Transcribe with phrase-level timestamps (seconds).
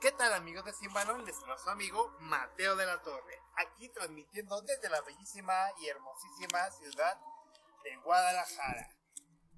[0.00, 1.26] ¿Qué tal amigos de Sin Balón?
[1.26, 6.70] Les saluda su amigo Mateo de la Torre, aquí transmitiendo desde la bellísima y hermosísima
[6.70, 7.20] ciudad
[7.84, 8.96] de Guadalajara.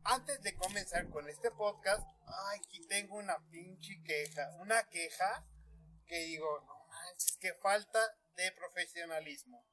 [0.03, 5.47] Antes de comenzar con este podcast, ay, aquí tengo una pinche queja, una queja
[6.06, 8.01] que digo, no manches, que falta
[8.35, 9.65] de profesionalismo.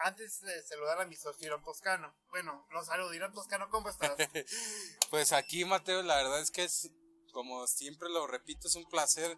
[0.00, 2.14] Antes de saludar a mi socio Irán Toscano.
[2.28, 4.18] Bueno, los saludo, Irán Toscano, ¿cómo estás?
[5.10, 6.90] pues aquí, Mateo, la verdad es que es,
[7.34, 9.36] como siempre lo repito, es un placer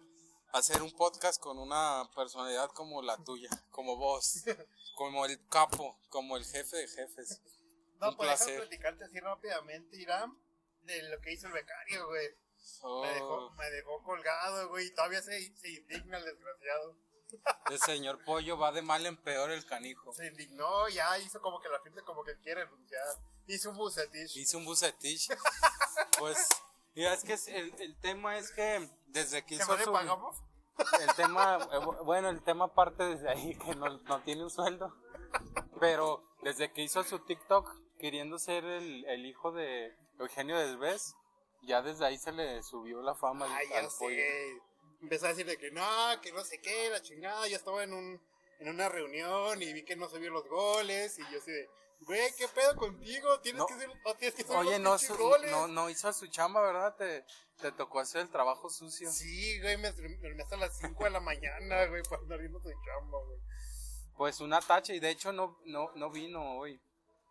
[0.53, 4.43] hacer un podcast con una personalidad como la tuya, como vos,
[4.95, 7.41] como el capo, como el jefe de jefes.
[7.99, 10.39] No, un pues déjame platicarte así rápidamente, Irán,
[10.83, 12.27] de lo que hizo el becario, güey.
[13.01, 16.95] Me, dejó, Oh, me dejó colgado, güey, todavía se, se indigna el desgraciado.
[17.71, 20.13] el señor Pollo va de mal en peor el canijo.
[20.13, 23.01] Se indignó, ya hizo como que la gente como que quiere renunciar.
[23.47, 24.35] Hizo un bucetich.
[24.37, 25.29] Hizo un bucetich.
[26.19, 26.47] Pues,
[26.97, 30.35] mira, es que el, el tema es que desde que ¿Se hizo su, pagamos?
[31.01, 34.49] el tema, eh, bu- bueno, el tema parte desde ahí, que no, no tiene un
[34.49, 34.93] sueldo.
[35.79, 41.15] Pero desde que hizo su TikTok, queriendo ser el, el hijo de Eugenio Derbez,
[41.63, 44.15] ya desde ahí se le subió la fama al, Ay, ya al pollo.
[44.15, 44.61] sé.
[45.01, 45.85] Empezó a decir de que no,
[46.21, 47.47] que no sé qué, la chingada.
[47.47, 48.21] Yo estaba en un
[48.59, 51.19] en una reunión y vi que no subió los goles.
[51.19, 51.69] Y yo así de,
[52.01, 53.39] güey, ¿qué pedo contigo?
[53.41, 53.65] Tienes No.
[53.67, 55.15] que ser, tienes que subir Oye, no, su-
[55.49, 56.95] no, no hizo su chamba, ¿verdad?
[56.95, 57.25] Te,
[57.59, 59.11] te tocó hacer el trabajo sucio.
[59.11, 62.69] Sí, güey, me dormí hasta las 5 de la mañana, güey, para andar viendo tu
[62.69, 63.39] chamba, güey.
[64.15, 66.81] Pues una tacha, y de hecho no, no, no vino hoy.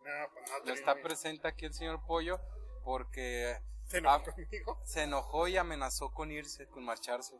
[0.04, 2.40] No, pues no, No está presente aquí el señor Pollo
[2.84, 4.24] porque Se enojó Ah.
[4.24, 4.82] conmigo.
[4.84, 7.34] se enojó y amenazó con irse, con marcharse.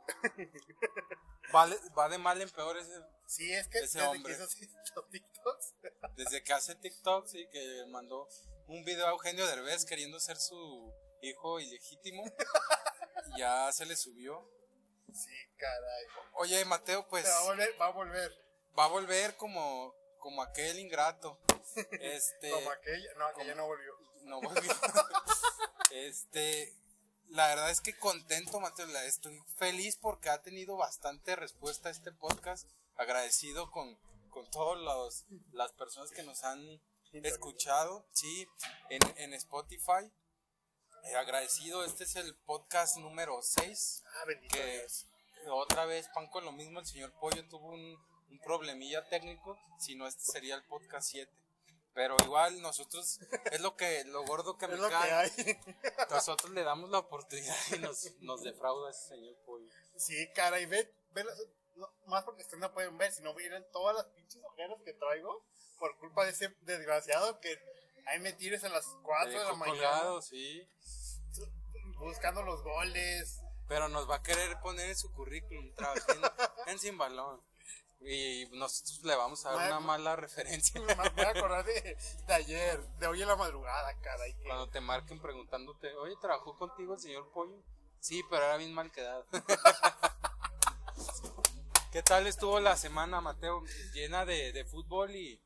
[1.55, 2.93] Va de, va de mal en peor ese,
[3.27, 4.37] Sí, es que Ese desde hombre.
[4.37, 5.75] que hizo TikToks.
[6.17, 8.29] desde que hace TikTok, sí, que mandó
[8.69, 12.25] un video a Eugenio Derbez queriendo ser su hijo ilegítimo.
[13.37, 14.49] ya se le subió.
[15.13, 16.05] Sí, caray.
[16.35, 18.33] Oye, Mateo, pues va a volver, va a volver.
[18.79, 21.39] va a volver como, como aquel ingrato.
[22.01, 23.15] Este, Como aquella.
[23.19, 23.96] No, aquella no volvió.
[24.27, 24.73] No volvió.
[25.91, 26.75] este,
[27.29, 28.87] la verdad es que contento, Mateo.
[28.99, 32.69] Estoy feliz porque ha tenido bastante respuesta a este podcast.
[32.97, 33.99] Agradecido con,
[34.31, 36.81] con todas las personas que nos han
[37.13, 38.47] escuchado, sí,
[38.91, 40.11] en, en Spotify.
[41.05, 44.03] Eh, agradecido, este es el podcast número 6.
[44.07, 45.07] Ah, bendito Que Dios.
[45.51, 47.97] otra vez, pan con lo mismo, el señor Pollo tuvo un,
[48.31, 49.59] un problemilla técnico.
[49.79, 51.31] Si no, este sería el podcast 7.
[51.97, 53.19] Pero igual nosotros,
[53.51, 55.13] es lo que, lo gordo que Es me lo que cae.
[55.13, 55.31] hay.
[56.11, 59.67] Nosotros le damos la oportunidad y nos, nos defrauda ese señor Pollo.
[59.97, 61.43] Sí, caray, ve, ve las-
[61.77, 64.93] no, más porque ustedes no pueden ver, si no miren todas las pinches ojeras que
[64.93, 65.43] traigo
[65.79, 67.59] por culpa de ese desgraciado que
[68.07, 70.69] ahí me tires a las 4 Te de la mañana sí.
[71.99, 73.41] buscando los goles.
[73.69, 76.13] Pero nos va a querer poner en su currículum, trabajé
[76.67, 77.43] en, en Sin Balón.
[78.01, 80.81] Y nosotros le vamos a dar una mala referencia.
[80.87, 81.97] Me voy a acordar de,
[82.27, 84.35] de ayer, de hoy en la madrugada, caray.
[84.35, 87.57] Que, Cuando te marquen preguntándote, oye, ¿trabajó contigo el señor Pollo?
[88.01, 89.27] Sí, pero era bien mal quedado.
[91.93, 93.65] ¿Qué tal estuvo la semana, Mateo?
[93.95, 95.41] Llena de, de fútbol y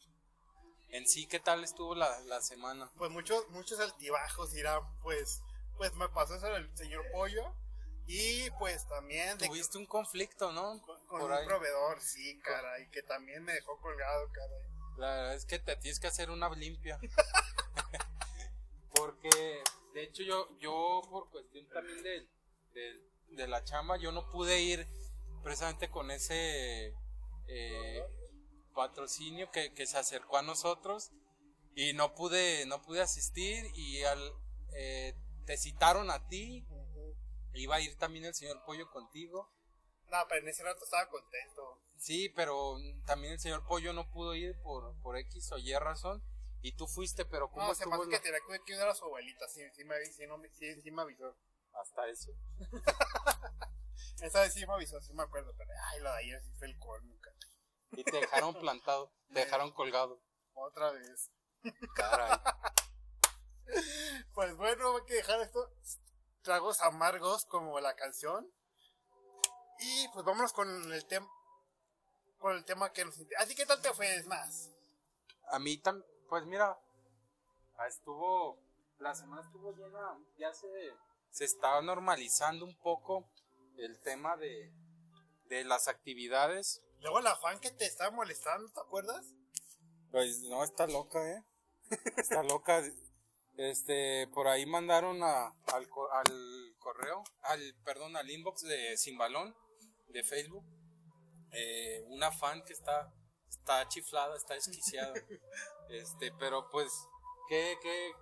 [0.88, 2.90] en sí, ¿qué tal estuvo la, la semana?
[2.98, 5.40] Pues muchos, muchos altibajos irán, pues,
[5.76, 7.54] pues me pasó eso del señor Pollo.
[8.12, 10.82] Y pues también Tuviste un conflicto, ¿no?
[11.06, 11.46] con, un ahí.
[11.46, 14.62] proveedor, sí, caray, que también me dejó colgado, caray.
[14.96, 16.98] La verdad es que te tienes que hacer una limpia.
[18.94, 19.62] Porque,
[19.94, 22.26] de hecho, yo, yo por cuestión también de,
[22.74, 24.88] de, de la chamba, yo no pude ir
[25.44, 26.92] precisamente con ese
[27.46, 28.04] eh,
[28.74, 31.12] patrocinio que, que se acercó a nosotros
[31.76, 34.32] y no pude, no pude asistir y al,
[34.72, 35.14] eh,
[35.46, 36.66] te citaron a ti.
[37.54, 39.52] Iba a ir también el señor Pollo contigo.
[40.10, 41.80] No, pero en ese rato estaba contento.
[41.96, 46.22] Sí, pero también el señor Pollo no pudo ir por, por X o Y razón.
[46.62, 49.04] Y tú fuiste, pero ¿cómo No, se hace que la- tenía que cuidar a su
[49.04, 51.34] abuelita, sí, sí me, sí, no sí, sí me avisó.
[51.72, 52.32] hasta eso?
[54.20, 56.66] Esa vez sí me avisó, sí me acuerdo, pero ay, la de ayer sí fue
[56.66, 57.38] el colmo, caray.
[57.92, 60.20] Y te dejaron plantado, te dejaron colgado.
[60.54, 61.30] Otra vez.
[61.94, 62.38] Caray.
[64.34, 65.72] Pues bueno, hay que dejar esto.
[66.50, 68.44] Tragos amargos como la canción.
[69.78, 71.30] Y pues vámonos con el tema.
[72.40, 73.44] Con el tema que nos interesa.
[73.44, 74.68] Así que tal te fue, es más.
[75.52, 76.76] A mí también, pues mira,
[77.76, 78.58] ah, estuvo,
[78.98, 80.66] la semana estuvo llena, ya se,
[81.30, 83.30] se estaba normalizando un poco
[83.76, 84.72] el tema de,
[85.44, 86.82] de las actividades.
[86.98, 89.24] Luego la Juan que te estaba molestando, ¿te acuerdas?
[90.10, 91.44] Pues no, está loca, ¿eh?
[92.16, 92.82] Está loca.
[93.60, 99.54] Este, por ahí mandaron a, al, al correo, al, perdón, al inbox de Sin Balón
[100.08, 100.64] de Facebook,
[101.52, 103.12] eh, una fan que está,
[103.50, 105.12] está chiflada, está desquiciada.
[105.90, 106.90] este, pero pues,
[107.50, 108.12] ¿qué, qué?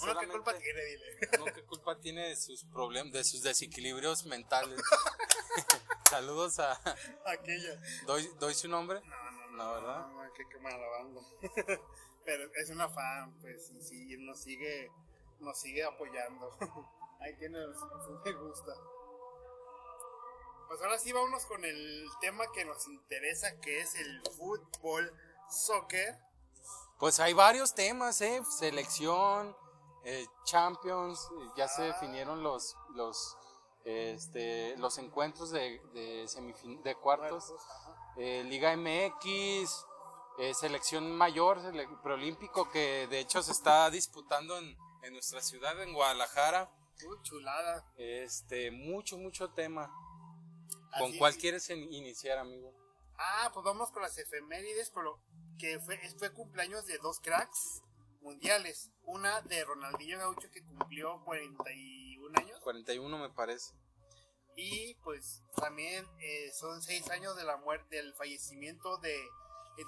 [0.00, 0.82] Uno, ¿qué culpa tiene?
[0.82, 1.28] Dile.
[1.38, 1.44] ¿no?
[1.44, 4.80] ¿Qué culpa tiene de sus problemas, de sus desequilibrios mentales?
[6.08, 6.72] Saludos a,
[7.26, 7.78] Aquella.
[8.06, 9.02] ¿doy, doy su nombre?
[9.04, 10.08] No, no, No, ¿verdad?
[10.08, 11.20] No, no, qué, qué mala banda.
[12.28, 14.92] Pero es una fan, pues, y sí, nos sigue,
[15.40, 16.54] nos sigue apoyando.
[17.20, 18.72] Ahí tiene su, me gusta.
[20.68, 25.10] Pues ahora sí, vámonos con el tema que nos interesa, que es el fútbol,
[25.48, 26.18] soccer.
[26.98, 28.42] Pues hay varios temas, ¿eh?
[28.58, 29.56] Selección,
[30.04, 31.26] eh, Champions,
[31.56, 31.86] ya se Ah.
[31.86, 33.38] definieron los los
[33.84, 37.54] este, los encuentros de, de, semifin- de cuartos,
[38.18, 39.86] eh, Liga MX,
[40.38, 45.80] eh, selección mayor, sele- preolímpico, que de hecho se está disputando en, en nuestra ciudad,
[45.82, 46.70] en Guadalajara.
[47.08, 47.84] Uy, chulada.
[47.96, 49.90] Este, mucho, mucho tema.
[50.98, 51.38] ¿Con cuál es.
[51.38, 52.72] quieres in- iniciar, amigo?
[53.18, 55.20] Ah, pues vamos con las efemérides, pero
[55.58, 57.82] que fue, fue cumpleaños de dos cracks
[58.20, 58.90] mundiales.
[59.04, 62.60] Una de Ronaldinho Gaucho que cumplió 41 años.
[62.60, 63.72] 41 me parece.
[64.56, 69.16] Y pues también eh, son seis años de la muerte, del fallecimiento de,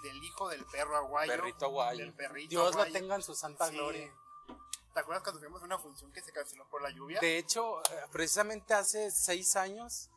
[0.03, 1.33] del hijo del perro aguayo.
[1.33, 1.99] Perrito aguayo.
[2.05, 2.93] Del perrito Dios la aguayo.
[2.93, 3.75] tenga en su santa Sí.
[3.75, 4.13] gloria.
[4.95, 7.21] ¿Te acuerdas cuando fuimos a una función que se canceló por la lluvia?
[7.21, 10.11] De hecho, eh, precisamente hace seis años,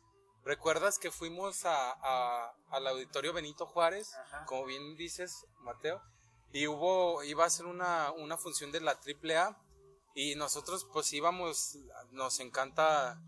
[0.44, 4.14] ¿recuerdas que fuimos a, a- al auditorio Benito Juárez?
[4.14, 4.44] Ajá.
[4.46, 6.02] Como bien dices, Mateo.
[6.52, 9.56] Y hubo, iba a ser una, una función de la AAA.
[10.16, 11.76] Y nosotros pues íbamos,
[12.12, 13.20] nos encanta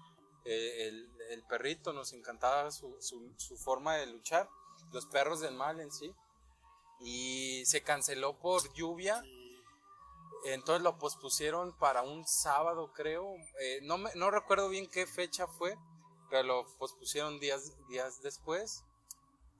[0.44, 4.48] eh, el, el perrito, nos encantaba su, su, su forma de luchar,
[4.92, 6.14] los perros del mal en sí.
[7.00, 9.22] Y se canceló por lluvia.
[10.44, 13.34] Entonces lo pospusieron para un sábado, creo.
[13.60, 15.76] Eh, no, me- no recuerdo bien qué fecha fue,
[16.30, 18.84] pero lo pospusieron días, días después.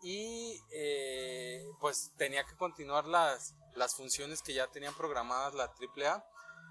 [0.02, 6.24] Y eh, pues tenía que continuar las, las funciones que ya tenían programadas la AAA.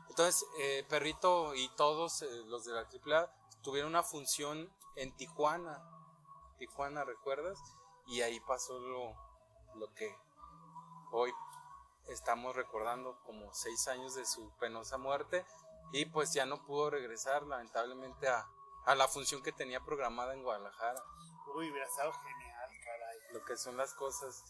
[0.10, 3.30] Entonces, eh, Perrito y todos los de la AAA
[3.64, 5.84] tuvieron una función en Tijuana.
[6.58, 7.58] Tijuana, ¿recuerdas?
[8.08, 9.14] Y ahí pasó lo,
[9.76, 10.16] lo que
[11.16, 11.34] hoy
[12.10, 15.46] estamos recordando como seis años de su penosa muerte
[15.94, 18.46] y pues ya no pudo regresar lamentablemente a,
[18.86, 21.02] a la función que tenía programada en Guadalajara,
[21.56, 23.18] Uy, hubiera estado genial, caray.
[23.32, 24.44] lo que son las cosas.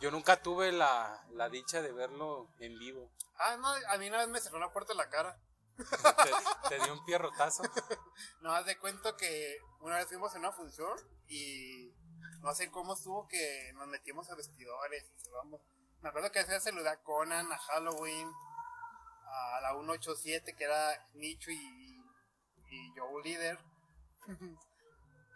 [0.00, 3.12] Yo nunca tuve la, la dicha de verlo en vivo.
[3.38, 5.38] Ah, no, a mí una vez me cerró la puerta en la cara.
[5.76, 7.62] Te, te dio un pierrotazo.
[8.40, 11.94] No, haz de cuento que una vez fuimos en una función y
[12.40, 15.60] no sé cómo estuvo que nos metimos a vestidores y cerramos.
[16.02, 18.28] Me acuerdo que hacía saludar a Conan, a Halloween,
[19.26, 22.04] a la 187 que era Nicho y,
[22.70, 23.58] y Joe Líder.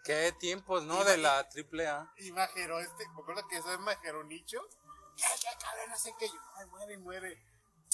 [0.05, 1.05] Qué tiempos, ¿no?
[1.05, 2.13] De la AAA.
[2.19, 4.61] Y Majero, este, me acuerdo que eso es Majero Nicho.
[5.17, 6.27] Ya, ya, cabrón, no sé qué.
[6.29, 7.43] Yo, ay, muere, muere.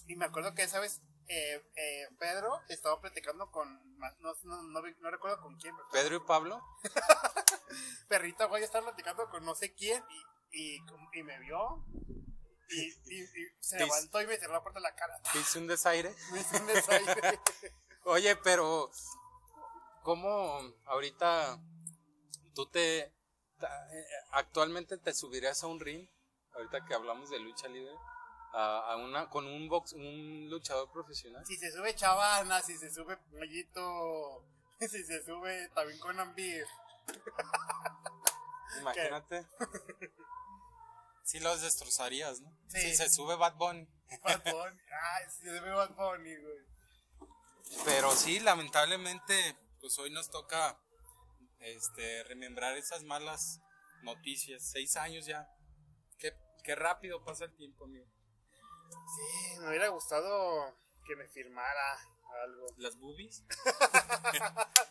[0.08, 4.82] Y me acuerdo que esa vez eh, eh, Pedro estaba platicando con, no, no, no,
[4.82, 6.62] no recuerdo con quién, pero Pedro y Pablo.
[8.08, 10.02] perrita güey estaba platicando con no sé quién
[10.50, 10.84] y, y,
[11.14, 11.84] y me vio
[12.74, 15.18] y, y- y se levantó y me cerró la puerta de la cara.
[15.32, 16.14] te Hice un desaire.
[16.32, 17.40] Me hizo un desaire.
[18.04, 18.90] Oye, pero
[20.02, 21.58] ¿cómo ahorita
[22.54, 23.12] tú te eh,
[24.32, 26.08] actualmente te subirías a un ring?
[26.54, 27.94] Ahorita que hablamos de lucha libre,
[28.52, 31.46] a, a una con un box, un luchador profesional.
[31.46, 34.44] si se sube Chavana, si se sube Pollito,
[34.80, 36.66] si se sube también con Ambir.
[38.80, 39.46] Imagínate.
[41.24, 42.56] Si los destrozarías, ¿no?
[42.68, 42.80] Sí.
[42.80, 43.88] Si se sube Bad Bunny.
[44.22, 44.80] Bad Bunny.
[44.90, 46.72] Ay, si se ve Bad Bunny, güey.
[47.84, 50.78] Pero sí, lamentablemente, pues hoy nos toca
[51.60, 53.60] este remembrar esas malas
[54.02, 54.62] noticias.
[54.70, 55.48] Seis años ya.
[56.18, 58.06] Qué, qué rápido pasa el tiempo, amigo.
[58.90, 60.76] Sí, me hubiera gustado
[61.06, 61.98] que me firmara
[62.44, 62.66] algo.
[62.76, 63.44] Las boobies.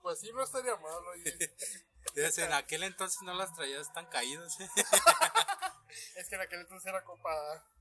[0.00, 1.34] Pues sí, no estaría mal, oye.
[2.14, 4.68] Desde en aquel entonces no las traías tan caídas, ¿eh?
[6.16, 7.30] Es que en aquel entonces era Copa,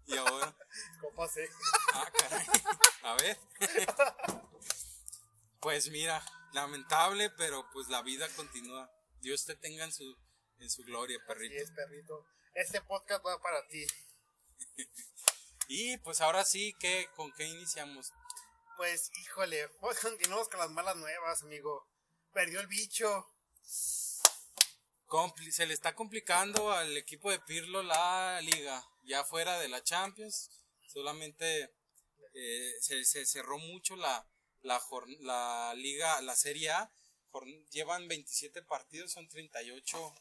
[0.06, 0.56] Y ahora,
[1.02, 1.50] Copa C.
[1.94, 2.48] ah, caray.
[3.04, 3.38] A ver.
[5.60, 8.90] Pues mira, lamentable, pero pues la vida continúa.
[9.22, 10.16] Dios te tenga en su,
[10.60, 11.56] en su gloria, Así perrito.
[11.64, 12.26] es, perrito.
[12.54, 13.86] Este podcast va para ti.
[15.68, 18.14] Y pues ahora sí, ¿qué, ¿con qué iniciamos?
[18.78, 21.88] Pues, híjole, pues continuamos con las malas nuevas, amigo.
[22.32, 23.26] Perdió el bicho.
[25.08, 29.82] Compli- se le está complicando al equipo de Pirlo la liga, ya fuera de la
[29.84, 30.50] Champions,
[30.88, 31.74] solamente
[32.34, 34.28] eh, se, se cerró mucho la,
[34.62, 36.92] la, liga, la Serie A.
[37.72, 40.14] Llevan 27 partidos, son 38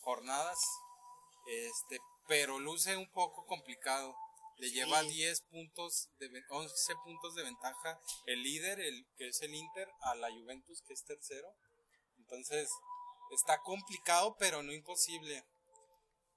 [0.00, 0.58] jornadas.
[1.46, 4.14] Este, pero luce un poco complicado.
[4.58, 4.74] Le Sí.
[4.74, 9.54] lleva 10 puntos, de, ve- 11 puntos de ventaja el líder, el que es el
[9.54, 11.54] Inter, a la Juventus, que es tercero.
[12.18, 12.70] Entonces,
[13.34, 15.44] está complicado, pero no imposible.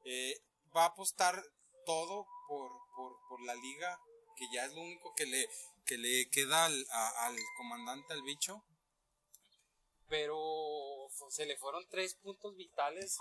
[0.05, 0.35] Eh,
[0.75, 1.41] va a apostar
[1.85, 3.99] todo por, por, por la liga,
[4.35, 5.47] que ya es lo único que le,
[5.85, 8.63] que le queda al, al comandante, al bicho.
[10.07, 10.37] Pero
[11.11, 13.17] fu- se le fueron tres puntos vitales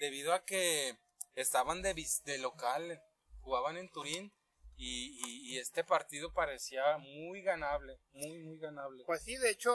[0.00, 0.96] debido a que
[1.34, 1.94] estaban de,
[2.24, 3.00] de local,
[3.40, 4.32] jugaban en Turín
[4.76, 9.04] y- y este partido parecía muy ganable, muy, muy ganable.
[9.06, 9.72] Pues sí, de hecho,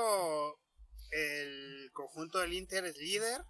[1.13, 3.41] el conjunto del Inter es líder,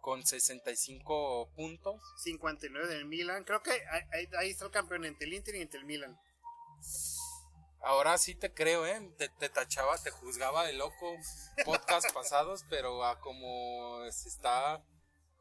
[0.00, 2.00] Con 65 puntos.
[2.22, 3.44] 59 del Milan.
[3.44, 6.18] Creo que ahí, ahí- está el campeón entre el Inter y entre el Milan.
[7.82, 8.98] Ahora sí te creo, ¿eh?
[9.18, 11.16] Te, te tachaba, te juzgaba de loco
[11.64, 14.82] podcast pasados, pero a como se está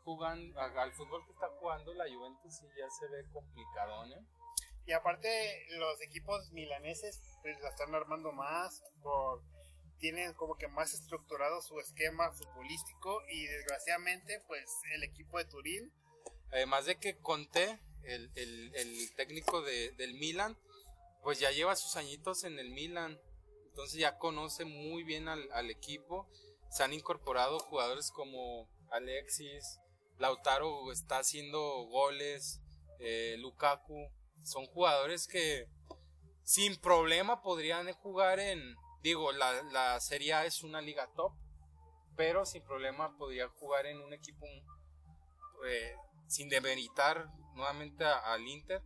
[0.03, 4.25] jugando, al fútbol que está jugando la Juventus sí ya se ve complicadón, ¿eh?
[4.85, 9.41] Y aparte, los equipos milaneses pues la están armando más, por,
[10.03, 15.93] tienen como que más estructurado su esquema futbolístico y desgraciadamente pues el equipo de Turín
[16.51, 20.55] Además de que Conte, el, el- el técnico de- del Milan,
[21.23, 23.17] pues ya lleva sus añitos en el Milan.
[23.69, 26.29] Entonces ya conoce muy bien al, al equipo.
[26.69, 29.79] Se han incorporado jugadores como Alexis,
[30.19, 32.59] Lautaro está haciendo goles,
[32.99, 34.11] eh, Lukaku.
[34.43, 35.67] Son jugadores que
[36.43, 38.75] sin problema podrían jugar en...
[39.03, 41.33] Digo, la, la Serie A es una liga top,
[42.15, 44.45] pero sin problema podría jugar en un equipo
[45.67, 45.95] eh,
[46.27, 48.81] sin demeritar nuevamente al Inter,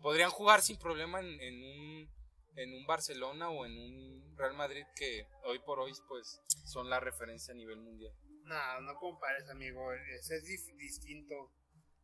[0.00, 2.10] podrían jugar sin problema en, en un,
[2.56, 6.98] en un Barcelona o en un Real Madrid que hoy por hoy pues son la
[6.98, 8.12] referencia a nivel mundial.
[8.44, 9.92] No, no compares, amigo.
[9.92, 10.44] Ese es
[10.76, 11.52] distinto.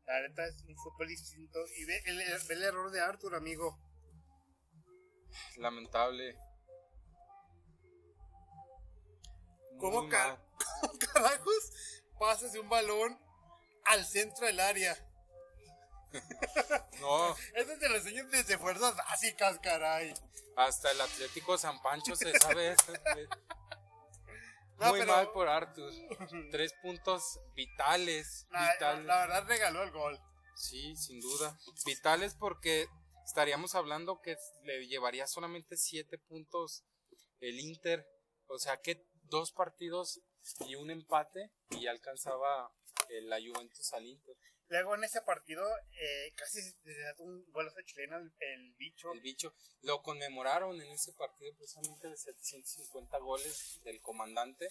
[0.06, 1.58] La neta es un fútbol distinto.
[1.76, 3.78] Y ve el, ve el error de Arthur, amigo.
[5.56, 6.36] Lamentable.
[10.80, 11.72] ¿Cómo, carajos
[12.18, 13.18] pasas de un balón
[13.86, 14.96] al centro del área?
[17.00, 20.12] No, Eso te lo enseñan desde fuerzas básicas, caray.
[20.56, 22.72] hasta el Atlético San Pancho se sabe.
[22.72, 22.92] eso.
[24.78, 25.92] No, Muy pero- mal por Arthur.
[26.50, 28.46] Tres puntos vitales.
[28.50, 29.04] La, la- vitales.
[29.06, 30.20] la verdad regaló el gol.
[30.54, 31.56] Sí, sin duda.
[31.84, 32.86] Vitales porque
[33.26, 36.84] estaríamos hablando que le llevaría solamente siete puntos
[37.40, 38.06] el Inter.
[38.46, 40.20] O sea que dos partidos
[40.66, 42.72] y un empate y ya alcanzaba
[43.08, 44.36] eh, la Juventus al Inter.
[44.68, 49.12] Luego en ese partido eh, casi se da un golazo chileno el, el bicho.
[49.12, 54.70] El bicho lo conmemoraron en ese partido precisamente de 750 goles del comandante.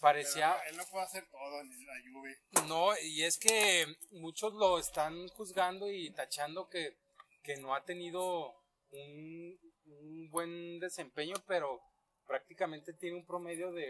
[0.00, 2.38] Parecía él no puede hacer todo en la Juve.
[2.66, 6.96] No, y es que muchos lo están juzgando y tachando que,
[7.42, 8.54] que no ha tenido
[8.90, 11.80] un, un buen desempeño, pero
[12.32, 13.88] prácticamente tiene un promedio de,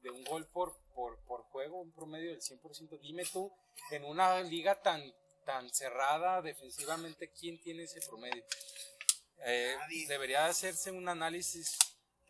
[0.00, 3.00] de un gol por, por, por juego, un promedio del 100%.
[3.00, 3.52] Dime tú,
[3.90, 5.02] en una liga tan,
[5.44, 8.44] tan cerrada defensivamente, ¿quién tiene ese promedio?
[9.44, 9.74] Eh,
[10.06, 11.76] debería hacerse un análisis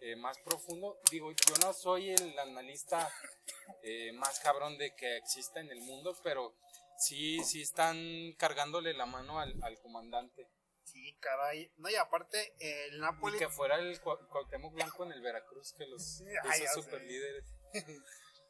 [0.01, 0.99] eh, más profundo.
[1.11, 3.13] Digo, yo no soy el analista
[3.83, 6.55] eh, más cabrón de que exista en el mundo, pero
[6.97, 10.47] sí, sí están cargándole la mano al, al comandante.
[10.93, 11.73] Sí, caray.
[11.79, 13.39] No, y aparte el Y Napoli...
[13.39, 16.91] que fuera el Cua- Cuauhtémoc Blanco en el Veracruz, que los Ay, esos sé.
[16.91, 17.45] super líderes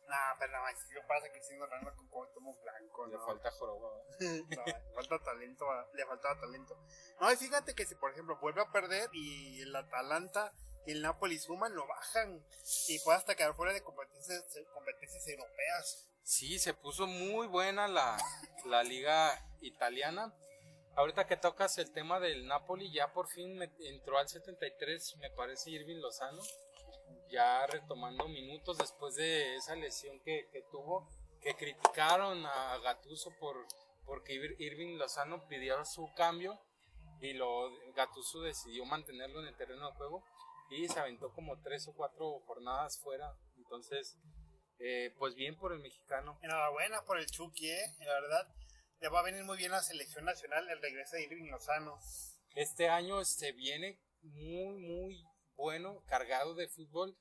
[0.09, 3.07] Nah, pero nada más, ¿qué pasa que siendo con Cuauhtémoc Blanco?
[3.07, 3.27] le no?
[3.27, 3.91] falta joroba.
[4.21, 6.77] No, le falta talento, le faltaba talento.
[7.21, 10.53] No, y fíjate que si por ejemplo vuelve a perder y el Atalanta
[10.87, 12.45] y el Napoli suman, lo bajan
[12.89, 14.45] y puede hasta quedar fuera de competencias,
[14.75, 16.07] competencias europeas.
[16.25, 18.17] Sí, se puso muy buena la,
[18.65, 20.35] la liga italiana.
[21.01, 25.31] Ahorita que tocas el tema del Napoli, ya por fin me- entró al 73, me
[25.31, 26.43] parece Irving Lozano,
[27.31, 31.09] ya retomando minutos después de esa lesión que, que tuvo,
[31.41, 33.67] que criticaron a Gatuso por
[34.05, 36.61] porque Ir- Irving Lozano pidió su cambio
[37.23, 40.23] y lo Gatuso decidió mantenerlo en el terreno de juego
[40.69, 43.35] y se aventó como tres o cuatro jornadas fuera.
[43.57, 44.19] Entonces,
[44.81, 46.39] eh, pues bien por el mexicano.
[46.43, 47.95] Enhorabuena por el Chucky, ¿eh?
[48.01, 48.49] La verdad,
[49.01, 51.99] le va a venir muy bien la selección nacional el regreso de Irving Lozano.
[52.55, 55.25] Este año se viene muy, muy
[55.57, 57.17] bueno, cargado de fútbol.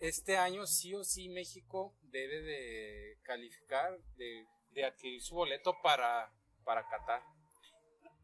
[0.00, 6.32] Este año sí o sí México debe de calificar, de, de adquirir su boleto para,
[6.64, 7.22] para Qatar.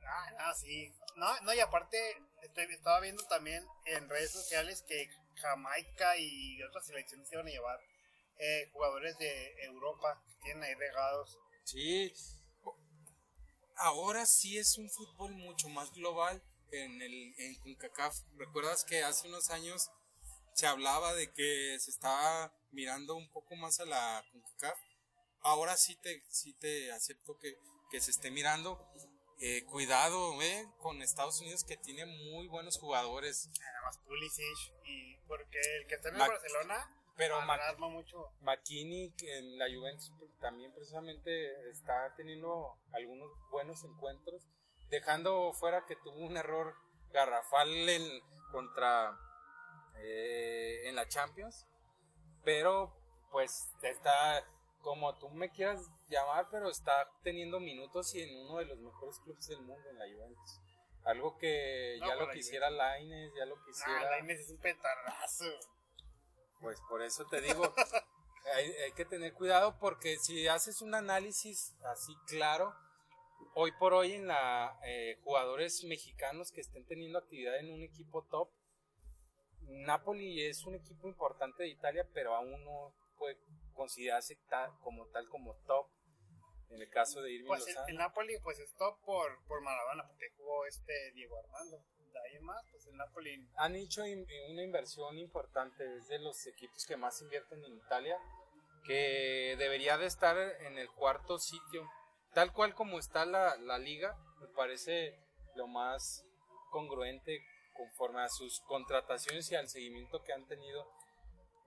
[0.04, 0.92] Ah, no, sí.
[1.14, 1.96] No, no, y aparte,
[2.42, 7.50] estoy, estaba viendo también en redes sociales que Jamaica y otras selecciones se iban a
[7.50, 7.80] llevar
[8.38, 11.38] eh, jugadores de Europa que tienen ahí regados.
[11.64, 12.12] Sí.
[13.80, 18.14] Ahora sí es un fútbol mucho más global en el en CONCACAF.
[18.36, 19.90] ¿Recuerdas que hace unos años
[20.54, 24.78] se hablaba de que se estaba mirando un poco más a la CONCACAF?
[25.40, 27.56] Ahora sí te, sí te acepto que,
[27.90, 28.86] que se esté mirando.
[29.38, 33.48] Eh, cuidado eh, con Estados Unidos que tiene muy buenos jugadores.
[33.58, 38.32] Nada más Pulisic y porque el que está en el Barcelona pero alarma mucho.
[38.40, 40.10] McKinney en la Juventus
[40.40, 44.48] también precisamente está teniendo algunos buenos encuentros,
[44.88, 46.74] dejando fuera que tuvo un error
[47.12, 49.14] garrafal en, contra
[49.98, 51.66] eh, en la Champions,
[52.42, 52.96] pero
[53.30, 54.42] pues está
[54.80, 59.18] como tú me quieras llamar, pero está teniendo minutos y en uno de los mejores
[59.18, 60.58] clubes del mundo en la Juventus.
[61.04, 64.00] Algo que ya lo quisiera Laines, ya lo ah, quisiera.
[64.00, 65.44] Ah, Laines es un petardazo.
[66.60, 67.62] Pues por eso te digo,
[68.54, 72.74] hay, que tener cuidado porque si haces un análisis así claro,
[73.54, 78.24] hoy por hoy en la eh, jugadores mexicanos que estén teniendo actividad en un equipo
[78.24, 78.50] top,
[79.62, 83.38] Napoli es un equipo importante de Italia, pero aún no puede
[83.72, 84.38] considerarse
[84.82, 85.86] como tal como top.
[86.70, 90.30] En el caso de Irving pues el, Napoli pues es top por, por Maradona, porque
[90.36, 91.82] jugó este Diego Armando.
[92.24, 93.48] Ahí más, pues el Napoli...
[93.56, 98.16] Han hecho una inversión importante, es de los equipos que más invierten en Italia,
[98.84, 101.88] que debería de estar en el cuarto sitio.
[102.34, 105.18] Tal cual como está la, la liga, me parece
[105.56, 106.24] lo más
[106.70, 107.40] congruente
[107.80, 110.86] conforme a sus contrataciones y al seguimiento que han tenido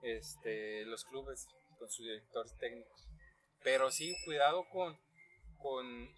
[0.02, 1.46] este, los clubes
[1.78, 3.06] con sus directores técnicos.
[3.62, 4.98] Pero sí, cuidado con,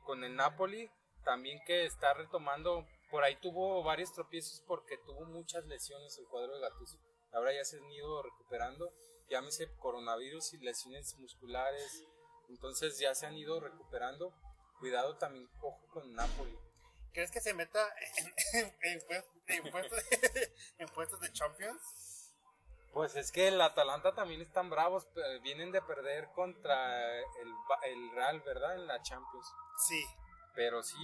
[0.05, 0.91] con, el Napoli,
[1.25, 6.55] también que está retomando, por ahí tuvo varios tropiezos porque tuvo muchas lesiones el cuadro
[6.55, 6.99] de Gattuso.
[7.33, 8.93] Ahora ya se han ido recuperando,
[9.29, 12.05] llámese coronavirus y lesiones musculares,
[12.49, 14.35] entonces ya se han ido recuperando.
[14.79, 16.57] Cuidado también cojo con Napoli.
[17.13, 17.81] ¿Crees que se meta
[18.53, 19.03] en,
[20.79, 21.81] en puestos de Champions?
[22.93, 25.07] Pues es que el Atalanta también están bravos,
[25.43, 28.75] vienen de perder contra el, el Real, ¿verdad?
[28.75, 29.47] En la Champions.
[29.87, 30.03] Sí.
[30.55, 30.97] Pero sí,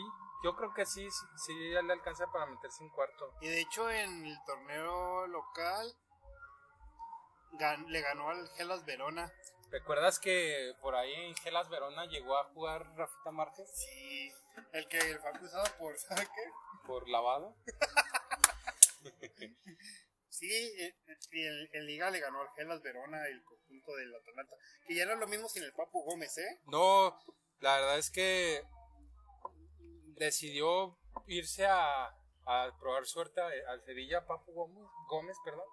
[0.42, 3.32] yo creo que sí, sí, ya le alcanza para meterse en cuarto.
[3.40, 5.94] Y de hecho en el torneo local
[7.88, 9.32] le ganó al Gelas Verona.
[9.70, 13.70] ¿Recuerdas que por ahí en Gelas Verona llegó a jugar Rafita Márquez?
[13.74, 14.32] Sí,
[14.72, 16.50] el que fue acusado por, ¿sabe qué?
[16.86, 17.56] Por lavado.
[20.28, 24.56] Sí, eh, eh, en, Liga le ganó al Gelas Verona el conjunto del Atalanta.
[24.88, 26.60] Que ya es lo mismo sin el Papu Gómez, ¿eh?
[26.64, 27.16] No,
[27.60, 28.64] la verdad es que
[30.16, 30.96] decidió
[31.26, 32.16] irse a,
[32.80, 35.66] probar suerte al Sevilla, Papu Gómez, Gómez, perdón.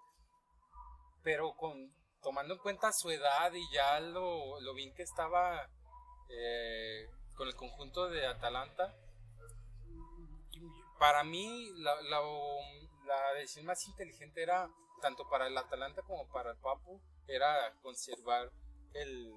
[1.24, 5.70] Pero con tomando en cuenta su edad y ya lo, lo bien que estaba
[6.30, 8.94] eh, con el conjunto de Atalanta,
[11.00, 12.22] para mí la, la
[13.10, 14.70] la decisión más inteligente era,
[15.02, 18.52] tanto para el Atalanta como para el Papu, era conservar
[18.94, 19.34] el,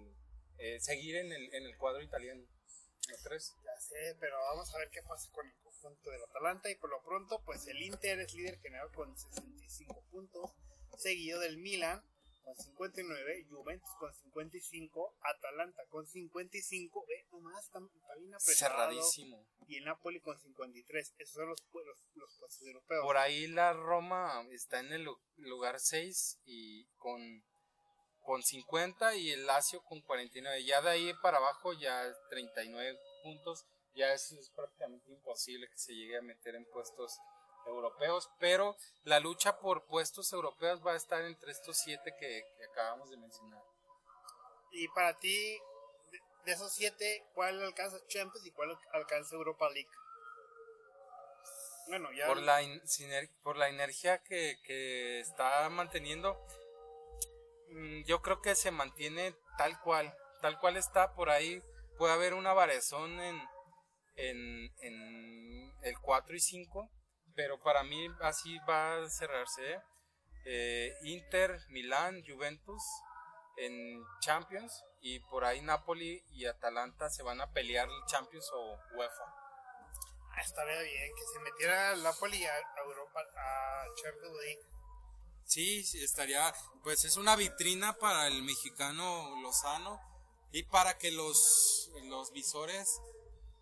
[0.58, 2.44] eh, seguir en el, en el cuadro italiano.
[3.08, 3.54] ¿No crees?
[3.64, 6.90] Ya sé, pero vamos a ver qué pasa con el conjunto del Atalanta y por
[6.90, 10.50] lo pronto, pues el Inter es líder general con 65 puntos,
[10.98, 12.02] seguido del Milan
[12.42, 17.78] con 59, Juventus con 55, Atalanta con 55, ve nomás, está,
[18.18, 18.56] bien apretado.
[18.56, 19.46] Cerradísimo.
[19.66, 23.04] Y el Napoli con 53, esos son los, los, los puestos europeos.
[23.04, 27.44] Por ahí la Roma está en el lugar 6 y con,
[28.22, 30.64] con 50 y el Lazio con 49.
[30.64, 35.94] Ya de ahí para abajo ya 39 puntos, ya es, es prácticamente imposible que se
[35.94, 37.18] llegue a meter en puestos
[37.66, 43.11] europeos, pero la lucha por puestos europeos va a estar entre estos siete que, acabamos
[43.11, 43.62] de mencionar.
[44.72, 45.58] Y para ti,
[46.44, 49.90] de, esos siete, ¿cuál alcanza Champions y cuál alcanza Europa League?
[51.88, 52.26] Bueno, ya.
[52.26, 52.61] Por la,
[53.42, 56.38] por la energía que, que está manteniendo,
[58.06, 61.62] yo creo que se mantiene tal cual, tal cual está por ahí.
[61.98, 63.40] Puede haber una variación en,
[64.16, 66.90] en, en el 4 y 5
[67.35, 69.80] pero para mí así va a cerrarse.
[70.44, 70.92] ¿eh?
[71.02, 72.82] Inter, Milán, Juventus
[73.56, 78.78] en Champions y por ahí Napoli y Atalanta se van a pelear el Champions o
[78.96, 79.24] UEFA.
[80.35, 84.61] Ah, estaría bien que se metiera Napoli a, Europa a Champions League.
[85.44, 90.00] Sí, estaría, pues es una vitrina para el mexicano Lozano
[90.50, 93.00] y para que los, los visores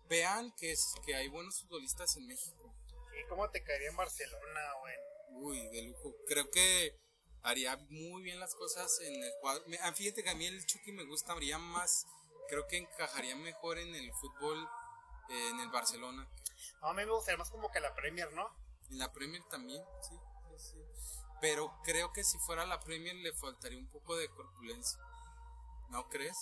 [0.07, 2.73] vean que, es, que hay buenos futbolistas en México.
[3.19, 6.13] ¿Y cómo te caería en Barcelona o en Uy, de lujo.
[6.27, 6.99] Creo que
[7.43, 9.63] haría muy bien las cosas en el cuadro.
[9.81, 12.05] Ah, Fíjate que a mí el Chucky me gusta, habría más.
[12.49, 14.67] Creo que encajaría mejor en el fútbol
[15.29, 16.29] eh, en el Barcelona.
[16.81, 18.47] No, a mí me gustaría más como que la Premier, ¿no?
[18.89, 20.15] En la Premier también, sí,
[20.57, 20.90] sí, sí.
[21.41, 24.99] Pero creo que si fuera la Premier le faltaría un poco de corpulencia.
[25.89, 26.37] ¿No crees?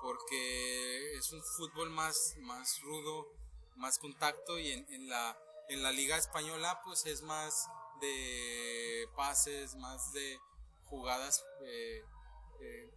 [0.00, 3.28] Porque es un fútbol más, más rudo,
[3.76, 5.36] más contacto y en, en la,
[5.68, 7.68] en la liga española pues es más
[8.00, 10.38] de pases, más de
[10.86, 12.04] jugadas eh,
[12.60, 12.90] eh,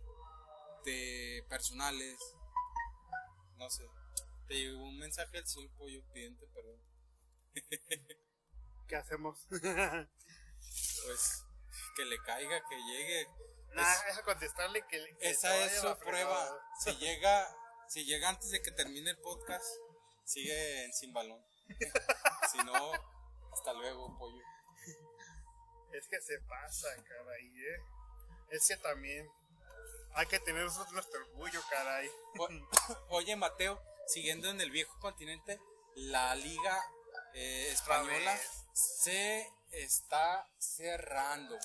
[0.83, 2.19] de personales.
[3.57, 3.89] No sé.
[4.47, 6.79] Te llegó un mensaje del señor Pollo pidiente, perdón.
[8.87, 9.47] ¿Qué hacemos?
[11.05, 11.43] pues
[11.95, 13.29] que le caiga, que llegue.
[13.73, 16.61] Nada, es contestarle que, Esa es su prueba.
[16.79, 17.55] Si llega,
[17.87, 19.65] si llega antes de que termine el podcast,
[20.25, 21.41] sigue en sin balón.
[22.51, 22.91] si no,
[23.53, 24.43] hasta luego, pollo.
[25.93, 27.77] Es que se pasa, caray, ¿eh?
[28.49, 29.29] Es que también
[30.15, 32.09] hay que tener nosotros nuestro orgullo, caray.
[32.37, 32.49] O-
[33.15, 35.59] Oye, Mateo, siguiendo en el viejo continente,
[35.95, 36.83] la liga
[37.33, 38.37] eh, española
[38.73, 41.57] se está cerrando.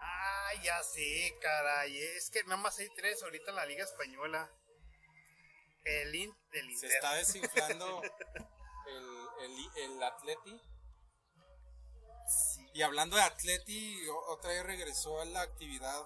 [0.00, 1.96] Ah, ya sé, caray.
[2.16, 4.50] Es que nada más hay tres ahorita en la Liga Española.
[5.84, 6.90] El, in, el Se Inter.
[6.92, 10.60] está desinflando el, el, el Atleti.
[12.28, 12.70] Sí.
[12.74, 16.02] Y hablando de Atleti, otra vez regresó a la actividad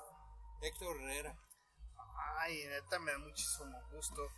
[0.63, 1.39] Héctor Herrera.
[2.39, 4.29] Ay, neta, me da muchísimo gusto.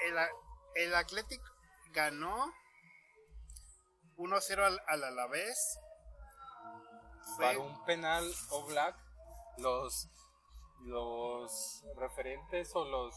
[0.00, 0.16] El,
[0.76, 1.40] el Athletic
[1.92, 2.52] ganó
[4.18, 5.78] 1-0 al, al Alavés.
[7.36, 8.96] Fue- Para un penal o black,
[9.58, 10.08] los,
[10.82, 13.14] los referentes o los,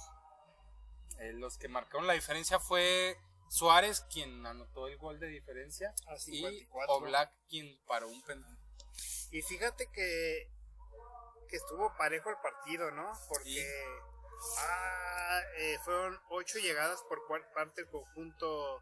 [1.20, 3.18] eh, los que marcaron la diferencia fue
[3.50, 6.96] Suárez quien anotó el gol de diferencia A y 54.
[6.96, 8.58] Oblak quien paró un penal.
[9.32, 10.50] Y fíjate que,
[11.50, 13.12] que estuvo parejo el partido, ¿no?
[13.28, 13.66] Porque
[14.60, 17.20] ah, eh, fueron ocho llegadas por
[17.54, 18.82] parte del conjunto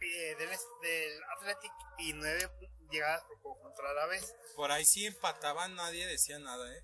[0.00, 0.48] eh, del,
[0.82, 2.50] del Athletic y nueve
[2.90, 4.34] llegadas por conjunto a la vez.
[4.54, 6.82] Por ahí sí empataban, nadie decía nada, ¿eh?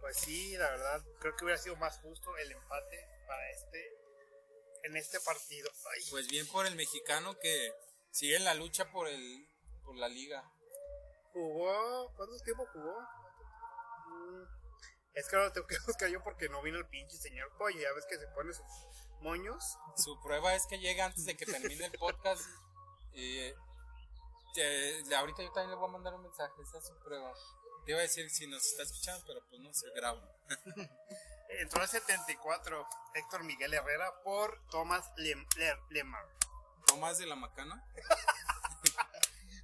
[0.00, 3.98] Pues sí, la verdad, creo que hubiera sido más justo el empate para este
[4.84, 5.70] en este partido.
[5.94, 7.72] Ay, Pues bien por el mexicano que
[8.10, 9.48] sigue en la lucha por el
[9.84, 10.42] por la liga.
[11.32, 13.00] jugó, ¿cuánto tiempo jugó?
[14.08, 14.42] Mm,
[15.14, 17.80] Es que ahora lo tengo que buscar yo porque no vino el pinche señor Pollo.
[17.80, 18.66] Ya ves que se pone sus
[19.22, 19.78] moños.
[19.96, 22.42] Su prueba es que llega antes de que termine el podcast.
[23.14, 23.54] Y eh,
[25.16, 26.52] ahorita yo también le voy a mandar un mensaje.
[26.62, 27.32] Esa es su prueba.
[27.84, 30.20] Te iba a decir si nos está escuchando, pero pues no se graba.
[31.60, 36.24] Entró el 74 Héctor Miguel Herrera por Thomas Lem- Le- Lemar.
[36.86, 37.84] Tomás de la Macana.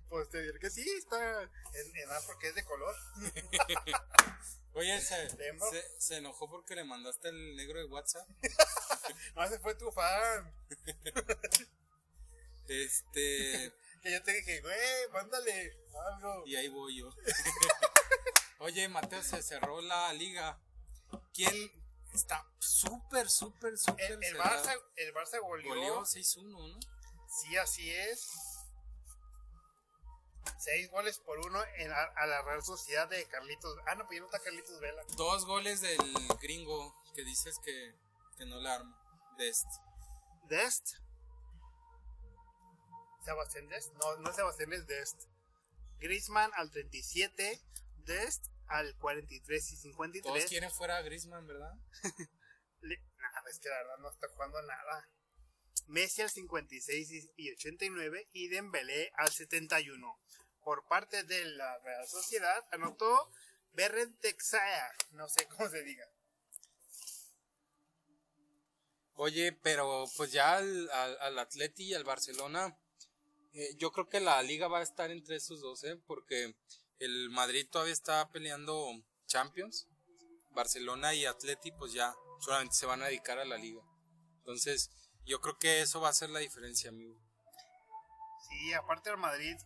[0.09, 1.51] Pues te diré que sí, está en,
[1.97, 2.95] en porque es de color.
[4.75, 8.29] Oye, se, se, se enojó porque le mandaste el negro de WhatsApp.
[9.35, 10.55] No, ese fue tu fan.
[12.69, 13.73] Este.
[14.03, 15.75] Que yo te dije, güey, mándale
[16.13, 16.47] algo.
[16.47, 17.11] Y ahí voy yo.
[18.59, 20.61] Oye, Mateo, se cerró la liga.
[21.33, 21.73] ¿Quién
[22.13, 24.37] está súper, súper, súper El, el?
[24.37, 25.75] Barça, el Barça goleó.
[25.75, 26.81] Goleó 6-1, ¿no?
[27.29, 28.29] Sí, así es.
[30.59, 33.77] Seis goles por uno en, a, a la Real Sociedad de Carlitos.
[33.87, 35.03] Ah, no, pues ya no está Carlitos Vela.
[35.17, 35.99] Dos goles del
[36.41, 37.95] gringo que dices que,
[38.37, 39.35] que no la arma.
[39.39, 39.71] De este.
[40.49, 40.97] Dest.
[43.25, 43.93] Sebastián Dest.
[43.95, 45.23] No, no es Sebastián, es Dest.
[45.99, 47.61] Griezmann al 37.
[48.07, 50.47] Dest al 43 y Todos 53.
[50.47, 51.75] quieren fuera a Griezmann, ¿verdad?
[52.81, 55.09] Nah, es que la verdad no está jugando nada.
[55.87, 60.19] Messi al 56 y- y 89 y Dembélé al 71.
[60.63, 63.31] Por parte de la Real Sociedad anotó
[63.73, 66.07] Berren Texaer, no sé cómo se diga.
[69.15, 72.79] Oye, pero pues ya al, al, al Atleti y al Barcelona,
[73.53, 75.97] eh, yo creo que la liga va a estar entre esos dos, ¿eh?
[76.07, 76.55] Porque
[77.01, 78.93] el Madrid todavía está peleando
[79.27, 79.89] Champions.
[80.51, 83.81] Barcelona y Atleti pues ya solamente se van a dedicar a la liga.
[84.39, 84.91] Entonces,
[85.29, 87.15] yo creo que eso va a ser la diferencia, amigo.
[88.49, 89.57] Sí, aparte el Madrid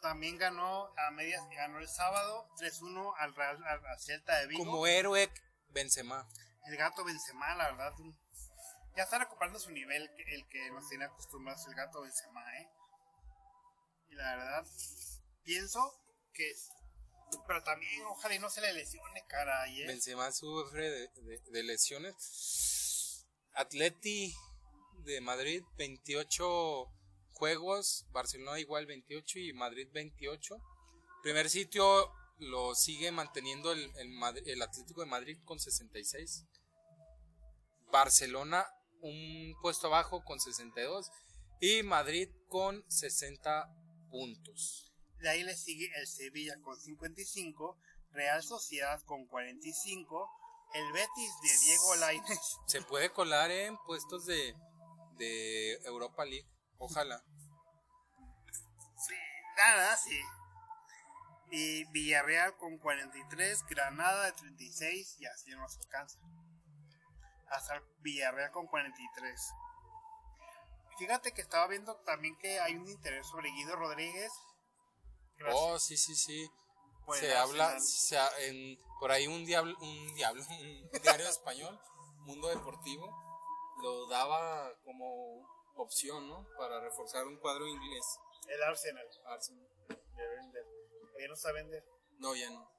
[0.00, 4.64] también ganó a medias, ganó el sábado 3-1 al Real al, Celta de Vigo.
[4.64, 5.30] Como héroe
[5.68, 6.28] Benzema.
[6.66, 7.92] El gato Benzema, la verdad,
[8.96, 12.68] ya está recuperando su nivel, el que nos tiene acostumbrados el gato Benzema, ¿eh?
[14.10, 14.66] Y la verdad,
[15.44, 15.80] pienso
[16.32, 16.52] que...
[17.46, 19.86] Pero también, ojalá y no se le lesione, caray, ¿eh?
[19.86, 23.26] Benzema sufre de, de- de lesiones.
[23.54, 24.36] Atleti
[25.04, 26.88] de Madrid 28
[27.32, 30.56] juegos, Barcelona igual 28 y Madrid 28.
[31.22, 34.12] Primer sitio lo sigue manteniendo el, el,
[34.46, 36.44] el Atlético de Madrid con 66.
[37.90, 38.66] Barcelona
[39.02, 41.10] un puesto abajo con 62
[41.60, 43.68] y Madrid con 60
[44.10, 44.92] puntos.
[45.18, 47.78] De ahí le sigue el Sevilla con 55,
[48.10, 50.28] Real Sociedad con 45,
[50.74, 52.38] el Betis de Diego Lainez.
[52.66, 54.54] Se puede colar en puestos de,
[55.22, 57.22] de Europa League, ojalá.
[58.96, 59.14] Sí,
[59.56, 60.20] nada, sí.
[61.50, 66.18] Y Villarreal con 43, Granada de 36 y así no nos alcanza.
[67.48, 69.52] Hasta Villarreal con 43.
[70.98, 74.32] Fíjate que estaba viendo también que hay un interés sobre Guido Rodríguez.
[75.52, 76.50] Oh, sí, sí, sí.
[77.04, 78.16] Pues se habla, se,
[78.48, 81.78] en, por ahí un diablo, un diablo, un diario español,
[82.20, 83.21] Mundo Deportivo,
[83.82, 86.46] lo daba como opción, ¿no?
[86.56, 88.18] Para reforzar un cuadro inglés.
[88.48, 89.06] El Arsenal.
[89.26, 89.68] Arsenal.
[90.16, 90.66] Debe vender.
[91.20, 91.84] ¿Ya no sabe vender?
[92.18, 92.70] No, ya no.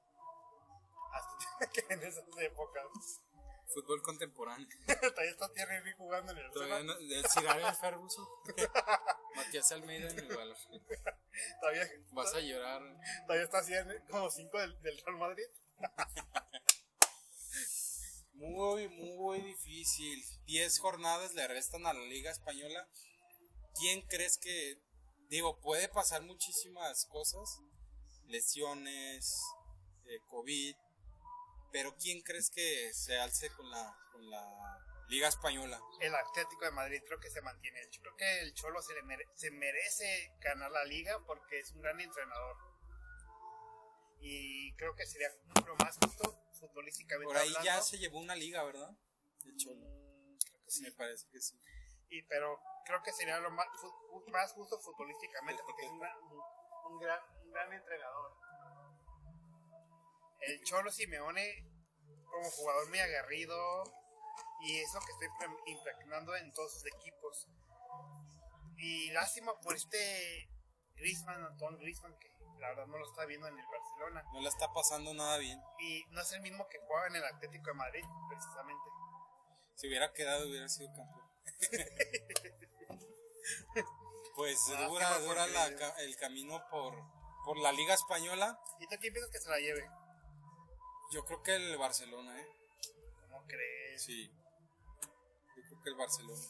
[1.12, 3.20] Hasta que en esas épocas.
[3.66, 4.68] Fútbol contemporáneo.
[4.86, 8.26] Todavía está Thierry jugando en el Todavía no, el Cigar Ferguson.
[9.36, 10.56] Matías Almeida en el balón.
[11.60, 11.90] Todavía.
[12.12, 12.82] Vas a llorar.
[13.26, 13.72] Todavía está así
[14.10, 15.46] como 5 del, del Real Madrid.
[18.44, 20.24] Muy, muy difícil.
[20.46, 22.86] 10 jornadas le restan a la Liga Española.
[23.78, 24.78] ¿Quién crees que.?
[25.28, 27.60] Digo, puede pasar muchísimas cosas.
[28.26, 29.42] Lesiones,
[30.06, 30.76] eh, COVID.
[31.72, 34.78] Pero ¿quién crees que se alce con la, con la
[35.08, 35.80] Liga Española?
[36.00, 37.80] El Atlético de Madrid creo que se mantiene.
[37.90, 38.94] Yo creo que el Cholo se,
[39.34, 42.56] se merece ganar la liga porque es un gran entrenador.
[44.20, 45.28] Y creo que sería
[45.66, 47.32] lo más justo futbolísticamente.
[47.32, 48.90] Por ahí ya se llevó una liga, ¿verdad?
[49.44, 49.86] El Cholo.
[49.86, 50.82] Mm, creo que sí.
[50.82, 51.58] Me parece que sí.
[52.08, 53.66] Y, pero creo que sería lo más,
[54.28, 56.00] más justo futbolísticamente porque es un
[56.84, 58.44] un gran, un gran entrenador
[60.46, 61.64] el Cholo Simeone
[62.30, 63.84] como jugador muy aguerrido
[64.60, 65.28] y es lo que estoy
[65.66, 67.48] impregnando en todos sus equipos.
[68.76, 70.50] Y lástima por este
[70.96, 74.24] Griezmann, Antoine Griezmann, que la verdad no lo está viendo en el Barcelona.
[74.32, 75.60] No le está pasando nada bien.
[75.80, 78.84] Y no es el mismo que juega en el Atlético de Madrid, precisamente.
[79.74, 81.24] Si hubiera quedado, hubiera sido campeón.
[84.36, 85.46] pues ah, dura, dura
[85.98, 86.94] el camino por,
[87.44, 88.58] por la Liga Española.
[88.80, 89.88] ¿Y tú quién piensas que se la lleve?
[91.12, 92.48] Yo creo que el Barcelona, ¿eh?
[93.22, 94.02] ¿Cómo crees?
[94.02, 94.30] Sí.
[95.56, 96.42] Yo creo que el Barcelona.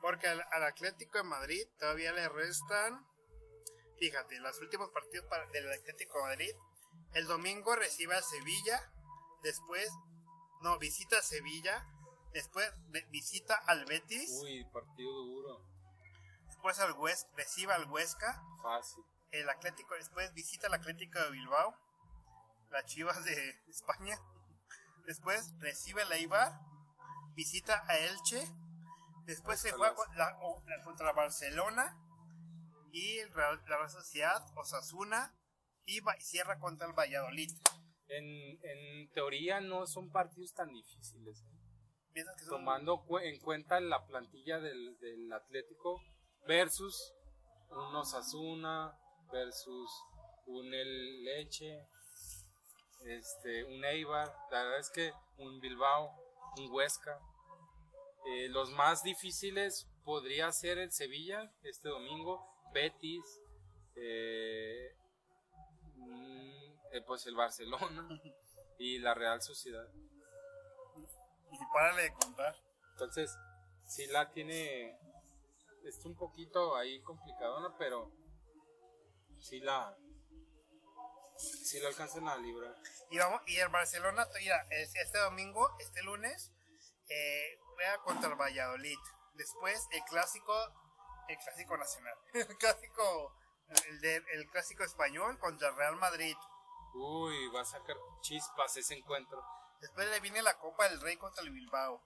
[0.00, 3.06] Porque al, Atlético de Madrid todavía le restan.
[3.98, 6.52] Fíjate, los últimos partidos para, del Atlético de Madrid.
[7.14, 8.92] El domingo recibe a Sevilla.
[9.42, 9.90] Después,
[10.62, 11.86] no, visita a Sevilla.
[12.32, 12.70] Después
[13.10, 14.30] visita al Betis.
[14.42, 15.62] Uy, partido duro.
[16.46, 18.42] Después al Huesca, recibe al Huesca.
[18.62, 19.04] Fácil.
[19.30, 21.86] El Atlético, después visita al Atlético de Bilbao
[22.70, 24.18] las Chivas de España.
[25.06, 26.60] Después recibe la Ibar,
[27.34, 28.42] visita a Elche.
[29.24, 29.94] Después se juega
[30.84, 31.96] contra Barcelona
[32.96, 35.38] y la Real Sociedad, Osasuna
[35.84, 37.50] y cierra contra el Valladolid.
[38.08, 38.24] En,
[38.62, 41.44] en teoría no son partidos tan difíciles.
[42.14, 42.24] ¿eh?
[42.48, 46.00] Tomando en cuenta la plantilla del, del Atlético
[46.46, 47.12] versus
[47.68, 48.96] un Osasuna
[49.30, 49.90] versus
[50.46, 51.86] un El Leche
[53.04, 56.10] este, un Eibar, la verdad es que un Bilbao,
[56.56, 57.20] un Huesca.
[58.24, 63.40] Eh, los más difíciles podría ser el Sevilla este domingo, Betis,
[63.94, 64.94] eh,
[65.94, 68.06] mm, eh, pues el Barcelona
[68.78, 69.88] y la Real Sociedad.
[71.50, 72.54] Y párale de contar.
[72.92, 73.34] Entonces,
[73.86, 74.94] sí la tiene,
[75.84, 78.12] es un poquito ahí complicadona, pero
[79.38, 79.96] sí la,
[81.38, 82.74] si lo alcanzan a librar.
[83.10, 86.52] Y, vamos, y el Barcelona, mira, este domingo, este lunes,
[87.08, 88.98] eh, juega contra el Valladolid.
[89.32, 90.52] Después el clásico,
[91.28, 93.36] el clásico nacional, el clásico,
[93.86, 96.36] el, el clásico español contra el Real Madrid.
[96.94, 99.42] Uy, va a sacar chispas ese encuentro.
[99.80, 102.02] Después le viene la Copa del Rey contra el Bilbao.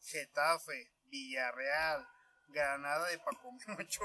[0.00, 2.06] Getafe, Villarreal,
[2.48, 4.02] Granada de Paco Mucho.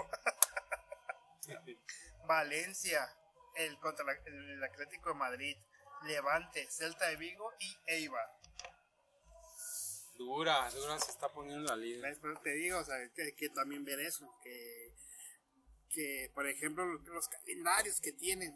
[2.26, 3.08] Valencia,
[3.56, 5.58] el contra el Atlético de Madrid,
[6.04, 8.28] Levante, Celta de Vigo y Eibar.
[10.18, 12.08] Dura, dura se está poniendo la liga.
[12.08, 14.94] Después te digo, o sea, que, que, también ver eso, que,
[15.90, 18.54] que por ejemplo los calendarios que tienen.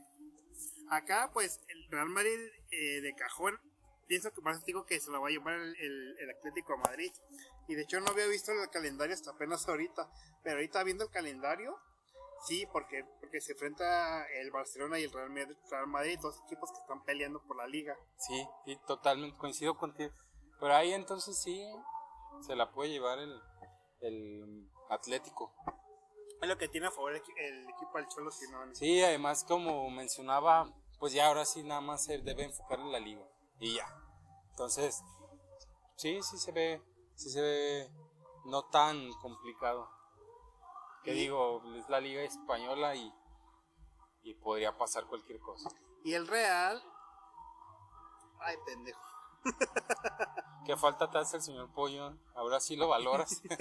[0.90, 2.40] Acá pues el Real Madrid
[2.72, 3.60] eh, de cajón
[4.08, 6.78] pienso que más digo que se lo va a llevar el, el, el Atlético a
[6.78, 7.12] Madrid.
[7.68, 10.10] Y de hecho no había visto el calendario hasta apenas ahorita.
[10.44, 11.78] Pero ahorita viendo el calendario,
[12.46, 16.72] sí, porque, porque se enfrenta el Barcelona y el Real Madrid, Real Madrid, dos equipos
[16.72, 17.96] que están peleando por la liga.
[18.18, 20.12] Sí, sí, totalmente coincido contigo.
[20.60, 21.66] Pero ahí entonces sí
[22.42, 23.42] se la puede llevar el,
[24.02, 25.54] el Atlético.
[26.42, 28.76] Es lo que tiene a favor el, el equipo del Cholo Simeone.
[28.76, 33.00] Sí, además como mencionaba, pues ya ahora sí nada más se debe enfocar en la
[33.00, 33.26] liga
[33.60, 33.88] y ya.
[34.52, 35.04] Entonces,
[35.96, 36.82] sí, sí se ve,
[37.16, 37.92] sí se ve
[38.46, 39.90] no tan complicado.
[41.04, 43.14] Que digo, es la liga española y,
[44.24, 45.70] y podría pasar cualquier cosa.
[46.04, 46.84] Y el Real.
[48.40, 49.07] Ay, pendejo.
[50.66, 52.14] ¿Qué falta te hace el señor Pollo?
[52.36, 53.42] Ahora sí lo valoras.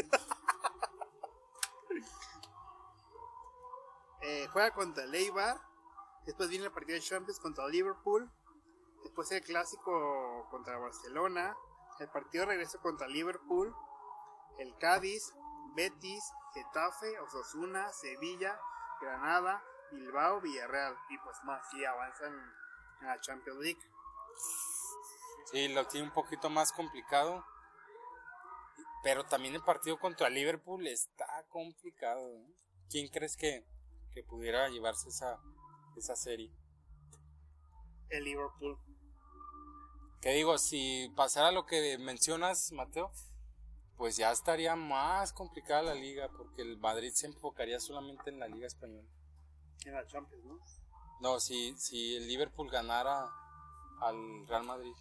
[4.29, 5.61] Eh, juega contra el.
[6.25, 8.29] Después viene el partido de Champions contra Liverpool.
[9.05, 11.57] Después el clásico contra Barcelona.
[12.01, 13.73] El partido de regreso contra Liverpool.
[14.59, 15.33] El Cádiz,
[15.77, 18.59] Betis, Getafe, Osasuna, Sevilla,
[19.01, 20.97] Granada, Bilbao, Villarreal.
[21.09, 22.33] Y pues más, si avanzan
[23.03, 23.81] en la Champions League.
[25.51, 27.45] Sí, lo tiene un poquito más complicado.
[29.03, 32.29] Pero también el partido contra Liverpool está complicado.
[32.29, 32.55] ¿eh?
[32.91, 33.65] ¿Quién crees que,
[34.13, 35.41] que pudiera llevarse esa,
[35.97, 36.51] esa serie?
[38.09, 38.79] El Liverpool.
[40.21, 43.13] Que digo, si pasara lo que mencionas, Mateo,
[43.97, 48.49] pues ya estaría más complicada la liga, porque el Madrid se enfocaría solamente en la
[48.49, 49.09] liga española.
[49.85, 50.59] En la Champions, ¿no?
[51.21, 53.31] No, si, si el Liverpool ganara
[54.01, 54.93] al Real Madrid.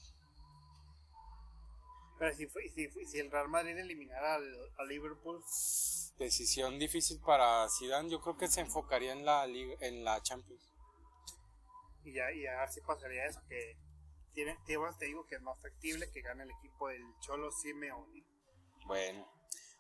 [2.18, 4.44] Pero si, fue- si, si el Real Madrid eliminara al,
[4.78, 5.44] al Liverpool,
[6.18, 10.62] Decisión difícil para Zidane, yo creo que se enfocaría en la liga, en la Champions.
[12.06, 13.78] y ya, y ya así pasaría eso, que
[14.34, 18.24] tiene, te digo que es más factible que gane el equipo del Cholo Simeone.
[18.86, 19.30] Bueno,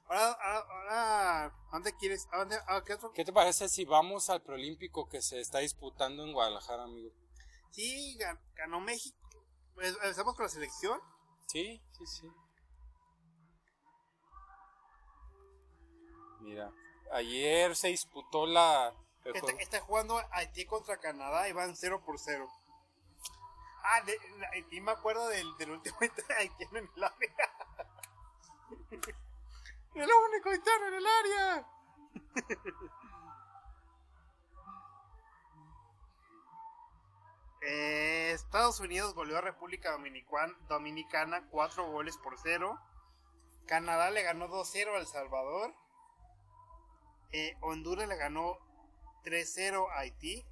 [0.07, 2.27] Ahora, ahora, ahora, ¿a dónde quieres?
[2.31, 3.11] ¿A dónde, a qué otro?
[3.11, 7.11] ¿qué te parece si vamos al preolímpico que se está disputando en Guadalajara, amigo?
[7.71, 9.17] Sí, gan- ganó México.
[9.73, 10.99] Pues, Empezamos con la selección.
[11.47, 12.31] Sí, sí, sí.
[16.41, 16.71] Mira,
[17.11, 18.93] ayer se disputó la
[19.33, 22.47] Está, está jugando Haití contra Canadá y van 0 por 0.
[23.83, 25.97] Ah, de, de Haití me acuerdo del, del último
[26.37, 27.51] haitiano en el área.
[29.95, 31.67] el único haitiano en el área.
[37.67, 42.79] Eh, Estados Unidos goleó a República Dominican- Dominicana 4 goles por 0.
[43.65, 45.73] Canadá le ganó 2-0 a El Salvador.
[47.31, 48.57] Eh, Honduras le ganó
[49.23, 50.45] 3-0 a Haití.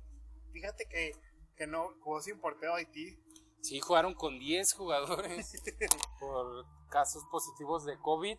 [0.51, 1.11] Fíjate que,
[1.55, 3.17] que no jugó sin portero a Haití.
[3.61, 5.53] Sí, jugaron con 10 jugadores
[6.19, 8.37] por casos positivos de COVID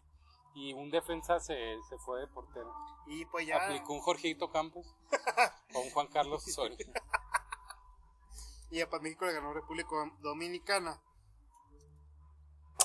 [0.54, 1.54] y un defensa se,
[1.88, 2.72] se fue de portero.
[3.06, 3.64] Y pues ya.
[3.64, 4.87] Aplicó un Jorgito Campos
[5.74, 6.76] o un Juan Carlos Osorio.
[8.74, 11.00] Y pues México le ganó a República Dominicana.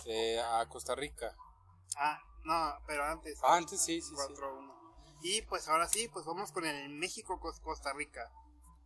[0.06, 1.36] Eh, a Costa Rica.
[1.98, 3.40] Ah, no, pero antes.
[3.42, 4.16] Ah, antes sí, sí, sí.
[4.16, 4.72] 4-1.
[5.24, 8.32] Y pues ahora sí, pues vamos con el México-Costa Rica.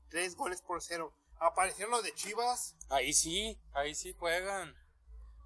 [0.10, 1.14] Tres goles por cero.
[1.40, 2.76] Aparecieron los de Chivas.
[2.90, 4.74] Ahí sí, ahí sí juegan.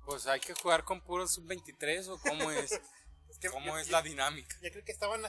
[0.06, 2.72] Pues hay que jugar con puros sub-23 o cómo es,
[3.30, 4.56] Es que cómo yo- es yo- la dinámica.
[4.62, 5.22] Yo creo que estaban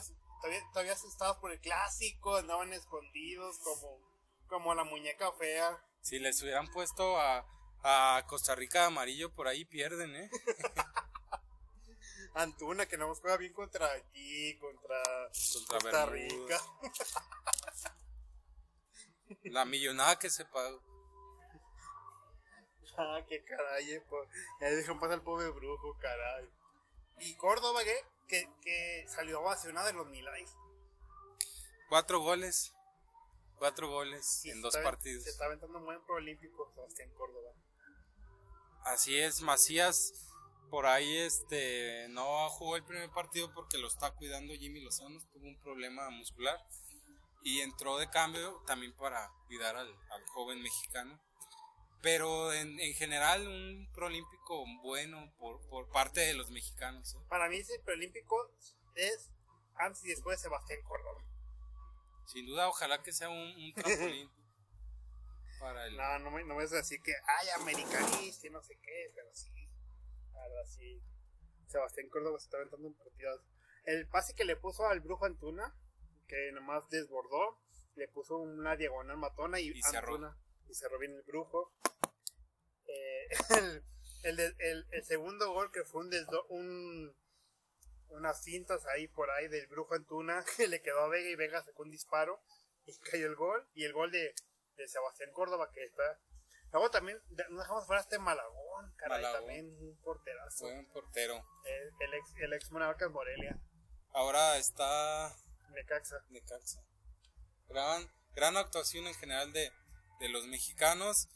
[0.43, 3.99] todavía, todavía asustados por el clásico, andaban escondidos como,
[4.47, 5.83] como la muñeca fea.
[6.03, 7.47] Si les hubieran puesto a,
[7.83, 10.31] a Costa Rica de amarillo por ahí pierden, ¿eh?
[12.35, 14.97] Antuna, que no juega bien contra aquí, contra,
[15.69, 16.07] Contra Costa.
[16.07, 16.61] Rica.
[19.45, 20.83] La millonada que se pagó.
[23.01, 24.27] Ah, qué caray, eh, po-
[24.61, 26.51] ya dejan pasar al pobre brujo, caray.
[27.21, 28.05] Y Córdoba, ¿qué?
[28.27, 30.53] Que, que salió ovacionado de los Milais.
[31.89, 32.75] Cuatro goles.
[33.59, 35.25] Cuatro goles en dos está- partidos.
[35.25, 37.53] Se está aventando un buen proolímpico Sebastián Córdoba.
[38.85, 40.13] Así es, Macías
[40.71, 45.47] por ahí este no jugó el primer partido porque lo está cuidando Jimmy Lozano, tuvo
[45.47, 46.59] un problema muscular
[47.43, 51.19] y entró de cambio también para cuidar al, al joven mexicano.
[52.03, 57.15] Pero en, en general un proolímpico bueno por, por parte de los mexicanos.
[57.15, 57.19] ¿eh?
[57.29, 58.51] Para mí ese preolímpico
[58.95, 59.31] es
[59.75, 61.25] antes y después de Sebastián Córdoba.
[62.29, 64.31] Sin duda, ojalá que sea un, un trampolín
[65.61, 65.97] para el...
[65.97, 69.29] No, no me, no me es así que, ay, americanista y no sé qué, pero
[69.35, 69.51] sí.
[70.35, 71.03] La verdad, sí.
[71.67, 73.43] Sebastián Córdoba se está aventando en partidos.
[73.85, 75.75] El pase que le puso al Brujo Antuna,
[76.27, 77.59] que nomás desbordó,
[77.97, 79.81] le puso una diagonal matona y, Y.
[79.85, 80.37] Antuna.
[80.69, 81.73] Y cerró bien el Brujo.
[82.87, 83.29] Eh,
[84.23, 87.15] el, El, el, el segundo gol que fue un, desdo- un
[88.11, 91.63] unas cintas ahí por ahí del Brujo Antuna que le quedó a Vega y Vega
[91.63, 92.41] sacó un disparo
[92.87, 93.67] y cayó el gol.
[93.75, 94.35] Y el gol de,
[94.77, 96.21] de Sebastián Córdoba que está.
[96.73, 99.41] Luego también de- no dejamos fuera este Malagón, caray, Malagón.
[99.47, 100.59] también un porterazo.
[100.59, 101.43] Fue un portero.
[101.65, 103.59] El, el ex, el ex Monarcas Morelia,
[104.13, 105.35] Ahora está
[105.71, 106.25] Necaxa.
[106.31, 106.83] Necaxa.
[107.69, 109.71] Gran, gran actuación en general de,
[110.21, 111.29] de los mexicanos.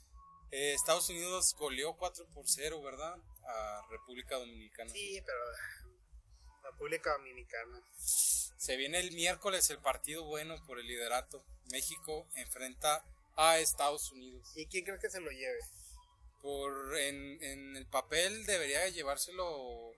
[0.51, 3.15] Eh, Estados Unidos goleó 4 por 0, ¿verdad?
[3.47, 4.91] A República Dominicana.
[4.91, 5.39] Sí, pero
[6.63, 7.83] República Dominicana.
[7.97, 11.45] Se viene el miércoles el partido bueno por el liderato.
[11.71, 13.05] México enfrenta
[13.37, 14.51] a Estados Unidos.
[14.57, 15.59] ¿Y quién crees que se lo lleve?
[16.43, 19.93] Por en, en el papel debería llevárselo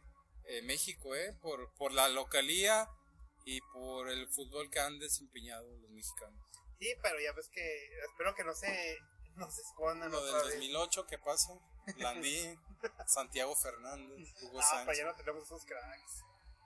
[0.46, 1.36] eh, México, ¿eh?
[1.42, 2.88] Por, por la localía
[3.44, 6.40] y por el fútbol que han desempeñado los mexicanos.
[6.78, 8.98] Sí, pero ya ves que espero que no se,
[9.36, 10.54] no se escondan Lo del vez.
[10.54, 11.52] 2008, ¿qué pasa?
[11.98, 12.58] Landín,
[13.06, 16.23] Santiago Fernández, Hugo Ah, ya Sánchez, no tenemos esos cracks.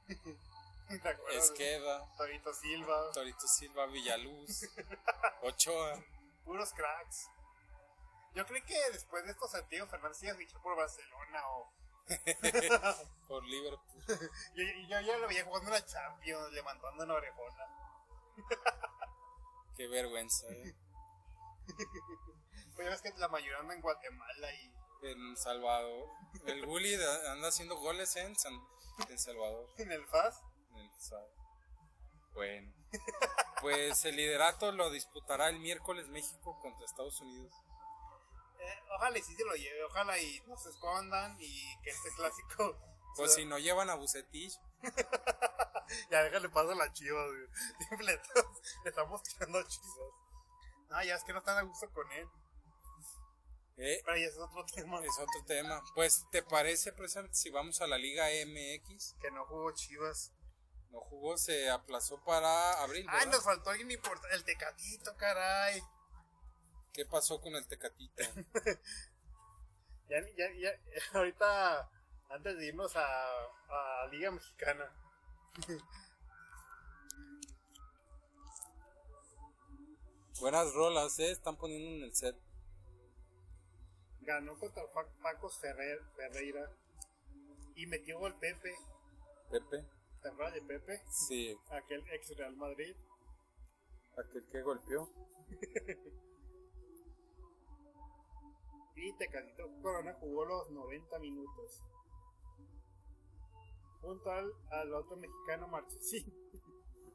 [1.03, 1.45] ¿Te acuerdas?
[1.45, 4.63] Esqueda, Torito Silva, Torito Silva, Villaluz,
[5.43, 6.03] Ochoa.
[6.45, 7.29] puros cracks.
[8.35, 11.73] Yo creo que después de estos Santiago Fernández iba a fichar por Barcelona o.
[13.29, 14.05] por Liverpool.
[14.55, 17.65] Yo, yo ya lo veía jugando en la Champions, levantando una orejona.
[19.77, 20.75] Qué vergüenza, ¿eh?
[22.75, 24.73] Pues ya ves que la mayoría anda en Guatemala y.
[25.03, 26.09] En Salvador.
[26.47, 28.55] El Gulli da- anda haciendo goles en, San,
[29.09, 29.69] en Salvador.
[29.79, 30.43] En el FAS.
[30.73, 31.31] en el Sal-
[32.35, 32.73] Bueno.
[33.61, 37.53] Pues el liderato lo disputará el miércoles México contra Estados Unidos.
[38.61, 42.11] Eh, ojalá y sí se lo lleve, ojalá y no se escondan y que este
[42.17, 42.77] clásico.
[43.17, 44.53] Pues si no llevan a Bucetich,
[46.11, 47.99] Ya déjale paso a la chivas, güey.
[48.05, 48.21] Le
[48.91, 49.89] estamos- tirando chivas.
[50.91, 52.29] No, ya es que no están a gusto con él.
[53.79, 55.01] Eh, Pero es otro tema.
[55.05, 55.83] es otro tema.
[55.95, 59.15] Pues, ¿te parece, presidente, si vamos a la Liga MX?
[59.21, 60.33] Que no jugó chivas.
[60.91, 63.07] No jugó, se aplazó para abril.
[63.09, 63.33] Ay, ¿verdad?
[63.33, 64.35] nos faltó alguien importante.
[64.35, 65.83] El tecatito, caray.
[66.93, 68.25] ¿Qué pasó con el Tecatito?
[70.09, 70.71] Ya, ya, ya,
[71.19, 71.91] ahorita,
[72.31, 74.91] antes de irnos a, a Liga Mexicana.
[80.41, 81.31] Buenas rolas, ¿eh?
[81.31, 82.35] Están poniendo en el set.
[84.29, 86.71] Ganó contra Pa- Paco Ferrer, Ferreira.
[87.75, 88.75] Y metió gol Pepe.
[89.51, 89.87] Pepe.
[90.21, 91.01] ¿Te acuerdas de Pepe?
[91.09, 92.95] Sí, Aquel ex Real Madrid.
[94.19, 95.09] aquel que golpeó.
[99.01, 101.85] Y Tecatito Corona jugó los 90 minutos.
[104.01, 106.27] Junto al, al otro mexicano Marchesín.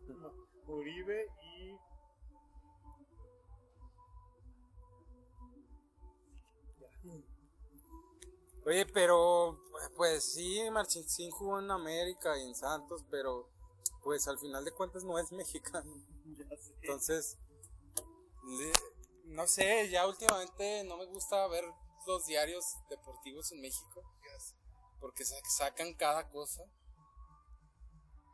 [0.68, 1.78] Uribe y.
[8.66, 9.60] Oye, pero
[9.98, 13.50] pues sí, Marchesín jugó en América y en Santos, pero
[14.04, 15.94] pues al final de cuentas no es mexicano.
[16.26, 16.74] Ya sé.
[16.82, 17.38] Entonces,
[18.46, 18.72] le-
[19.26, 21.64] no sé, ya últimamente no me gusta ver
[22.08, 24.04] los diarios deportivos en México
[25.00, 26.64] porque sa- sacan cada cosa.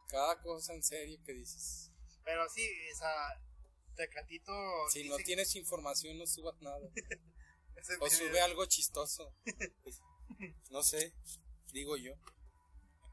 [0.08, 1.92] Cada cosa en serio que dices.
[2.24, 3.08] Pero sí, esa.
[3.96, 4.52] Tecatito.
[4.92, 6.80] Si no tienes información, no subas nada.
[8.02, 9.34] O sube algo chistoso.
[10.72, 11.14] No sé,
[11.74, 12.14] digo yo.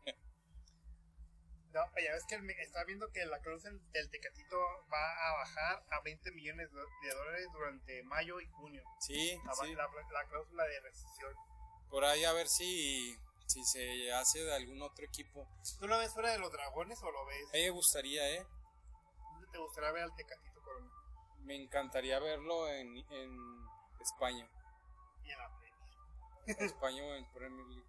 [1.73, 4.57] No, ya ves que está viendo que la cláusula del Tecatito
[4.91, 8.83] va a bajar a 20 millones de de dólares durante mayo y junio.
[9.01, 9.75] Sí, La, sí.
[9.75, 11.35] la- la cláusula de rescisión.
[11.91, 13.15] Por ahí a ver si,
[13.47, 15.47] si se hace de algún otro equipo.
[15.79, 17.45] ¿Tú lo ves fuera de los dragones o lo ves?
[17.51, 18.47] A mí me gustaría, ¿eh?
[19.33, 20.91] ¿Dónde te gustaría ver al Tecatito Corona?
[21.41, 23.39] Me encantaría verlo en, en
[24.01, 24.49] España.
[26.47, 27.87] España o en Premier League.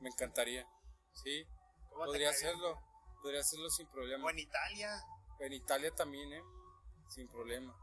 [0.00, 0.66] Me encantaría.
[1.12, 1.44] Sí,
[1.90, 2.80] ¿Cómo te podría hacerlo.
[3.22, 4.24] Podría hacerlo sin problema.
[4.24, 5.02] O en Italia.
[5.40, 6.42] En Italia también, ¿eh?
[7.08, 7.76] Sin problema.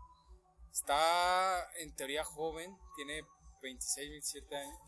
[0.72, 3.24] Está en teoría joven, tiene
[3.62, 4.80] 26, 27 años.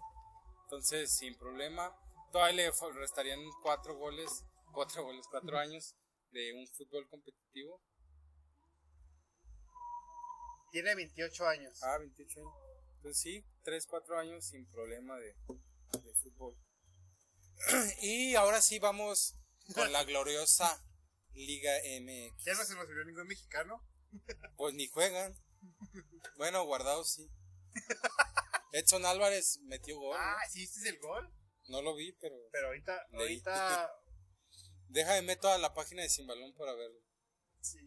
[0.63, 1.95] Entonces, sin problema.
[2.31, 5.95] Todavía le restarían cuatro goles, cuatro goles, cuatro años
[6.31, 7.81] de un fútbol competitivo.
[10.71, 11.81] Tiene 28 años.
[11.83, 12.66] Ah, 28 años.
[12.97, 15.35] Entonces sí, 3, 4 años sin problema de,
[16.03, 16.57] de fútbol.
[18.01, 19.35] y ahora sí vamos
[19.73, 20.83] con la gloriosa
[21.33, 21.71] Liga
[22.01, 22.43] MX.
[22.45, 23.83] ¿Ya no se nos vio ningún mexicano?
[24.55, 25.35] Pues ni juegan.
[26.37, 27.29] Bueno, guardados sí.
[28.71, 30.17] Edson Álvarez metió gol.
[30.19, 31.31] Ah, sí, este es el gol.
[31.67, 33.19] No lo vi, pero Pero ahorita, Leí.
[33.21, 33.91] ahorita,
[34.89, 36.99] déjame meto a la página de Sin Balón para verlo.
[37.61, 37.79] sí,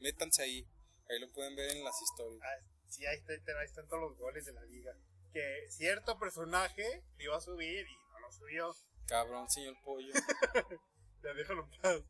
[0.00, 0.68] Métanse ahí.
[1.08, 2.40] Ahí lo pueden ver en las historias.
[2.42, 4.92] ah, sí ahí, está- ahí están todos los goles de la liga.
[5.32, 8.74] que cierto personaje iba a subir y no lo subió.
[9.06, 10.12] Cabrón, señor pollo.
[11.22, 12.02] Ya déjalo en paz.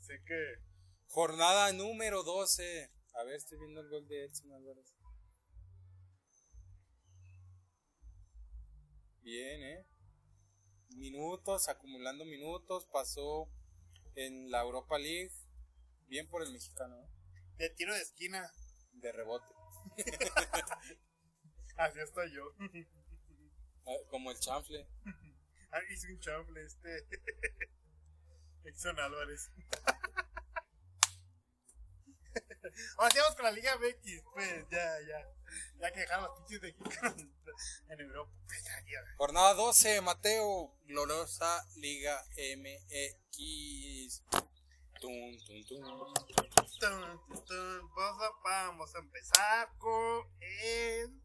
[0.00, 0.54] Sé que.
[1.08, 2.90] Jornada número 12.
[3.14, 4.94] A ver, estoy viendo el gol de Edson Álvarez.
[9.20, 9.86] Bien, ¿eh?
[10.96, 12.86] Minutos, acumulando minutos.
[12.92, 13.48] Pasó
[14.14, 15.30] en la Europa League.
[16.08, 17.08] Bien por el mexicano, ¿eh?
[17.58, 18.50] De tiro de esquina.
[18.92, 19.46] De rebote.
[21.76, 22.54] Así estoy yo.
[23.86, 24.86] Ah, Como el chanfle.
[25.72, 27.06] Ah, hice un chanfle este.
[28.64, 29.50] Exxon Álvarez.
[32.96, 35.28] Ahora sigamos con la Liga MX, pues ya, ya.
[35.80, 36.78] Ya que dejaron los pinches de aquí
[37.88, 38.32] en Europa.
[38.46, 39.00] Pues ya, ya.
[39.16, 40.74] Jornada 12, Mateo.
[40.84, 42.24] Gloriosa Liga
[42.56, 44.22] MX.
[45.02, 45.82] Tum, tum, tum.
[48.44, 51.20] Vamos a- empezar con el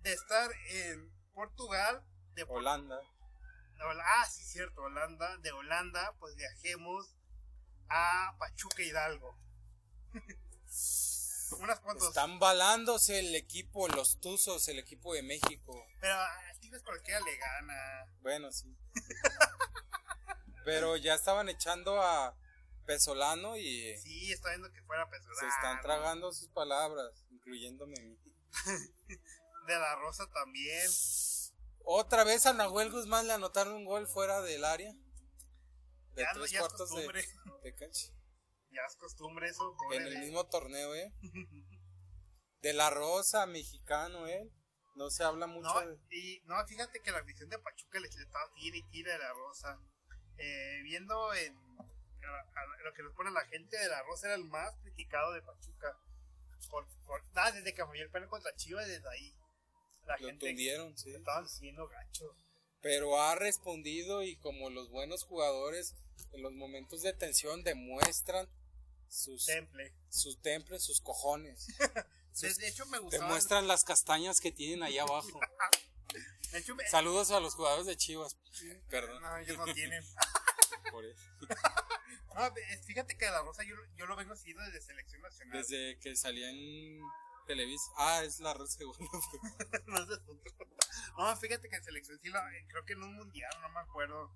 [0.00, 2.98] de estar en Portugal, de Por- Holanda.
[3.80, 7.14] ah, sí, cierto, Holanda, de Holanda, pues viajemos
[7.90, 9.38] a Pachuca Hidalgo.
[11.60, 12.08] Unas cuantas.
[12.08, 15.86] Están balándose el equipo, los Tuzos, el equipo de México.
[16.00, 16.16] Pero
[16.60, 18.06] Tigres cualquiera le gana.
[18.22, 18.74] Bueno, sí.
[20.64, 22.34] Pero ya estaban echando a
[22.88, 25.38] Pesolano y Sí, está viendo que fuera Pesolano.
[25.40, 28.18] se están tragando sus palabras, incluyéndome a mí.
[29.66, 30.90] De la Rosa también.
[31.84, 34.90] Otra vez a Nahuel Guzmán le anotaron un gol fuera del área.
[36.14, 37.24] De Ya no- tres ya es cuartos de, costumbre.
[37.62, 38.06] de cancha.
[38.70, 39.76] Ya es costumbre eso.
[39.92, 41.12] En el de- mismo torneo, ¿eh?
[42.62, 44.50] De la Rosa, mexicano, ¿eh?
[44.96, 45.98] No se habla mucho No, de...
[46.10, 49.18] y no, fíjate que la afición de Pachuca le, le estaba tira y tira de
[49.18, 49.78] la Rosa.
[50.38, 51.54] Eh, viendo en
[52.34, 55.32] a- a- lo que nos pone la gente de la Rosa era el más criticado
[55.32, 55.96] de Pachuca.
[56.70, 59.34] Por, por, nada, desde que falló el penal contra Chivas, desde ahí.
[60.06, 61.14] La Lo gente tundieron, sí.
[61.14, 62.34] estaban siguiendo gacho.
[62.80, 65.94] Pero ha respondido y como los buenos jugadores
[66.32, 68.48] en los momentos de tensión demuestran
[69.08, 69.92] sus, Temple.
[70.10, 71.66] sus templos, sus cojones.
[72.40, 73.24] De, de hecho, me gustaba.
[73.24, 75.40] Demuestran las castañas que tienen ahí abajo.
[76.52, 78.36] De hecho, me- Saludos a los jugadores de Chivas.
[78.88, 79.20] Perdón.
[79.20, 80.04] no, ellos no tienen.
[80.92, 81.20] por eso.
[82.38, 85.58] No, es- fíjate que la Rosa yo, yo lo vengo siguiendo desde Selección Nacional.
[85.58, 87.00] Desde que salía en
[87.46, 87.90] Televisa.
[87.96, 89.38] Ah, es la Rosa de Guadalupe.
[89.86, 90.20] no, sé,
[91.18, 94.32] no, fíjate que en selección sí, lo- creo que en un mundial, no me acuerdo.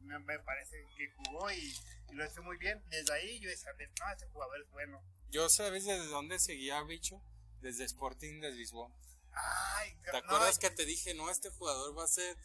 [0.00, 1.74] Me, me parece que jugó y,
[2.10, 2.82] y lo hizo muy bien.
[2.90, 5.02] Desde ahí yo decía, no, este jugador es bueno.
[5.30, 7.22] Yo sabes desde dónde seguía Bicho.
[7.60, 8.90] Desde Sporting de Lisboa.
[9.32, 12.36] Ay, ¿Te no, acuerdas que te dije, no, este jugador va a ser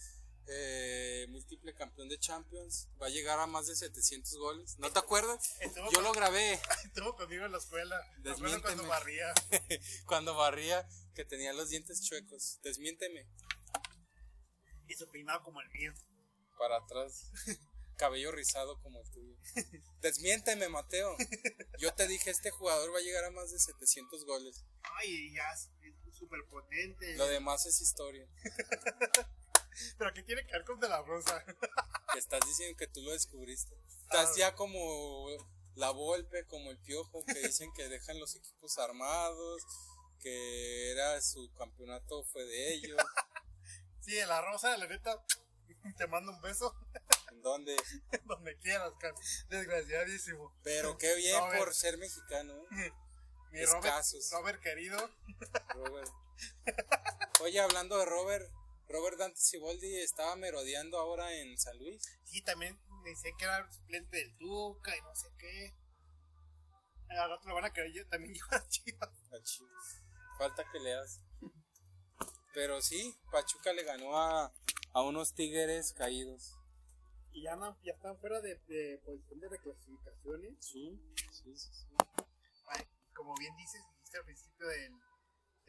[0.51, 2.87] eh, múltiple campeón de Champions?
[3.01, 4.79] Va a llegar a más de 700 goles.
[4.79, 5.55] ¿No te acuerdas?
[5.61, 6.53] Estuvo, Yo lo grabé
[6.85, 7.99] estuvo conmigo en la escuela.
[8.17, 8.61] Desmiénteme.
[8.61, 9.33] cuando barría.
[10.05, 12.59] cuando barría que tenía los dientes chuecos.
[12.63, 13.27] Desmiénteme.
[14.87, 15.93] Y su peinado como el mío.
[16.57, 17.31] Para atrás.
[17.95, 19.35] Cabello rizado como el tuyo.
[20.01, 21.15] Desmiénteme, Mateo.
[21.79, 24.65] Yo te dije, este jugador va a llegar a más de 700 goles.
[24.81, 25.69] Ay, ya es
[26.09, 27.15] es súper potente.
[27.17, 28.27] Lo demás es historia.
[29.97, 31.43] Pero que tiene que ver con de la Rosa.
[32.17, 33.75] Estás diciendo que tú lo descubriste.
[34.03, 35.27] Estás ya como
[35.75, 39.61] la Volpe, como el Piojo, que dicen que dejan los equipos armados,
[40.19, 42.97] que era su campeonato fue de ellos.
[44.01, 45.23] sí, de la Rosa, la neta.
[45.97, 46.75] Te mando un beso
[47.32, 47.75] en donde
[48.25, 49.13] donde quieras, Car-
[49.49, 50.53] desgraciadísimo.
[50.63, 51.59] Pero qué bien Robert.
[51.59, 52.91] por ser mexicano, ¿eh?
[53.51, 54.05] Mi Robert.
[54.32, 55.09] Robert querido.
[55.69, 56.09] Robert.
[57.41, 58.51] Oye, hablando de Robert,
[58.89, 62.03] Robert Dante Siboldi estaba merodeando ahora en San Luis.
[62.23, 65.75] Sí, también decía que era suplente del Tuca y no sé qué.
[67.09, 69.09] Al rato lo van a creer yo también lleva a Chivas.
[69.31, 70.03] A Chivas.
[70.37, 71.21] Falta que leas.
[72.53, 74.53] Pero sí, Pachuca le ganó a,
[74.93, 76.55] a unos tigres caídos.
[77.31, 80.55] Y ya, no- ya están fuera de, de posición de reclasificaciones.
[80.65, 80.99] Sí,
[81.31, 81.69] sí, sí.
[81.71, 81.87] sí.
[82.67, 82.85] Ay,
[83.15, 84.99] como bien dices, dijiste al principio del-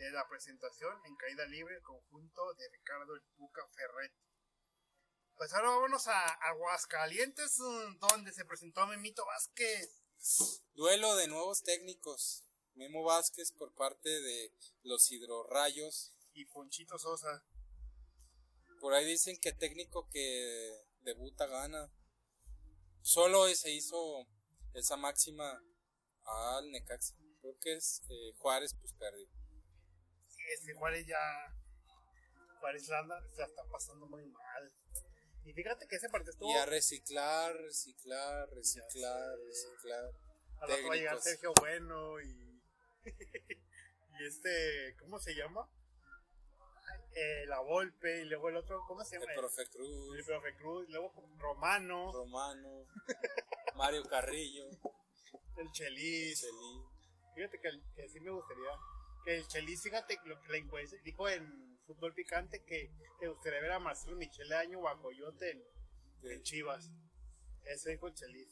[0.05, 4.25] de la presentación, en caída libre, el conjunto de Ricardo el Tuca Ferretti.
[5.37, 7.57] Pues ahora vámonos a Aguascalientes,
[8.01, 10.03] donde se presentó Memito Vázquez.
[10.75, 12.45] Duelo de nuevos técnicos.
[12.75, 16.13] Memo Vázquez por parte de los hidrorrayos.
[16.33, 17.45] y Ponchito Sosa.
[18.81, 21.93] Por ahí dicen que técnico que debuta gana.
[23.03, 24.27] Solo se hizo
[24.75, 25.63] esa máxima
[26.25, 27.17] al Necaxa.
[27.41, 29.40] Creo que es eh, Juárez, pues perdió.
[30.55, 31.19] Este Juárez ya.
[32.61, 34.73] Juárez la anda- se la está pasando muy mal.
[35.45, 36.51] Y fíjate que ese partido estuvo.
[36.51, 40.05] Y a reciclar, reciclar, reciclar, reciclar.
[40.61, 41.21] Al rato va a llegar.
[41.21, 42.63] Sergio Bueno y.
[44.21, 44.97] y este.
[44.99, 45.69] ¿Cómo se llama?
[47.13, 49.33] eh, La Volpe, y luego el otro, ¿cómo se El llama?
[49.37, 52.87] profe Cruz, El profe Cruz, luego Romano, Romano,
[53.75, 54.65] Mario Carrillo,
[55.57, 56.41] el Chelis.
[56.41, 56.85] Chelín.
[57.35, 58.71] Fíjate que, el- que sí me gustaría.
[59.25, 63.73] Que el Chelis, fíjate lo que encuesta dijo en Fútbol Picante que te gustaría ver
[63.73, 65.65] a Marcelo Michele Año o a Coyote en,
[66.31, 66.89] en Chivas.
[67.65, 68.49] Eso dijo el Chelis.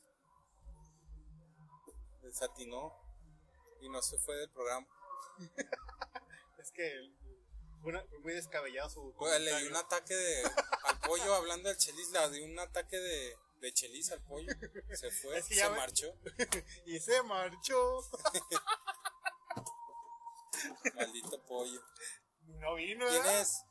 [2.22, 2.92] desatinó
[3.80, 4.86] y no se fue del programa.
[6.58, 6.92] Es que
[7.80, 9.14] fue, una- fue muy descabellado su.
[9.16, 10.42] Oiga, le dio un ataque de
[10.84, 14.52] al pollo, hablando del chelis, le dio un ataque de, de chelis al pollo.
[14.92, 16.12] Se fue, Es que se marchó.
[16.86, 18.00] Y se marchó.
[20.94, 21.80] Maldito pollo.
[22.42, 23.40] No vino, ¿Quién ¿verdad?
[23.40, 23.62] es?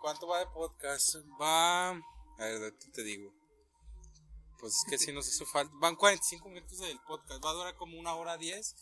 [0.00, 1.16] ¿Cuánto va de podcast?
[1.40, 1.90] Va.
[1.90, 2.00] A
[2.38, 3.32] ver, te digo.
[4.58, 5.72] Pues es que si nos hace falta.
[5.76, 7.44] Van 45 minutos del podcast.
[7.44, 8.76] Va a durar como una hora 10.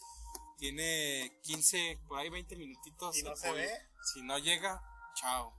[0.59, 3.17] Tiene 15, por ahí 20 minutitos.
[3.19, 3.61] ¿Y no se pollo.
[3.61, 3.89] ve?
[4.13, 4.83] Si no llega,
[5.15, 5.53] chao.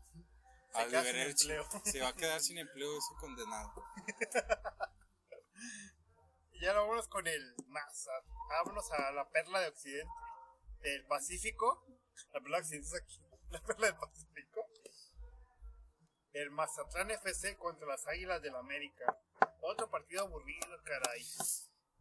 [0.72, 1.66] Se A queda sin empleo.
[1.84, 3.74] Se va a quedar sin empleo ese condenado.
[6.54, 8.24] Y ahora vámonos con el Mazat.
[8.48, 10.10] Vámonos a la perla de Occidente.
[10.84, 11.86] Del Pacífico.
[12.34, 13.20] La perla es aquí.
[13.50, 14.68] La perla del Pacífico.
[16.34, 19.18] El Mazatlán FC contra las Águilas del América.
[19.62, 21.24] Otro partido aburrido, caray.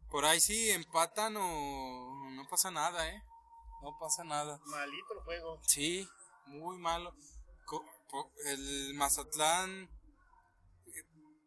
[0.09, 3.23] Por ahí sí empatan o no pasa nada, ¿eh?
[3.81, 4.59] No pasa nada.
[4.65, 5.61] Malito el juego.
[5.67, 6.07] Sí,
[6.47, 7.15] muy malo.
[8.45, 9.89] El Mazatlán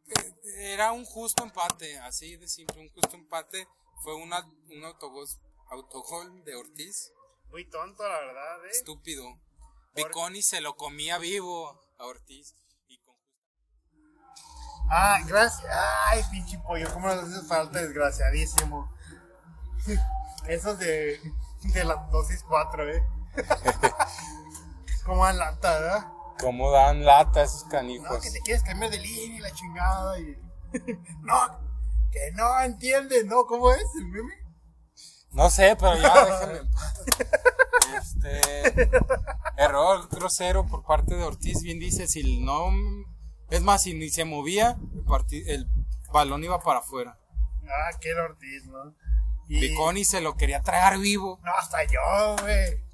[0.07, 3.69] eh, era un justo empate, así de simple, un justo empate.
[4.03, 5.27] Fue una, un autogol,
[5.71, 7.13] autogol de Ortiz,
[7.51, 8.71] Muy tonto, la verdad, eh.
[8.71, 9.25] estúpido.
[9.95, 12.55] Viconi se lo comía vivo a Ortiz.
[12.89, 13.15] Y con
[14.91, 15.65] Ah, gracias.
[16.07, 18.93] Ay, pinche pollo, ¿cómo nos hace falta, desgraciadísimo?
[20.49, 21.21] Esos de,
[21.63, 23.03] de la dosis 4, eh.
[25.05, 26.13] Como en lata, ¿verdad?
[26.41, 28.23] ¿Cómo dan lata esos No, canijos?
[28.23, 30.19] que te quieres cambiar de línea y la chingada.
[30.19, 30.37] Y...
[31.23, 31.59] no,
[32.13, 33.47] que no entiendes, ¿no?
[33.47, 34.35] ¿Cómo es el meme?
[35.31, 37.05] No sé, pero ya déjenme en paz.
[37.99, 38.91] Este.
[39.57, 41.63] Error grosero por parte de Ortiz.
[41.63, 42.71] Bien dice, si no.
[43.51, 44.77] Es más, si ni se movía,
[45.31, 45.69] el,
[46.13, 47.19] balón iba para afuera.
[47.65, 48.95] Ah, que el Ortiz, ¿no?
[49.49, 49.61] Y...
[49.61, 51.39] Piconi se lo quería tragar vivo.
[51.45, 52.85] No, hasta yo, güey.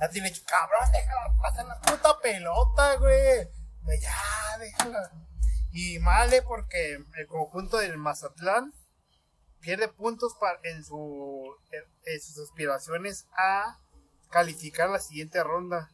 [0.00, 3.48] Ya tiene que, cabrón, déjala pasar la puta pelota, güey.
[3.84, 5.10] Pues ya, déjala.
[5.72, 8.72] Y male porque el conjunto del Mazatlán
[9.60, 13.78] pierde puntos para, en, su, en, en sus aspiraciones a
[14.30, 15.90] calificar la siguiente ronda.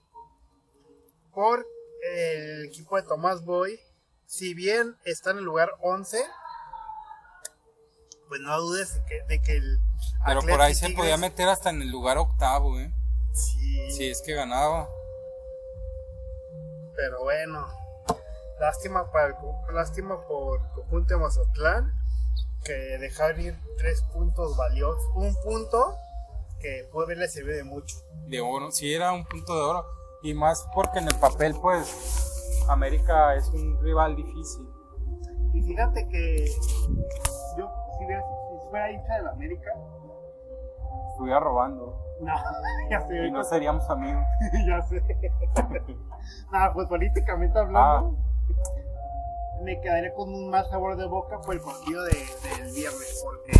[1.33, 1.67] Por
[2.12, 3.81] el equipo de Tomás Boy,
[4.27, 6.25] si bien está en el lugar 11,
[8.29, 9.81] pues no dudes de que, de que el.
[10.27, 12.93] Pero por ahí se podía meter hasta en el lugar octavo, ¿eh?
[13.33, 14.89] Sí, Si es que ganaba.
[16.97, 17.67] pero bueno.
[18.61, 21.93] Lástima para el lástima por el conjunto de Mazatlán
[22.65, 25.03] que dejaron ir tres puntos valiosos.
[25.15, 25.97] Un punto
[26.61, 27.97] que puede haberle servido de mucho.
[28.27, 28.71] De oro.
[28.71, 29.87] Sí, era un punto de oro.
[30.23, 32.31] Y más porque en el papel, pues.
[32.69, 34.67] América es un rival difícil.
[35.53, 36.47] Y fíjate que
[37.59, 39.71] yo, si, hubiera, si fuera hincha de la América,
[41.15, 41.97] Estuviera robando.
[42.21, 42.35] no,
[42.91, 44.25] ya sé, Y no seríamos amigos.
[44.67, 45.01] ya sé.
[46.53, 48.17] Nada, pues políticamente hablando,
[49.65, 53.53] me quedaría con más sabor de boca por el partido de, del viernes, porque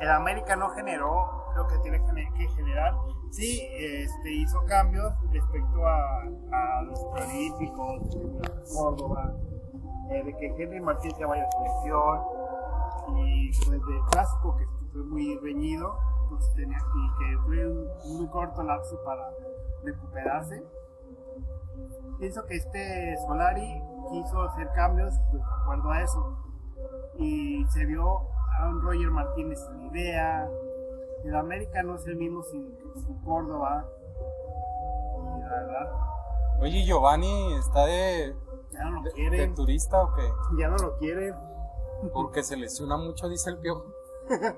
[0.00, 2.00] el América no generó lo que tiene
[2.36, 2.94] que generar.
[3.30, 6.22] Sí, este, hizo cambios respecto a,
[6.52, 9.34] a los prolíficos, de Córdoba,
[10.10, 12.20] eh, de que Henry Martín se vaya a selección,
[13.16, 18.28] y pues de clásico que fue muy reñido, pues tenía, y que fue un muy
[18.28, 19.30] corto lapso para
[19.82, 20.62] recuperarse.
[22.18, 23.82] Pienso que este Solari
[24.12, 26.38] quiso hacer cambios pues, de acuerdo a eso.
[27.18, 28.20] Y se vio
[28.58, 30.48] a un Roger Martínez sin idea.
[31.24, 33.84] El América no es el mismo sin, sin Córdoba.
[35.36, 35.92] Y la verdad,
[36.60, 38.36] Oye, Giovanni está de,
[38.72, 39.54] ya no lo de, de quieren.
[39.54, 40.22] turista o qué?
[40.58, 41.34] Ya no lo quieren.
[42.12, 43.84] Porque se lesiona mucho, dice el piojo.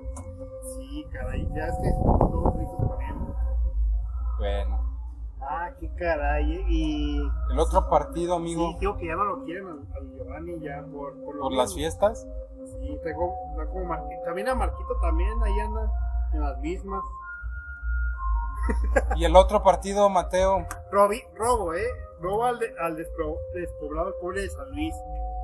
[0.77, 3.15] Sí, caray, ya es que todos listos con él.
[4.39, 4.94] Bueno.
[5.49, 6.65] Ah, qué caray.
[6.69, 7.19] Y
[7.51, 11.13] El otro partido, amigo, sí, digo que ya no lo quieren al, Giovanni ya por,
[11.25, 12.27] por, lo por las fiestas.
[12.81, 14.23] Sí, tengo, está como Marquito.
[14.25, 15.91] También a Marquito también, ahí anda
[16.33, 17.03] en las mismas.
[19.17, 20.67] Y el otro partido, Mateo.
[20.91, 21.87] Robi, robo, ¿eh?
[22.21, 24.95] Robo al, de- al despro- despoblado pobre de San Luis.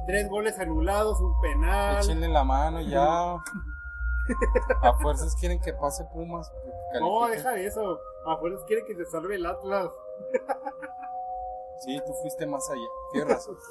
[0.06, 1.98] Tres goles anulados, un penal.
[1.98, 3.34] Échenle la mano ya.
[4.82, 6.50] A fuerzas quieren que pase Pumas.
[6.98, 7.98] No, deja de eso.
[8.26, 9.90] A fuerzas quiere que se salve el Atlas.
[11.80, 12.88] Sí, tú fuiste más allá.
[13.12, 13.56] Tienes razón.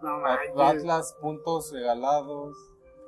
[0.00, 0.52] No manches.
[0.56, 2.54] Atlas, puntos regalados.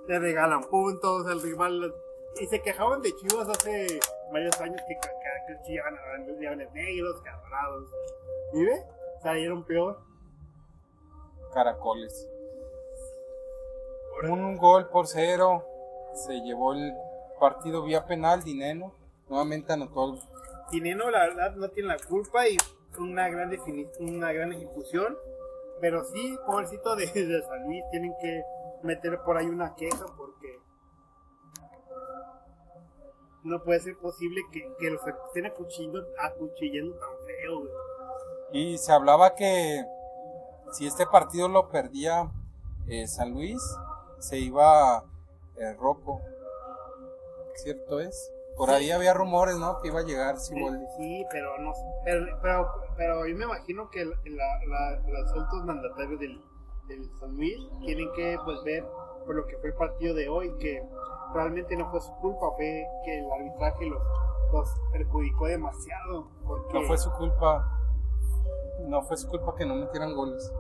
[0.09, 1.95] Le regalan puntos al rival.
[2.41, 4.01] Y se quejaban de Chivas hace
[4.33, 7.89] varios años que, que, ganaban los leones negros, cabronados.
[8.55, 8.83] ¿Y ve?
[9.23, 10.01] Salieron peor.
[11.53, 12.29] Caracoles.
[14.25, 15.65] Un gol por cero.
[16.15, 16.93] Se llevó el
[17.39, 18.43] partido vía penal.
[18.43, 18.93] Dineno
[19.29, 20.19] nuevamente anotó
[20.71, 22.57] Tineno, la verdad, no tiene la culpa y
[22.99, 23.51] una gran,
[24.01, 25.17] una gran ejecución.
[25.81, 28.43] Pero sí, pobrecito de, de San Luis, tienen que
[28.83, 30.61] meter por ahí una queja porque
[33.45, 37.73] no puede ser posible que, que los estén acuchillando, acuchillando tan feo, güey.
[38.51, 39.85] Y se hablaba que
[40.73, 42.31] si este partido lo perdía
[42.89, 43.61] eh, San Luis,
[44.19, 45.05] se iba
[45.57, 46.21] eh, Rocco.
[47.57, 48.33] ¿Cierto es?
[48.59, 49.79] Por ahí había rumores, ¿no?
[49.81, 50.85] Que iba a llegar Siboldi.
[50.99, 51.73] Sí, pero no
[52.05, 56.45] pero, pero, pero yo me imagino que la, la- la- los altos mandatarios del,
[56.89, 57.57] del San Luis
[57.87, 58.85] tienen que pues ver
[59.25, 60.83] por lo que fue el partido de hoy, que
[61.35, 64.03] realmente no fue su culpa, fue que el arbitraje los,
[64.53, 66.29] los perjudicó demasiado.
[66.47, 67.75] Porque No fue su culpa.
[68.81, 70.53] No fue su culpa que no metieran goles.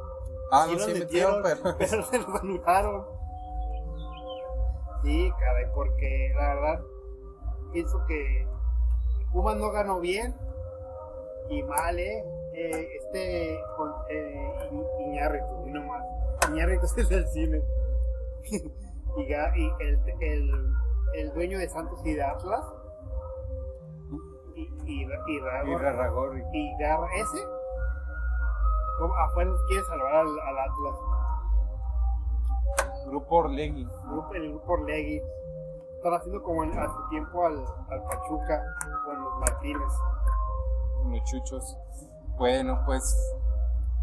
[0.52, 1.60] Ah, sí no, sí metieron, pero.
[1.78, 3.06] pero se los anularon.
[5.02, 6.80] Sí, caray, porque la verdad
[7.72, 8.46] pienso que
[9.32, 10.34] Pumas no ganó bien
[11.50, 12.24] y mal, ¿eh?
[12.54, 16.04] Eh, este con, eh, I- Iñárritu, y no más.
[16.50, 17.62] Iñárritu es el cine.
[19.16, 20.72] y y el, el,
[21.14, 22.64] el dueño de Santos y de Atlas.
[24.54, 25.36] Y, y, y,
[27.14, 27.38] ese.
[29.26, 30.96] Afuera quiere salvar al, al Atlas.
[33.06, 33.84] Grupo Orlegui.
[34.10, 35.22] grupo- el grupo Orlegui.
[35.98, 37.58] Están haciendo como en- su tiempo al,
[37.90, 38.64] al Pachuca
[39.04, 39.92] con los Martínez.
[41.10, 41.76] Los chuchos.
[42.36, 43.34] Bueno, pues.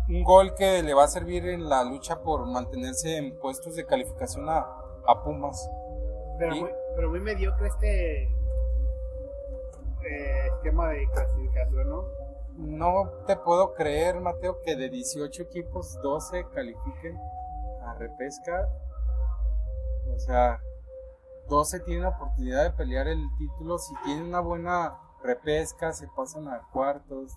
[0.07, 3.85] Un gol que le va a servir en la lucha por mantenerse en puestos de
[3.87, 4.59] calificación a,
[5.07, 5.67] a Pumas.
[6.37, 6.59] Pero, ¿Y?
[6.61, 8.23] muy, pero muy mediocre este
[10.03, 12.03] eh, esquema de clasificación, ¿no?
[12.57, 17.17] No te puedo creer, Mateo, que de 18 equipos, 12 califiquen
[17.85, 18.69] a repesca.
[20.13, 20.59] O sea,
[21.49, 23.77] 12 tienen oportunidad de pelear el título.
[23.77, 27.33] Si tienen una buena repesca, se pasan a cuartos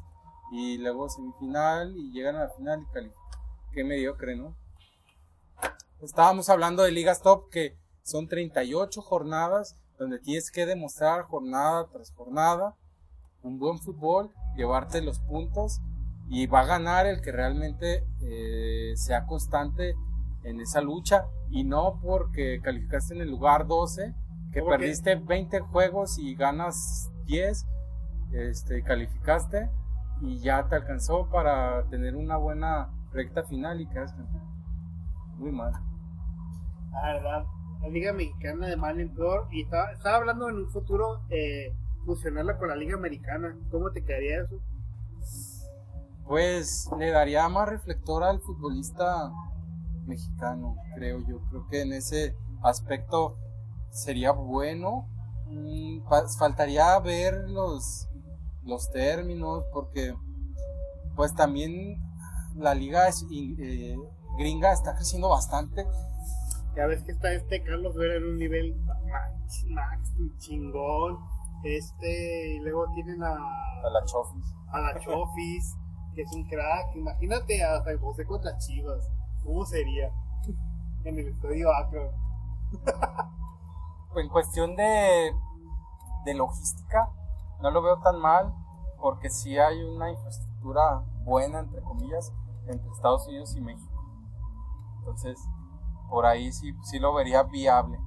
[0.52, 3.14] y luego semifinal y llegan a la final y.
[3.72, 4.56] Qué mediocre, ¿no?
[6.00, 12.12] Estábamos hablando de ligas top que son 38 jornadas donde tienes que demostrar jornada tras
[12.12, 12.76] jornada
[13.42, 15.80] un buen fútbol, llevarte los puntos
[16.28, 19.94] y va a ganar el que realmente eh, sea constante
[20.44, 24.14] en esa lucha y no porque calificaste en el lugar 12,
[24.52, 27.66] que perdiste 20 juegos y ganas 10,
[28.32, 29.70] este, calificaste
[30.20, 34.42] y ya te alcanzó para tener una buena recta final y quedas campeón.
[35.36, 35.72] Muy mal.
[36.92, 37.44] La verdad,
[37.80, 39.46] la Liga Mexicana de mal en peor.
[39.50, 41.72] Y estaba, estaba hablando en un futuro eh,
[42.04, 43.56] fusionarla con la Liga Americana.
[43.70, 44.60] ¿Cómo te quedaría eso?
[46.26, 49.32] Pues le daría más reflector al futbolista
[50.08, 51.40] mexicano, creo yo.
[51.50, 53.36] Creo que en ese aspecto
[53.90, 55.06] sería bueno.
[55.46, 58.08] Mm, fa- faltaría ver los,
[58.64, 60.14] los términos, porque
[61.16, 62.02] pues también
[62.56, 63.96] la liga es, eh,
[64.38, 65.86] gringa está creciendo bastante.
[66.76, 71.18] Ya ves que está este Carlos Vera en un nivel max, max chingón.
[71.64, 74.44] Este, y luego tienen a, A la Chofis.
[74.70, 75.74] a la Chofis,
[76.14, 76.94] que es un crack.
[76.94, 79.10] Imagínate a San José contra Chivas.
[79.48, 80.12] ¿Cómo sería?
[81.04, 82.10] En el estadio Akron.
[84.16, 85.32] en cuestión de,
[86.26, 87.08] de logística,
[87.62, 88.52] no lo veo tan mal,
[89.00, 92.32] porque sí hay una infraestructura buena, entre comillas,
[92.66, 94.04] entre Estados Unidos y México.
[94.98, 95.38] Entonces,
[96.10, 97.98] por ahí sí, sí lo vería viable.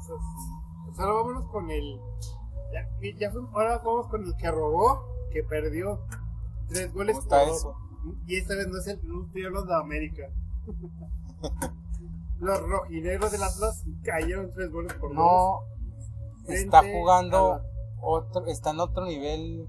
[0.00, 0.50] Eso sí.
[0.86, 2.00] Pues ahora vámonos con el.
[2.72, 2.88] Ya,
[3.18, 6.00] ya ahora vamos con el que robó, que perdió
[6.66, 7.83] tres goles ¿Cómo está por eso?
[8.26, 9.00] Y esta vez no es el
[9.46, 10.22] hablando de América.
[12.40, 15.16] Los rojinegros del Atlas cayeron tres goles por dos.
[15.16, 15.60] No,
[16.52, 17.60] está jugando
[18.00, 19.68] otro, está en otro nivel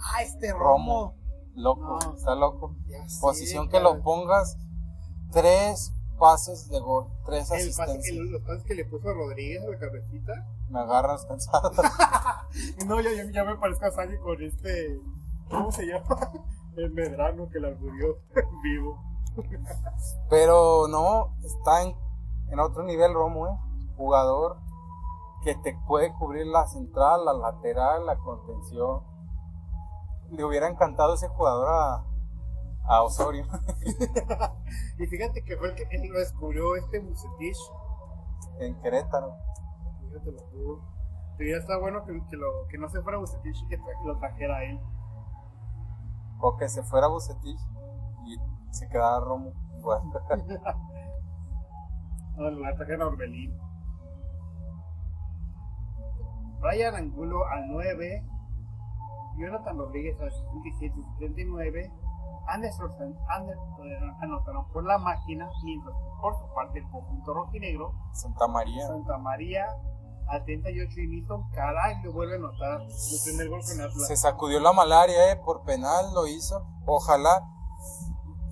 [0.00, 1.14] Ah, este Romo, Romo.
[1.56, 2.14] loco, No.
[2.16, 2.74] está loco.
[3.08, 4.56] Sé, Posición que lo pongas,
[5.32, 8.16] tres pases de gol, tres El pase, asistencias.
[8.16, 10.32] el- los pases que le puso a Rodríguez a la cabecita.
[10.70, 11.72] Me agarras cansado.
[12.86, 14.98] No, ya, ya, ya me parezco a Sani con este.
[15.50, 16.06] ¿Cómo se llama?
[16.78, 18.18] El Medrano que la murió
[18.62, 19.02] vivo.
[20.30, 21.94] Pero no, está en,
[22.50, 23.58] en otro nivel Romo, ¿eh?
[23.96, 24.58] Jugador
[25.42, 29.02] que te puede cubrir la central, la lateral, la contención.
[30.30, 32.04] le hubiera encantado ese jugador a,
[32.84, 33.44] a Osorio.
[34.98, 37.58] y fíjate que fue el que él lo descubrió este Bucetich.
[38.60, 39.34] En Querétaro.
[40.00, 40.80] Fíjate lo tuvo.
[41.36, 44.18] Pero ya está bueno que, que, lo, que no se fuera Bucetich y que lo
[44.18, 44.80] trajera a él.
[46.40, 47.60] O que se fuera Bucetich
[48.26, 48.36] y
[48.70, 49.52] se quedara Romo.
[49.80, 50.12] Bueno,
[52.36, 53.58] No, en lugar trajeron a Orbelín.
[56.60, 58.24] Brian Angulo al 9.
[59.38, 61.92] Jonathan Rodríguez al 77 y 79.
[62.48, 63.16] Anderson
[64.20, 68.86] anotaron por la máquina, mientras por su parte el conjunto rojinegro Santa María.
[68.86, 69.66] Santa María
[70.28, 74.06] al 38 y Newton, caray, lo vuelve a anotar su primer gol con Atlas.
[74.08, 76.66] Se sacudió la malaria, eh, por penal lo hizo.
[76.86, 77.48] Ojalá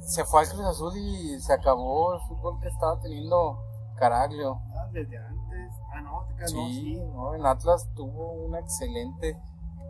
[0.07, 3.59] se fue al Cruz Azul y se acabó el fútbol que estaba teniendo
[3.97, 4.61] Caraglio.
[4.75, 5.73] Ah, desde antes.
[5.93, 7.01] Ah, no, te quedas, no, Sí, sí.
[7.13, 9.41] no, en Atlas tuvo una excelente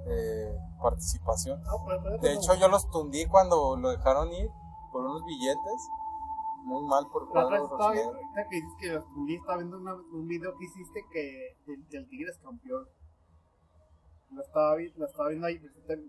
[0.08, 1.60] eh, participación.
[1.62, 4.48] No, pero- pero- De hecho, yo los tundí cuando lo dejaron ir
[4.92, 5.88] por unos billetes.
[6.66, 8.28] Muy mal por La otra cuadro vez estaba viendo, rojinegro.
[8.34, 9.04] ahorita que dices que los
[9.40, 12.88] estaba viendo una- un video que hiciste que del, del Tigres campeón.
[14.32, 15.58] Lo estaba, lo estaba viendo ahí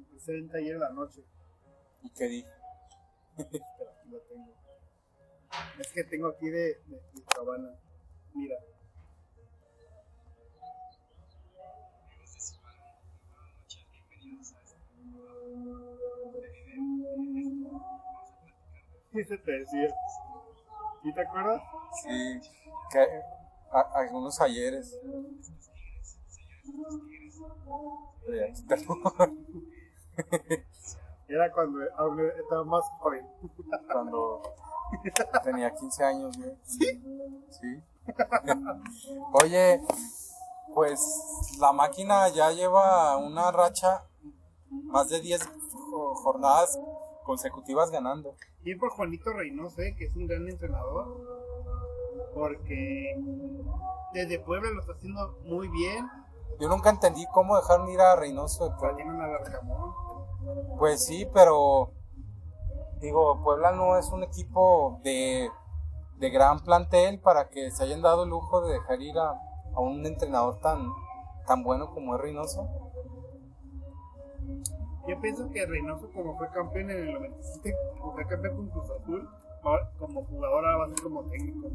[0.09, 1.23] presente ayer en la noche.
[2.01, 2.49] ¿Y qué dije?
[3.37, 3.51] Pero
[3.91, 4.53] aquí lo tengo.
[5.79, 7.69] Es que tengo aquí de, de, de Cabana.
[8.33, 8.55] Mira.
[19.11, 19.87] ¿Qué se te decía?
[21.03, 21.61] ¿Sí te acuerdas?
[22.03, 22.41] Sí,
[22.91, 22.99] que
[23.71, 24.95] a- algunos ayeres.
[31.29, 31.83] Era cuando
[32.39, 33.25] estaba más joven.
[33.91, 34.41] cuando
[35.43, 36.57] tenía 15 años, güey.
[36.63, 37.03] ¿Sí?
[37.49, 37.83] Sí.
[39.43, 39.81] Oye,
[40.73, 41.01] pues
[41.59, 44.03] la máquina ya lleva una racha
[44.69, 46.79] más de 10 jo- jornadas
[47.23, 48.35] consecutivas ganando.
[48.67, 51.05] Y por Juanito Reynoso, eh, que es un gran entrenador.
[52.33, 53.15] Porque
[54.13, 56.05] desde Puebla lo está haciendo muy bien.
[56.59, 58.95] Yo nunca entendí cómo dejaron ir a Reynoso de Pero Puebla.
[58.97, 59.93] tienen a Larcamón.
[60.77, 61.93] Pues sí, pero
[62.99, 65.49] digo, Puebla no es un equipo de,
[66.17, 69.29] de gran plantel para que se hayan dado el lujo de dejar ir a,
[69.75, 70.85] a un entrenador tan,
[71.45, 72.67] tan bueno como es Reynoso.
[75.07, 78.89] Yo pienso que Reynoso, como fue campeón en el 97, como fue campeón con Cruz
[78.91, 79.29] Azul,
[79.97, 81.69] como jugador ahora va a ser como técnico.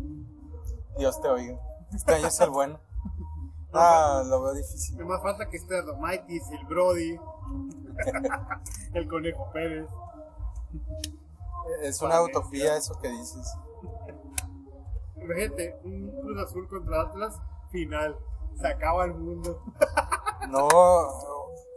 [0.99, 1.59] Dios te oiga.
[1.95, 2.79] Este es el bueno.
[3.73, 4.97] Ah, lo veo difícil.
[4.99, 7.19] Me más falta que esté Domaitis, el Brody,
[8.95, 9.89] el Conejo Pérez.
[11.83, 13.57] Es una utopía eso que dices.
[15.17, 18.19] Imagínate, un Cruz Azul contra Atlas, final.
[18.57, 19.63] Se acaba el mundo.
[20.51, 20.69] No,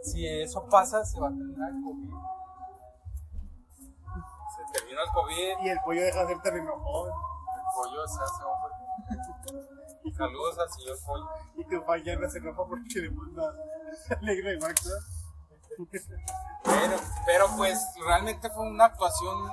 [0.05, 2.09] si eso pasa, se va a terminar el COVID.
[4.55, 7.09] Se termina el COVID, Y el pollo deja de ser enojón.
[7.09, 10.11] el pollo se hace hombre.
[10.17, 11.27] Saludos al señor pollo.
[11.55, 13.53] Y tu falla no se enoja porque le manda
[14.21, 14.85] alegre de Max.
[14.85, 15.87] ¿no?
[16.63, 19.51] Pero, pero pues realmente fue una actuación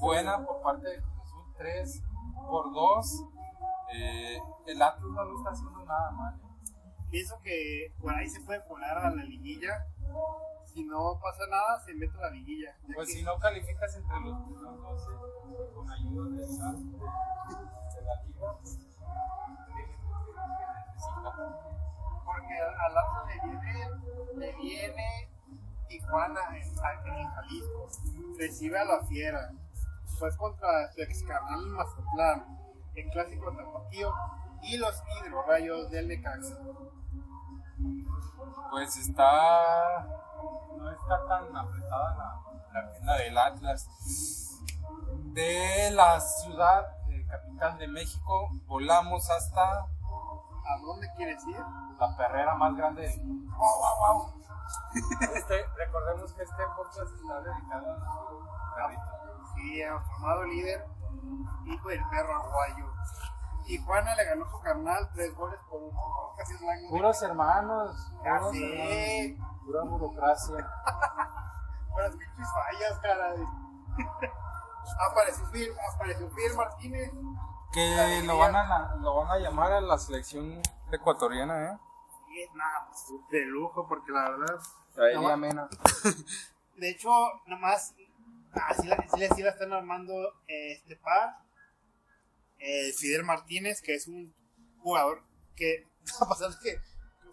[0.00, 2.02] buena por parte de Cruz Azul, 3
[2.48, 3.24] por 2.
[3.94, 6.45] Eh, el Atlas no lo está haciendo nada mal.
[7.10, 9.86] Pienso que por ahí se puede colar a la liguilla.
[10.64, 12.76] Si no pasa nada, se mete a la liguilla.
[12.94, 15.10] Pues que- si no calificas entre los primeros 12
[15.74, 19.06] con ayuda de la, de la liga, pues, necesita.
[22.24, 23.90] Porque al lado le viene,
[24.36, 25.28] le viene
[25.88, 26.62] Tijuana en,
[27.16, 27.88] en Jalisco.
[28.38, 29.50] Recibe a la fiera.
[30.04, 32.58] Después contra su ex carnal Mazatlán.
[32.94, 34.12] El clásico tapatío.
[34.62, 36.58] Y los hidrorrayos del Necaxa.
[38.70, 40.06] Pues está.
[40.76, 43.88] No está tan apretada la, la agenda del Atlas.
[45.32, 49.86] De la ciudad eh, capital de México, volamos hasta
[50.68, 51.60] ¿A dónde quieres ir?
[51.98, 53.56] la perrera más grande del mundo.
[53.56, 54.32] ¡Wow, wow, wow!
[55.34, 59.52] Este, recordemos que este podcast está dedicado a nuestro perrito.
[59.54, 60.86] Sí, a amado líder,
[61.66, 62.92] hijo del perro aguayo.
[63.66, 66.00] Tijuana le ganó su carnal tres goles por uno.
[66.36, 70.70] Casi es la Puros hermanos, puros hermanos, pura burocracia.
[71.92, 73.44] Buenas pinches fallas, caray.
[75.10, 77.10] apareció Phil, apareció Phil Martínez.
[77.72, 80.60] Que lo van, a, lo van a llamar a la selección
[80.92, 81.78] ecuatoriana, ¿eh?
[82.38, 84.60] Es nada, pues, de lujo, porque la verdad.
[84.98, 85.68] A Elia Mena.
[86.76, 87.10] De hecho,
[87.46, 87.94] nomás.
[88.68, 90.12] Así la, sí, la- sí la están armando
[90.46, 91.38] eh, este par.
[92.58, 94.34] Eh, Fidel Martínez, que es un
[94.78, 95.22] jugador
[95.54, 95.86] que.
[96.20, 96.80] A pesar de que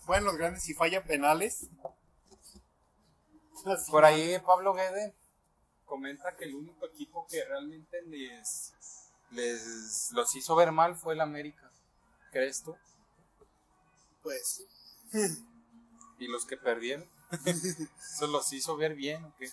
[0.05, 1.67] juegan los grandes y falla penales.
[3.65, 3.91] Así.
[3.91, 5.15] Por ahí Pablo Guede
[5.85, 8.73] comenta que el único equipo que realmente les,
[9.31, 11.71] les los hizo ver mal fue el América.
[12.31, 12.75] ¿Crees tú?
[14.21, 14.63] Pues,
[16.17, 17.07] Y los que perdieron.
[17.45, 19.47] ¿Eso los hizo ver bien o qué?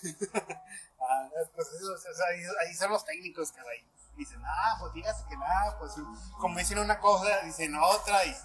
[0.99, 3.83] ah, pues eso, o sea, ahí, ahí son los técnicos, caray.
[4.15, 5.95] Dicen, ah, pues dígase que nada, pues
[6.39, 8.35] como dicen una cosa, dicen otra, y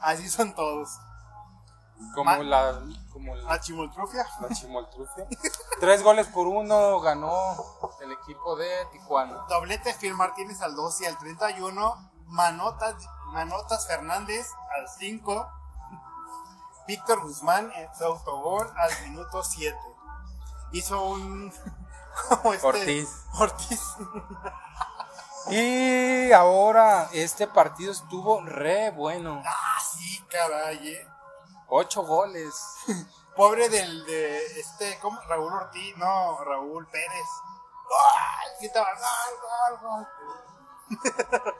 [0.00, 0.98] así son todos.
[2.14, 2.80] Como Ma- la,
[3.12, 4.26] como la, La chimoltrufia.
[4.40, 5.26] la chimoltrufia.
[5.80, 7.56] Tres goles por uno ganó
[8.02, 9.44] el equipo de Tijuana.
[9.48, 12.10] Doblete Phil Martínez al 2 y al 31.
[12.26, 12.94] Manotas,
[13.32, 15.48] Manotas Fernández al 5.
[16.86, 19.76] Víctor Guzmán en su autogol al minuto 7.
[20.72, 21.52] Hizo un.
[22.52, 23.08] este- Ortiz.
[23.38, 23.80] Ortiz.
[25.48, 29.42] Y ahora este partido estuvo re bueno.
[29.46, 31.08] Ah, sí, caray, eh.
[31.68, 32.52] Ocho goles.
[33.36, 35.20] Pobre del de este, ¿cómo?
[35.28, 37.28] Raúl Ortiz, no, Raúl Pérez.
[37.84, 38.70] ¡Gol!
[39.78, 40.06] Gol, gol,
[41.30, 41.54] gol.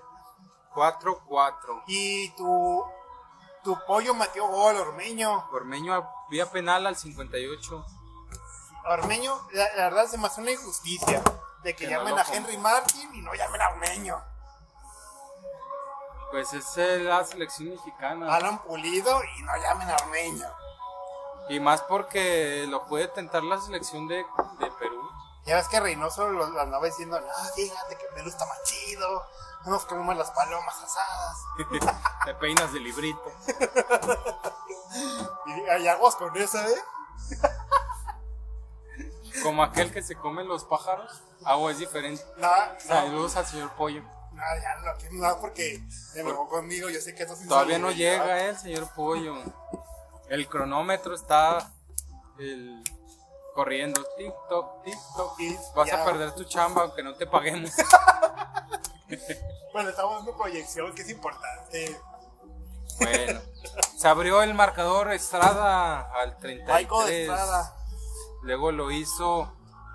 [0.74, 1.82] 4-4.
[1.86, 2.84] Y tu,
[3.62, 5.48] tu pollo metió gol, Ormeño.
[5.52, 7.86] Ormeño vía penal al 58.
[8.88, 11.22] Ormeño, la, la verdad se me hace una injusticia
[11.62, 12.22] de que, llamen a.
[12.22, 14.22] Henry Martin y no llamen a Ormeño.
[16.30, 18.34] Pues es eh, la selección mexicana.
[18.34, 20.46] Alan Pulido y no llamen a Ormeño.
[21.48, 25.08] Y más porque lo puede tentar la selección de, de Perú.
[25.44, 29.24] Ya ves que Reynoso lo, lo andaba diciendo, no, fíjate que Perú está más chido,
[29.64, 31.36] no nos comemos las palomas asadas.
[32.24, 33.32] Te peinas de librito.
[35.46, 36.84] Y hay aguas con eso, ¿eh?
[39.42, 41.22] Como aquel que se come los pájaros.
[41.44, 42.22] Agua es diferente.
[42.38, 44.02] No, Saludos al señor Pollo.
[44.32, 47.78] no, ya no, que no, porque se enojó conmigo, yo sé que esto es Todavía
[47.78, 49.34] no llega eh, el señor Pollo.
[50.28, 51.70] El cronómetro está
[52.38, 52.82] el-
[53.54, 54.04] corriendo.
[54.18, 55.40] TikTok, TikTok.
[55.40, 56.02] Y Vas ya.
[56.02, 57.70] a perder tu chamba aunque no te paguemos.
[59.72, 62.00] Bueno, estamos dando proyección, que es importante.
[62.98, 63.40] Bueno,
[63.98, 66.78] se abrió el marcador Estrada al 33.
[66.88, 67.75] Michael Estrada.
[68.46, 69.52] Luego lo hizo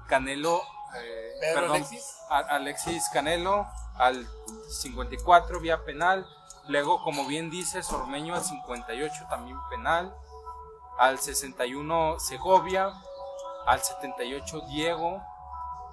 [0.08, 0.62] Canelo.
[0.96, 2.18] eh, Pedro perdón, Alexis.
[2.30, 4.28] a- Alexis Canelo al
[4.70, 6.28] 54 vía penal.
[6.68, 10.14] Luego, como bien dice, Sormeño al 58 también penal.
[11.00, 12.92] Al 61 Segovia.
[13.66, 15.22] Al 78 Diego.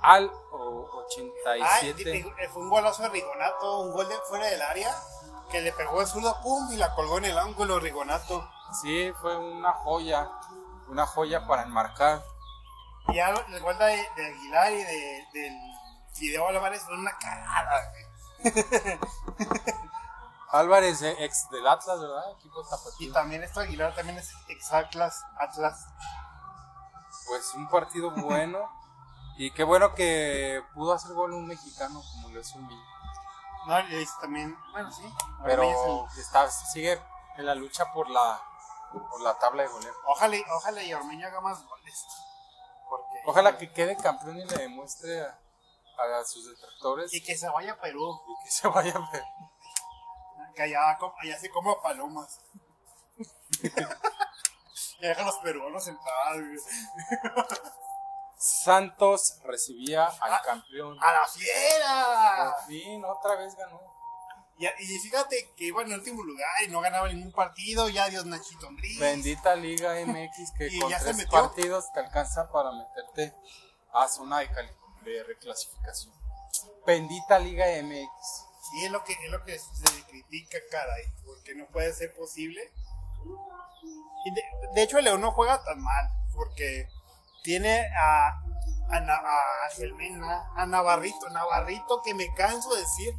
[0.03, 2.17] Al o- Ah, 87.
[2.19, 4.95] y- y fue un golazo de Rigonato, un gol de fuera del área,
[5.51, 8.49] que le pegó el zurdo, pum, y la colgó en el ángulo Rigonato.
[8.83, 10.29] Sí, fue una joya.
[10.89, 12.23] Una joya para enmarcar.
[13.09, 15.59] Y ya el gol de, de Aguilar y de, del
[16.13, 18.05] Fideo Álvarez fue una cagada, güey.
[20.51, 22.31] Álvarez, eh, ex del Atlas, ¿verdad?
[22.33, 23.13] Equipo Y tapatío.
[23.13, 25.87] también esto Aguilar también es ex Atlas, Atlas.
[27.27, 28.71] Pues un partido bueno.
[29.37, 32.67] y qué bueno que pudo hacer gol un mexicano como lo es un.
[33.67, 35.03] No, y es también, bueno, sí.
[35.45, 36.99] Pero está, sigue
[37.37, 38.41] en la lucha por la,
[38.93, 39.93] por la tabla de goleo.
[40.07, 42.07] ojalá, y- ojalá y Ormeño haga más goles.
[43.29, 45.27] Ojalá que quede campeón y le demuestre a,
[46.19, 49.23] a sus detractores Y que se vaya a Perú, y que se vaya a ver.
[50.57, 52.41] que allá, allá se coma palomas.
[53.61, 56.37] que dejan los peruanos en paz.
[58.39, 60.43] Santos recibía al Ah.
[60.43, 60.97] campeón.
[61.03, 62.55] ¡A la fiera!
[62.57, 63.98] Por fin, otra vez ganó.
[64.59, 67.89] Y, y fíjate que iba en el último lugar y no ganaba ningún partido.
[67.89, 68.99] Ya Dios Nachito Ambriz.
[68.99, 73.35] Bendita Liga MX que con ya tres partidos te alcanza para meterte
[73.93, 76.13] a zona de, reclasificación.
[76.85, 78.47] Bendita Liga MX.
[78.71, 81.05] Sí, es lo que, es lo que se critica, caray.
[81.25, 82.61] Porque no puede ser posible.
[84.25, 84.43] Y de,
[84.75, 86.11] de hecho, el León no juega tan mal.
[86.35, 86.89] Porque
[87.45, 88.29] tiene a,
[88.91, 91.31] a, a Ángel Mena, a Navarrito.
[91.31, 93.15] Navarrito, que me canso de decir.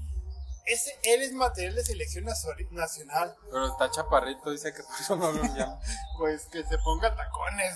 [0.65, 2.25] Ese, él es material de selección
[2.71, 3.35] nacional.
[3.49, 5.79] Pero está chaparrito, dice que por eso no lo llama.
[6.17, 7.75] Pues que se ponga tacones.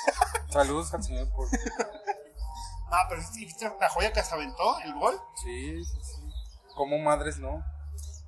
[0.50, 1.48] Saludos al señor por.
[2.90, 4.78] Ah, pero ¿viste la joya que se aventó?
[4.80, 5.20] El gol.
[5.42, 6.22] Sí, sí, sí.
[6.74, 7.64] Como madres no.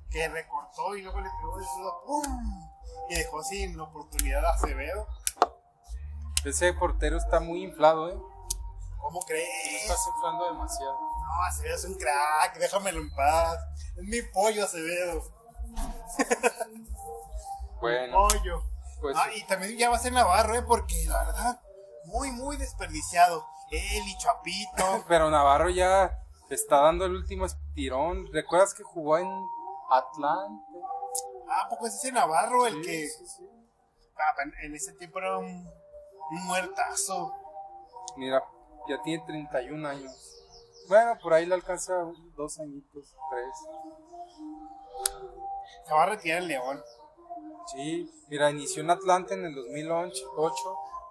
[0.09, 2.69] que recortó y luego le pegó el dedo, ¡pum!
[3.09, 5.07] Y dejó sin la oportunidad a Acevedo.
[6.45, 8.17] Ese portero está muy inflado, ¿eh?
[8.97, 9.81] ¿Cómo crees?
[9.83, 10.93] Estás inflando demasiado.
[10.99, 13.57] No, Acevedo es un crack, déjamelo en paz.
[13.95, 15.21] Es mi pollo, Acevedo.
[17.79, 18.63] Bueno, Pollo.
[19.01, 20.63] pues Ah, y también ya va a ser Navarro, ¿eh?
[20.63, 21.61] Porque la verdad,
[22.05, 23.45] muy, muy desperdiciado.
[23.69, 25.05] Él y Chapito.
[25.07, 26.19] pero Navarro ya
[26.49, 28.27] está dando el último estirón.
[28.33, 29.29] ¿Recuerdas que jugó en
[29.91, 30.63] Atlante?
[31.49, 33.49] Ah, poco es ese Navarro el Sí, que sí, sí.
[34.17, 35.69] ah, en ese tiempo era un,
[36.31, 37.31] un muertazo.
[38.15, 38.43] Mira,
[38.87, 40.11] ya tiene 31 años.
[40.87, 41.93] Bueno, por ahí le alcanza
[42.35, 43.55] dos añitos, tres.
[45.85, 46.81] Se va a retirar el León.
[47.73, 50.13] Sí, mira, inició en Atlanta en el 2008,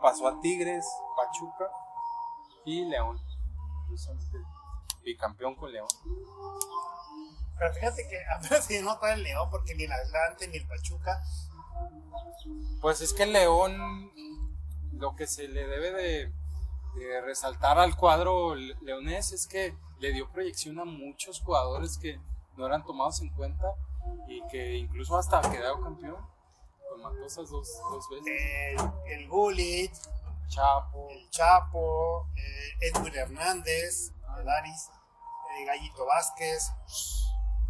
[0.01, 1.71] pasó a Tigres, Pachuca
[2.65, 3.21] y León.
[5.03, 5.89] Bicampeón con León.
[7.59, 11.23] Pero fíjate que apenas se nota el León porque ni el Atlante ni el Pachuca.
[12.81, 14.11] Pues es que el León,
[14.93, 16.33] lo que se le debe de,
[16.99, 22.21] de resaltar al cuadro le- leonés es que le dio proyección a muchos jugadores que
[22.57, 23.65] no eran tomados en cuenta
[24.29, 26.17] y que incluso hasta quedaron campeón
[26.89, 28.27] con Matosas dos, dos veces.
[29.07, 29.93] El, el Gullit,
[30.49, 32.27] Chapo, el Chapo,
[32.81, 34.91] Edwin Hernández, el Aris,
[35.59, 36.71] el Gallito Vázquez,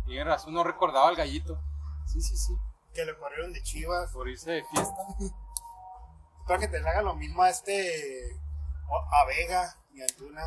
[0.04, 1.58] tiene razón, no recordaba al gallito.
[2.06, 2.52] Sí, sí, sí,
[2.94, 4.12] que le corrieron de Chivas.
[4.12, 4.94] por irse de fiesta.
[6.46, 8.40] Para que te le haga lo mismo a este.
[9.12, 10.42] A Vega y a Antuna.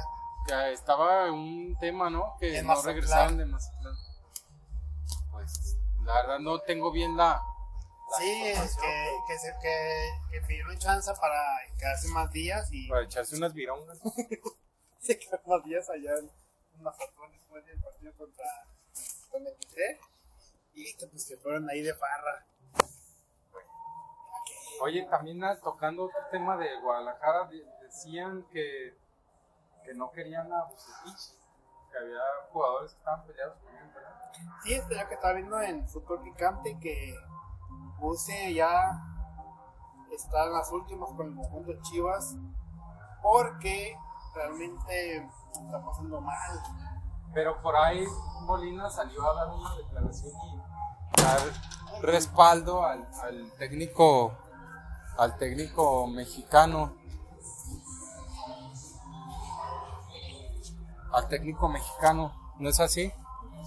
[0.47, 2.35] Que estaba un tema, ¿no?
[2.39, 2.95] Que En no Mazatlán.
[2.95, 3.95] regresaron de Mazatlán.
[5.31, 7.25] Pues la verdad no tengo bien la.
[7.33, 8.53] la Sí, que,
[9.27, 11.39] que, se, que, que pidieron chance para
[11.77, 13.99] quedarse más días y Para echarse unas virongas.
[14.99, 16.31] se quedaron más días allá en
[16.81, 18.45] Mazatlán después del partido contra,
[19.31, 19.99] contra el Inter.
[20.73, 22.45] Y que pues se fueron ahí de farra.
[24.81, 28.97] Oye, también ah, tocando otro tema de Guadalajara, de- decían que,
[29.83, 31.35] que no querían a Bucetich,
[31.91, 32.19] que había
[32.51, 34.31] jugadores que estaban peleados con él, ¿verdad?
[34.63, 37.15] Sí, es lo que estaba viendo en Fútbol Picante que
[37.97, 39.01] Buse ya
[40.11, 42.35] está en las últimas con el conjunto Chivas
[43.21, 43.97] porque
[44.33, 45.17] realmente
[45.51, 46.59] está pasando mal.
[47.33, 48.05] Pero por ahí
[48.43, 51.39] Molina salió a dar una declaración y dar
[52.01, 54.31] respaldo al, al técnico
[55.19, 56.93] al técnico mexicano
[61.11, 63.11] al técnico mexicano ¿no es así?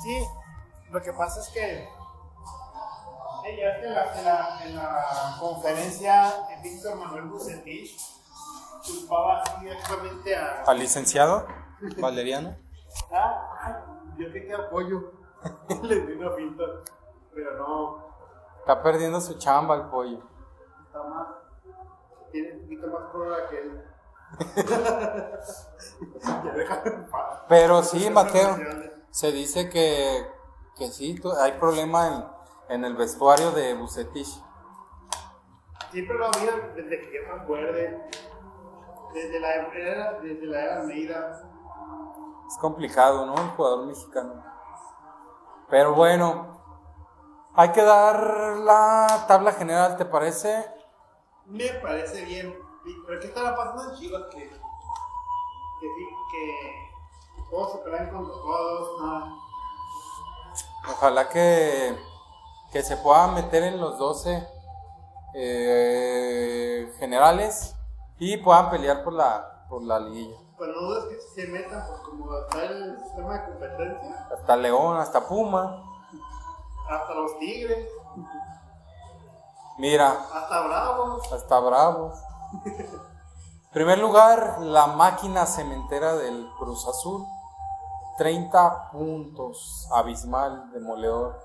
[0.03, 0.27] Sí,
[0.91, 1.89] lo que pasa es que
[3.45, 7.99] que en la, en la- en la conferencia eh, Víctor Manuel Bucetich
[8.87, 10.63] culpaba directamente a...
[10.67, 11.47] al licenciado
[11.99, 12.55] Valeriano
[13.13, 13.83] Ah,
[14.19, 15.13] yo que apoyo.
[15.83, 16.63] Le di una pinta,
[17.35, 18.05] pero no,
[18.61, 20.19] está perdiendo su chamba el pollo
[20.87, 21.27] está más.
[22.33, 23.85] Tiene un poquito más prueba que él.
[27.49, 28.57] pero sí Mateo
[29.11, 30.27] se dice que,
[30.75, 32.35] que sí hay problema
[32.69, 34.43] en, en el vestuario de Bucetich
[35.93, 38.09] Siempre lo había desde que yo me acuerde.
[39.13, 41.43] Desde la era, desde la era Almeida.
[42.49, 43.35] Es complicado, ¿no?
[43.35, 44.43] El jugador mexicano.
[45.69, 46.63] Pero bueno,
[47.55, 50.65] hay que dar la tabla general, ¿te parece?
[51.53, 52.59] Me parece bien.
[53.07, 54.23] ¿Pero qué estará pasando en Chivas?
[54.31, 55.89] Que, que,
[56.31, 59.03] que todos se pelean contra todos.
[59.03, 59.35] Nada.
[60.89, 61.97] Ojalá que,
[62.73, 64.49] que se pueda meter en los 12
[65.35, 67.77] eh, generales
[68.19, 70.37] y puedan pelear por la, por la liguilla.
[70.57, 74.97] Pues no dudes que se metan, pues como está el sistema de competencia, Hasta León,
[74.97, 75.83] hasta Puma.
[76.89, 77.89] hasta los Tigres,
[79.79, 81.33] Mira, hasta Bravos.
[81.33, 82.19] hasta Bravos.
[83.73, 87.25] Primer lugar, la máquina cementera del Cruz Azul.
[88.19, 89.89] 30 puntos.
[89.93, 91.41] Abismal, demoledor.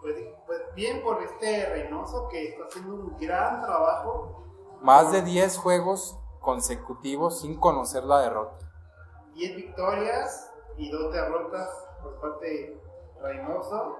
[0.00, 0.14] Pues,
[0.46, 4.44] pues bien por este Reynoso que está haciendo un gran trabajo.
[4.80, 8.64] Más de 10 juegos consecutivos sin conocer la derrota.
[9.34, 11.68] 10 victorias y 2 derrotas
[12.00, 12.82] por parte de
[13.20, 13.96] Reynoso.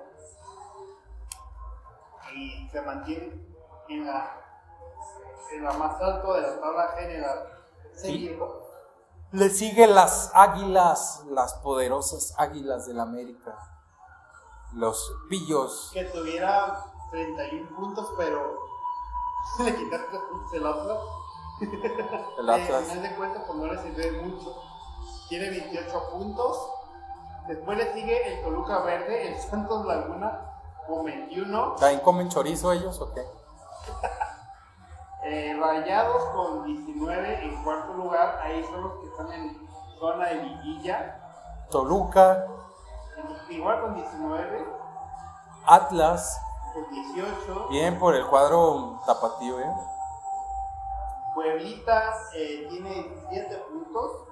[2.39, 3.33] Y se mantiene
[3.89, 4.31] en la,
[5.53, 7.53] en la más alto de la tabla general.
[7.95, 8.63] Seguido.
[9.33, 13.59] Le sigue las águilas, las poderosas águilas del América.
[14.75, 15.91] Los pillos.
[15.93, 18.59] que tuviera 31 puntos, pero
[19.65, 20.99] le quitaste puntos el Atlas.
[22.39, 22.71] El Atlas.
[22.71, 24.63] al final de cuentas, pues no le sirve mucho.
[25.29, 26.71] Tiene 28 puntos.
[27.49, 30.48] Después le sigue el Toluca Verde, el Santos Laguna
[30.89, 31.75] con 21.
[31.79, 33.23] ¿También comen chorizo ellos o qué?
[35.25, 38.41] eh, Rayados con 19 en cuarto lugar.
[38.43, 39.69] Ahí son los que están en
[40.01, 41.21] zona de liguilla.
[41.71, 42.47] Toluca,
[43.51, 44.67] Igual con 19,
[45.67, 46.41] Atlas.
[46.75, 47.69] con 18.
[47.71, 49.73] Bien por el cuadro tapatío, ¿eh?
[51.35, 52.91] Pueblita eh, tiene
[53.31, 54.25] 17 puntos.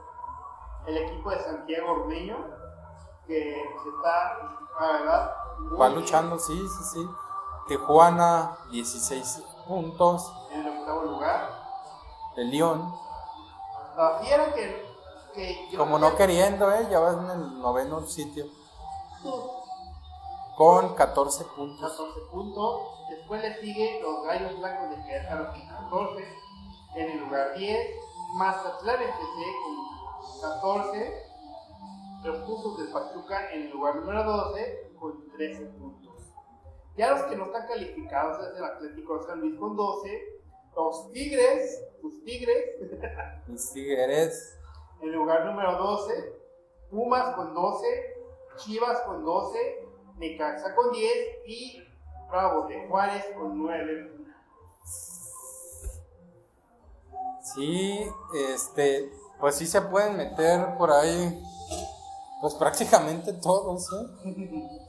[0.86, 2.36] El equipo de Santiago Ormeño,
[3.26, 4.38] que se está,
[4.80, 5.34] la verdad,
[5.80, 7.08] Va luchando, sí, sí, sí.
[7.68, 10.32] Tijuana, 16 puntos.
[10.52, 11.50] en el octavo lugar.
[12.36, 12.94] El León,
[13.96, 14.86] La fiera que,
[15.34, 16.86] que yo Como no queriendo, ¿eh?
[16.90, 18.46] Ya vas en el noveno sitio.
[20.56, 21.90] Con 14 puntos.
[21.90, 22.80] 14 puntos.
[23.10, 26.28] Después le sigue los Gallos Blancos de Querétaro con 14.
[26.96, 27.96] En el lugar 10,
[28.34, 31.22] Mazatlán FC con 14.
[32.22, 36.14] Los puntos del Pachuca en el lugar número 12 con 13 puntos.
[36.96, 40.22] Ya los que no están calificados es el Atlético de San Luis con 12.
[40.74, 42.64] Los Tigres, tus Tigres,
[43.46, 44.58] Mis tigres.
[45.00, 46.32] en el lugar número 12.
[46.90, 47.86] Pumas con 12.
[48.56, 49.86] Chivas con 12.
[50.16, 51.12] Necaxa con 10.
[51.46, 51.82] Y
[52.28, 54.12] Bravos de Juárez con 9.
[57.42, 58.00] Sí,
[58.52, 59.10] este,
[59.40, 61.42] pues sí se pueden meter por ahí,
[62.40, 64.06] pues prácticamente todos, ¿eh?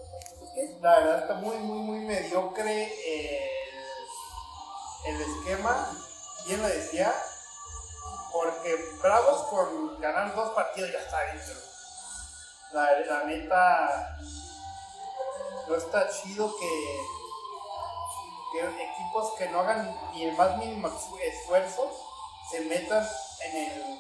[0.82, 2.84] La verdad está muy, muy, muy mediocre
[5.06, 5.96] el, el esquema.
[6.46, 7.14] ¿Quién lo decía?
[8.32, 11.54] Porque Bravos con ganar dos partidos ya está dentro.
[12.74, 14.18] La, la neta
[15.68, 17.00] no está chido que,
[18.54, 20.90] que equipos que no hagan ni el más mínimo
[21.22, 21.92] esfuerzo
[22.50, 23.08] se metan
[23.46, 24.00] en el...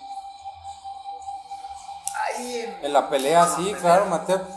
[2.15, 3.79] Ahí en, En la pelea, en la sí, pelea.
[3.79, 4.56] claro, Mateo.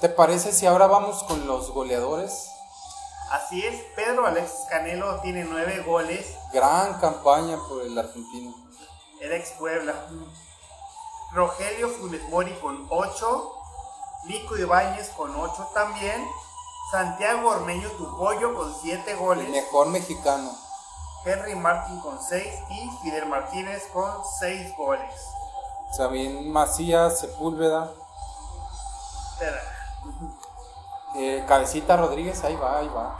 [0.00, 2.50] ¿Te parece si ahora vamos con los goleadores?
[3.30, 8.54] Así es, Pedro Alexis Canelo tiene nueve goles, Gran campaña por el argentino.
[9.20, 9.94] el ex Puebla.
[11.32, 13.52] Rogelio Funes Mori con 8,
[14.26, 16.24] Nico Ibáñez con 8 también,
[16.92, 20.50] Santiago Ormeño Tupollo con 7 El goles, mejor mexicano.
[21.24, 25.14] Henry Martin con 6 y Fidel Martínez con 6 goles.
[25.96, 27.90] También Macías, Sepúlveda,
[29.32, 29.60] Espera,
[31.16, 33.18] eh, Cabecita Rodríguez, ahí va, ahí va.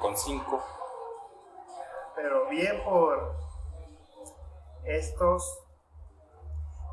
[0.00, 0.64] Con 5.
[2.14, 3.36] Pero bien por
[4.84, 5.58] estos.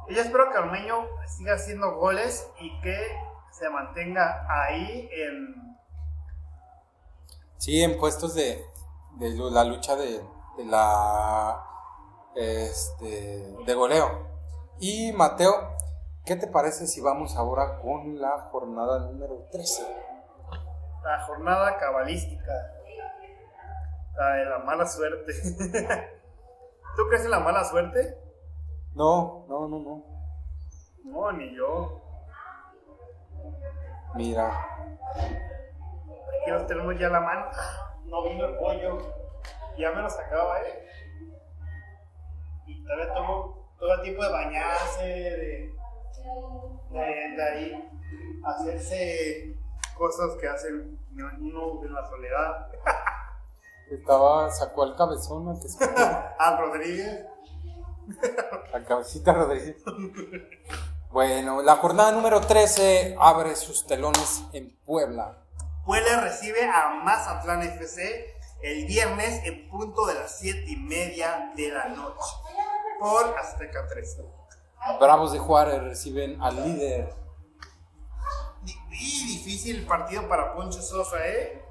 [0.09, 2.97] Y yo espero que Ormeño siga haciendo goles y que
[3.51, 5.73] se mantenga ahí en
[7.57, 8.65] Sí, en puestos de,
[9.13, 10.21] de la lucha de,
[10.57, 11.65] de la
[12.35, 14.27] este, de goleo.
[14.79, 15.72] Y Mateo,
[16.25, 19.83] ¿qué te parece si vamos ahora con la jornada número 13?
[21.03, 22.53] la jornada cabalística.
[24.15, 25.33] La de la mala suerte.
[26.95, 28.17] ¿Tú crees en la mala suerte?
[28.93, 30.03] No, no, no, no.
[31.03, 31.99] No, ni yo.
[34.15, 34.51] Mira,
[36.43, 37.47] Aquí nos tenemos ya la mano.
[38.05, 38.99] No vino el pollo.
[39.77, 40.87] Ya me lo sacaba, eh.
[42.67, 45.75] Y todavía tomo todo el tiempo de bañarse, de,
[46.91, 47.89] de, de ahí
[48.45, 49.57] hacerse
[49.97, 52.67] cosas que hacen uno en la soledad.
[53.91, 55.67] estaba, sacó al cabezón, al que
[56.39, 57.25] Ah, Rodríguez.
[58.73, 59.77] al cabecita Rodríguez.
[61.11, 65.37] Bueno, la jornada número 13 abre sus telones en Puebla.
[65.85, 68.33] Puebla recibe a Mazatlán FC
[68.63, 72.31] el viernes en punto de las 7 y media de la noche
[72.99, 74.17] por Azteca 3.
[74.99, 77.13] Bravos de Juárez reciben al líder.
[78.65, 81.63] Y difícil el partido para Poncho Sosa, ¿eh?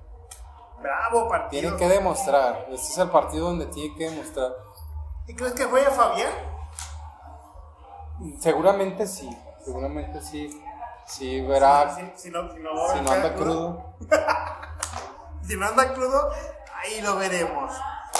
[0.80, 1.60] Bravo partido.
[1.60, 2.66] Tienen que demostrar.
[2.70, 4.52] Este es el partido donde tiene que demostrar.
[5.26, 6.32] ¿Y crees que juega Fabián?
[8.40, 9.30] Seguramente sí.
[9.64, 10.62] Seguramente sí.
[11.06, 11.94] Sí, verá.
[11.94, 13.94] Si, si no, si no, Si no anda crudo.
[15.44, 16.30] Si no anda crudo,
[16.76, 17.72] ahí lo veremos.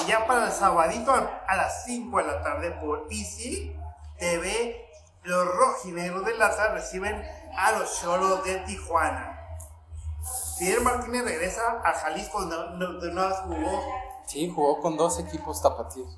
[0.02, 3.76] Y ya para el sabadito a las 5 de la tarde por Easy
[4.22, 4.88] TV,
[5.24, 7.20] los rojinegros de Laza reciben
[7.58, 9.36] a los cholos de Tijuana.
[10.56, 13.82] Fidel Martínez regresa a Jalisco donde no jugó
[14.26, 16.16] Sí, jugó con dos equipos tapatíos.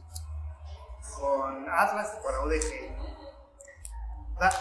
[1.18, 2.94] con Atlas y con UDG.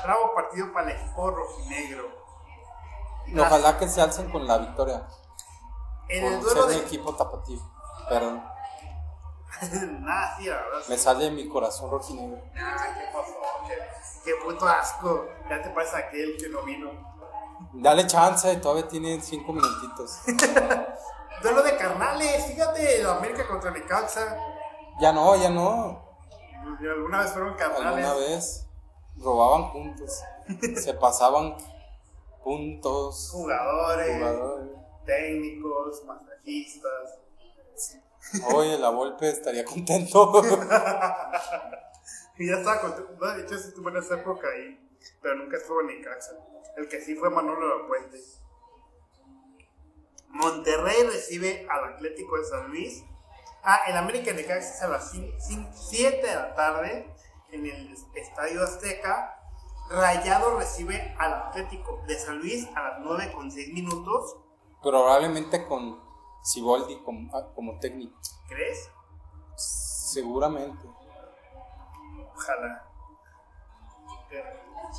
[0.06, 2.08] Bravo partido para el equipo rojinegro.
[3.38, 5.06] Ojalá que se alcen con la victoria.
[6.08, 6.80] En el duelo ser de.
[6.80, 7.60] de equipo tapatío.
[8.08, 8.53] Perdón.
[10.02, 10.80] Nada, sí, la verdad.
[10.90, 12.42] Me sale mi corazón rojinegro.
[12.56, 13.34] Ah, ¿Qué pasó?
[13.68, 13.74] ¿Qué,
[14.26, 15.28] qué puto asco.
[15.50, 16.92] Ya te parece aquel que no vino.
[17.74, 20.20] Dale chance, todavía tiene cinco minutitos.
[21.42, 24.38] Duelo de carnales, fíjate, el América contra Necaxa.
[25.00, 26.02] Ya no, ya no.
[26.80, 27.86] Alguna vez fueron carnales.
[27.86, 28.68] Alguna vez
[29.18, 30.22] robaban juntos.
[30.76, 31.58] Se pasaban
[32.44, 33.30] puntos.
[33.32, 34.70] Jugadores, Jugadores.
[35.06, 37.18] técnicos, masajistas.
[38.54, 40.42] Oye, la Volpe estaría contento.
[42.36, 43.34] Y ya estaba contento.
[43.34, 44.80] De hecho, sí tuvo en esa época ahí.
[45.22, 46.32] Pero nunca estuvo en Necaxa.
[46.78, 48.18] El que sí fue Manolo La Puente.
[50.30, 53.04] Monterrey recibe al Atlético de San Luis.
[53.64, 57.08] Ah, el América de Necaxa es a las 7 de la tarde.
[57.52, 59.40] en el Estadio Azteca.
[59.90, 64.38] Rayado recibe al Atlético de San Luis a las 9 con 6 minutos.
[64.82, 66.03] Probablemente con
[66.44, 68.16] Siboldi como, ah, como técnico.
[68.48, 68.90] ¿Crees?
[69.56, 70.88] Seguramente.
[72.36, 72.84] Ojalá.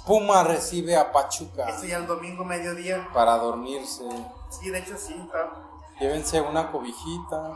[0.07, 3.09] Puma recibe a Pachuca Eso ya el domingo mediodía.
[3.15, 4.05] para dormirse.
[4.51, 5.15] Sí, de hecho sí.
[5.25, 5.53] está-
[6.01, 7.53] Llévense una cobijita.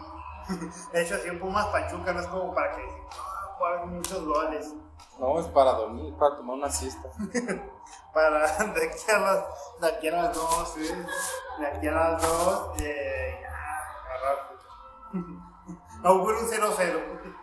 [0.92, 2.82] De hecho sí, Pumas Pachuca no es como para que
[3.58, 4.72] jueguen muchos goles.
[5.18, 7.10] No, es para dormir, para tomar una siesta.
[8.14, 9.44] Para de aquí a las,
[9.80, 10.88] de aquí a las 2, ¿sí?
[11.58, 13.27] De aquí a las 2, eh.
[16.04, 17.34] Auguro un 0-0.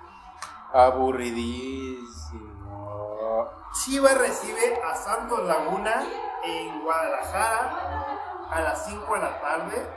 [0.74, 3.50] Aburridísimo.
[3.74, 6.04] Chivas recibe a Santos Laguna
[6.44, 8.18] en Guadalajara
[8.50, 9.90] a las 5 de la tarde.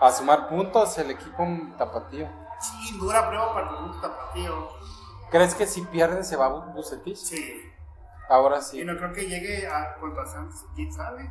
[0.00, 1.46] A sumar puntos el equipo
[1.78, 2.28] tapatío.
[2.60, 4.68] Sí, dura prueba para el conjunto tapatío.
[5.30, 7.16] ¿Crees que si pierde se va Bu- Bucetich?
[7.16, 7.70] Sí.
[8.28, 8.84] Ahora Y sí.
[8.84, 11.30] no creo que llegue a contra Santos, quién sabe.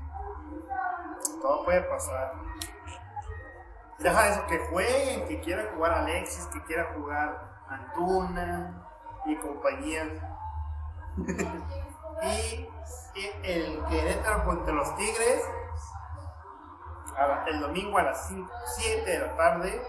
[1.42, 2.34] Todo puede pasar.
[4.04, 8.86] Deja eso, que jueguen, que quiera jugar Alexis, que quiera jugar Antuna
[9.26, 10.04] y compañía.
[12.24, 12.70] y,
[13.16, 15.42] y el Querétaro contra los Tigres
[17.18, 19.82] la- el domingo a las 5, 7 de la tarde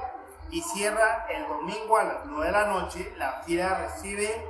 [0.51, 3.13] y cierra el domingo a las 9 de la noche.
[3.17, 4.49] La Fiera recibe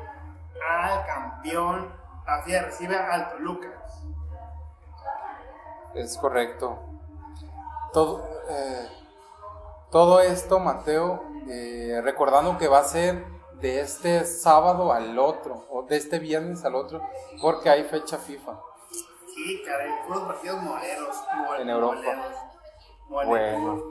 [0.68, 1.90] al campeón,
[2.26, 3.68] la Fiera recibe al Toluca.
[5.94, 6.78] Es correcto.
[7.92, 8.88] Todo, eh,
[9.94, 13.24] todo esto, Mateo, eh, recordando que va a ser
[13.60, 17.00] de este sábado al otro, o de este viernes al otro,
[17.40, 18.58] porque hay fecha FIFA.
[19.32, 21.16] Sí, caray, puros partidos moleros.
[21.36, 21.94] mole- En Europa.
[21.94, 22.36] moleros.
[23.08, 23.60] Moleros.
[23.62, 23.82] Bueno,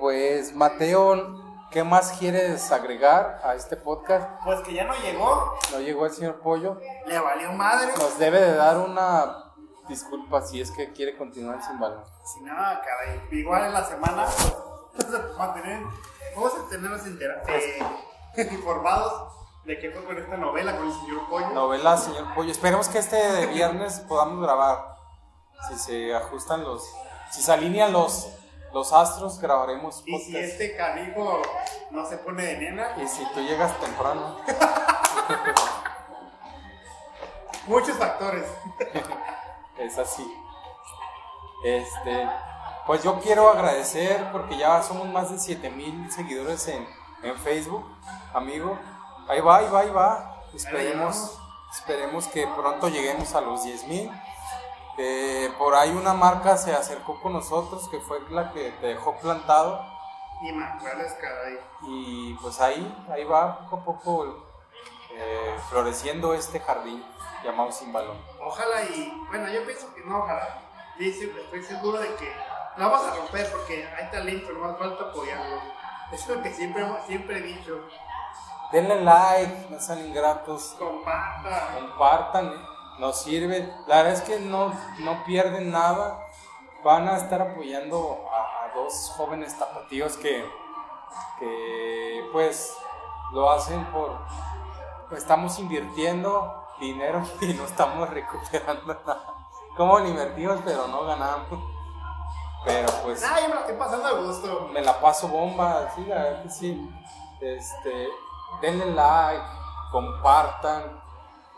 [0.00, 4.30] pues Mateo, ¿qué más quieres agregar a este podcast?
[4.44, 6.80] Pues que ya no llegó, No llegó el señor Pollo.
[7.06, 7.88] le valió madre.
[7.98, 9.52] Nos debe de dar una
[9.88, 12.02] disculpa si es que quiere continuar sin balón.
[12.24, 14.56] Si no, caray, igual en la semana, pues,
[15.38, 15.82] mantener,
[16.34, 17.78] vamos a tenernos eh,
[18.52, 19.32] informados
[19.64, 21.50] de qué fue con esta novela con el señor Pollo.
[21.50, 22.50] Novela, señor Pollo.
[22.50, 24.96] Esperemos que este viernes podamos grabar.
[25.68, 26.88] Si se ajustan los.
[27.32, 28.28] Si se alinean los,
[28.72, 31.42] los astros, grabaremos Y si este canijo
[31.90, 34.36] no se pone de nena, Y si tú llegas temprano.
[37.66, 38.44] muchos factores.
[39.78, 40.26] Es así.
[41.62, 42.26] Este.
[42.86, 46.86] Pues yo quiero agradecer porque ya somos más de 7000 seguidores en,
[47.22, 47.84] en Facebook,
[48.32, 48.78] amigo.
[49.28, 50.42] Ahí va, ahí va, ahí va.
[50.54, 51.36] Esperemos,
[51.72, 54.10] esperemos que pronto lleguemos a los 10000.
[54.98, 59.14] Eh, por ahí una marca se acercó con nosotros que fue la que te dejó
[59.18, 59.84] plantado
[60.40, 61.58] Y me acuerdas, caray.
[61.82, 64.46] y pues ahí, ahí va poco a poco
[65.12, 67.04] eh, floreciendo este jardín
[67.44, 68.16] llamado Sin Balón.
[68.40, 70.62] Ojalá y, bueno, yo pienso que no, ojalá.
[70.96, 72.32] Sí, sí, estoy seguro de que
[72.76, 75.60] la vamos a romper porque hay talento, no más falta apoyarlo.
[76.12, 77.80] Es lo que siempre, siempre he dicho.
[78.70, 80.76] Denle like, no sean ingratos.
[80.78, 81.74] Comparta.
[81.74, 82.66] compartan, ¿eh?
[82.98, 83.72] nos sirve.
[83.86, 86.26] La verdad es que no, no pierden nada.
[86.84, 90.44] Van a estar apoyando a, a dos jóvenes tapatíos que,
[91.38, 92.76] que pues
[93.32, 94.18] lo hacen por...
[95.16, 99.34] Estamos invirtiendo dinero y no estamos recuperando nada.
[99.76, 101.75] Como invertimos pero no ganamos.
[102.66, 104.68] Pero pues Nah, yo me la estoy pasando a gusto.
[104.72, 106.90] me la paso bomba, sí, la verdad que sí.
[107.40, 108.08] Este,
[108.60, 109.44] denle like,
[109.92, 111.00] compartan,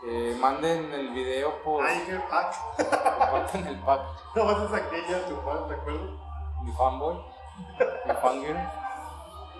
[0.05, 2.55] eh, manden el video por, Ay, qué pack.
[2.77, 4.01] compartan el pack,
[4.35, 6.09] No vas a sacar ya tu fan, ¿te acuerdas?
[6.63, 7.15] mi fanboy,
[8.05, 8.59] mi fangirl.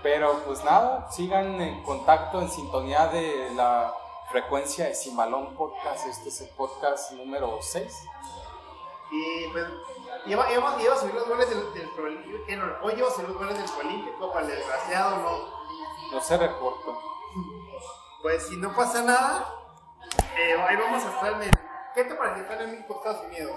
[0.03, 3.91] Pero pues nada, sigan en contacto, en sintonía de la
[4.31, 6.05] frecuencia de Simalón Podcast.
[6.07, 8.03] Este es el podcast número 6.
[9.11, 9.65] Y pues,
[10.26, 12.38] iba, iba, iba a subir los goles del, del Prolímpico.
[12.57, 15.60] no, Hoy iba a subir los goles del Prolímpico, para el desgraciado, no.
[16.11, 16.91] No se reporta.
[18.22, 19.45] Pues si no pasa nada,
[20.38, 21.52] eh, ahí vamos a estar en el.
[21.95, 23.52] ¿Qué te parece estar en México, Estados Unidos?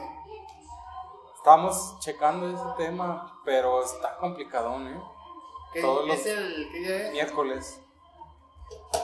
[1.37, 5.03] Estamos checando ese tema, pero está complicadón, ¿eh?
[5.73, 6.69] ¿Qué Todos los- es el.
[6.71, 7.13] ¿Qué día es?
[7.13, 7.81] miércoles.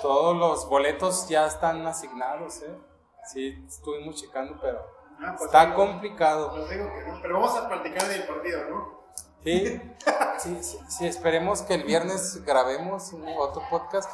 [0.02, 2.78] Todos los boletos ya están asignados, ¿eh?
[3.32, 4.80] Sí, estuvimos checando, pero
[5.20, 6.50] Ah, pues está complicado.
[6.50, 8.98] Pues digo que no, pero vamos a platicar del partido, ¿no?
[9.44, 9.80] Sí,
[10.38, 14.10] sí, sí, sí, esperemos que el viernes grabemos un- otro podcast.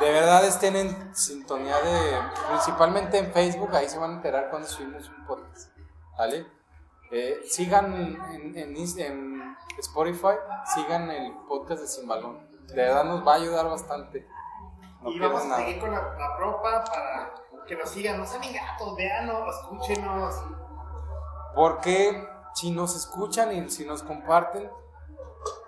[0.00, 2.18] De verdad estén en sintonía de,
[2.48, 5.70] principalmente en Facebook, ahí se van a enterar cuando subimos un podcast.
[6.16, 6.46] ¿Vale?
[7.10, 7.94] Eh, sigan
[8.32, 10.36] en, en Inst- en Spotify,
[10.74, 12.46] sigan el podcast de Sin Balón.
[12.66, 14.26] De verdad nos va a ayudar bastante.
[15.00, 15.58] No y vamos a nada.
[15.60, 17.34] seguir con la, la ropa para
[17.68, 20.34] que nos sigan, no sean gatos, veanos, escúchenos.
[21.54, 24.70] Porque si nos escuchan y si nos comparten,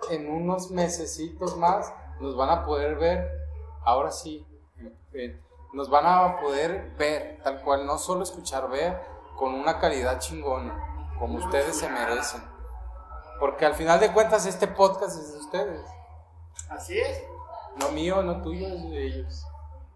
[0.09, 3.29] en unos mesecitos más nos van a poder ver,
[3.85, 4.45] ahora sí,
[5.13, 5.39] eh,
[5.73, 8.99] nos van a poder ver, tal cual, no solo escuchar, ver,
[9.37, 12.41] con una calidad chingona, como ustedes se merecen.
[13.39, 15.85] Porque al final de cuentas este podcast es de ustedes.
[16.69, 17.23] Así es.
[17.77, 19.47] No mío, no tuyo, es de ellos.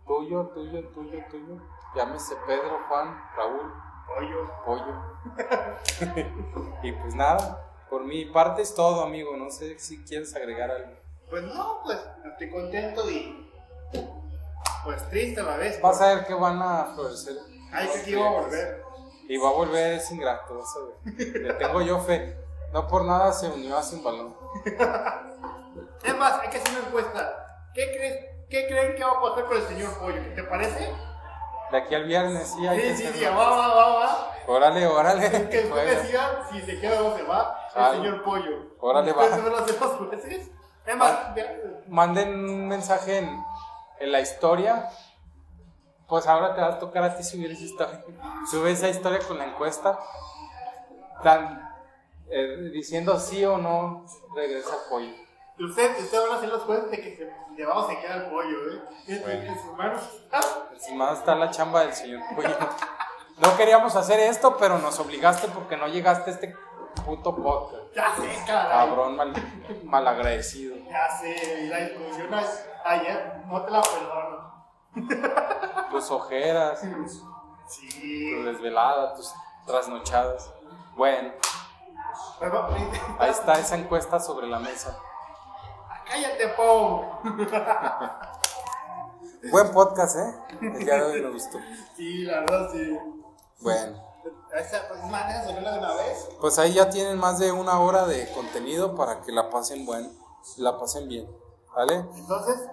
[0.07, 1.74] Tuyo, tuyo, tuyo, tuyo.
[1.95, 3.73] Llámese Pedro, Juan, Raúl,
[4.05, 4.51] Pollo.
[4.65, 5.15] Pollo.
[6.83, 9.37] y pues nada, por mi parte es todo, amigo.
[9.37, 10.91] No sé si quieres agregar algo.
[11.29, 11.97] Pues no, pues
[12.31, 13.49] estoy contento y
[14.83, 15.81] pues triste a la vez.
[15.81, 17.37] Vas a ver que van a florecer.
[17.71, 18.83] Ay, que iba a volver.
[19.27, 21.41] Y va a volver es ingrato, vas a ver.
[21.41, 22.37] Le tengo yo fe.
[22.73, 24.35] No por nada se unió a sin balón.
[26.03, 27.71] Es más, hay que hacer una encuesta.
[27.73, 30.21] ¿Qué, crees, ¿Qué creen que va a pasar con el señor Pollo?
[30.21, 30.93] ¿Qué te parece?
[31.75, 34.31] De aquí al viernes, sí, hay Sí, que sí, sí, va, va, va, va.
[34.47, 35.29] Órale, órale.
[35.49, 35.89] Que después Bueno.
[36.01, 38.75] decidan si se queda o se va el señor Pollo.
[38.79, 39.23] Órale, va.
[39.97, 40.49] jueces.
[40.85, 43.43] Es más, vea- Manden un mensaje en,
[43.99, 44.89] en la historia.
[46.07, 48.01] Pues ahora te va a tocar a ti subir esa historia.
[48.49, 49.99] Sube esa historia con la encuesta.
[51.23, 51.61] Tan,
[52.29, 55.11] eh, diciendo sí o no regresa el pollo.
[55.59, 58.29] Usted, usted van a hacer los jueces de que se, le vamos a quedar el
[58.29, 58.81] pollo, ¿eh?
[59.07, 59.41] En, Bueno.
[59.51, 60.01] en sus manos.
[60.31, 60.41] Ah,
[60.75, 62.55] Encima está la chamba del señor pollo.
[63.37, 66.55] No queríamos hacer esto, pero nos obligaste porque no llegaste a este
[67.05, 67.83] puto podcast.
[67.95, 68.87] ya sé, caray.
[68.87, 69.33] Cabrón mal,
[69.83, 70.75] malagradecido.
[70.89, 72.43] Ya sé, y la discusión a-
[72.89, 74.65] ayer no te la perdono.
[75.91, 76.81] Tus ojeras,
[77.67, 78.35] Sí.
[78.37, 79.33] tu desvelada, tus
[79.65, 80.53] trasnochadas.
[80.95, 81.31] Bueno,
[83.19, 84.97] ahí está esa encuesta sobre la mesa.
[86.07, 87.19] Cállate, Pau.
[89.51, 90.35] Buen podcast, ¿eh?
[90.61, 91.57] El día de hoy me gustó.
[91.95, 92.97] Sí, la verdad, sí.
[93.61, 93.97] Bueno,
[94.51, 99.85] pues, pues ahí ya tienen más de una hora de contenido para que la pasen
[99.85, 100.09] bueno,
[100.57, 101.25] la pasen bien,
[101.73, 102.05] ¿vale?
[102.15, 102.67] Entonces,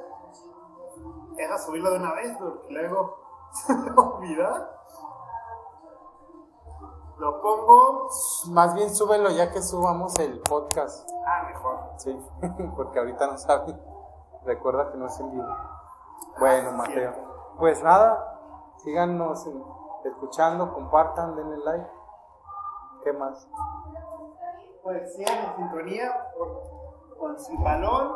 [1.37, 3.17] deja subirlo de una vez, porque luego
[3.67, 4.71] se me olvida.
[7.19, 8.09] Lo pongo.
[8.49, 11.79] Más bien súbelo ya que subamos el podcast, Ah, mejor.
[11.99, 12.19] sí,
[12.77, 13.81] porque ahorita no saben.
[14.45, 15.47] Recuerda que no es en vivo.
[16.39, 17.12] Bueno, Mateo.
[17.59, 19.65] Pues nada, síganos en-
[20.05, 21.86] escuchando, compartan, denle like.
[23.05, 23.49] ¿Qué más?
[24.82, 26.12] Pues sigan en sintonía
[27.19, 28.12] con, Sin Balón.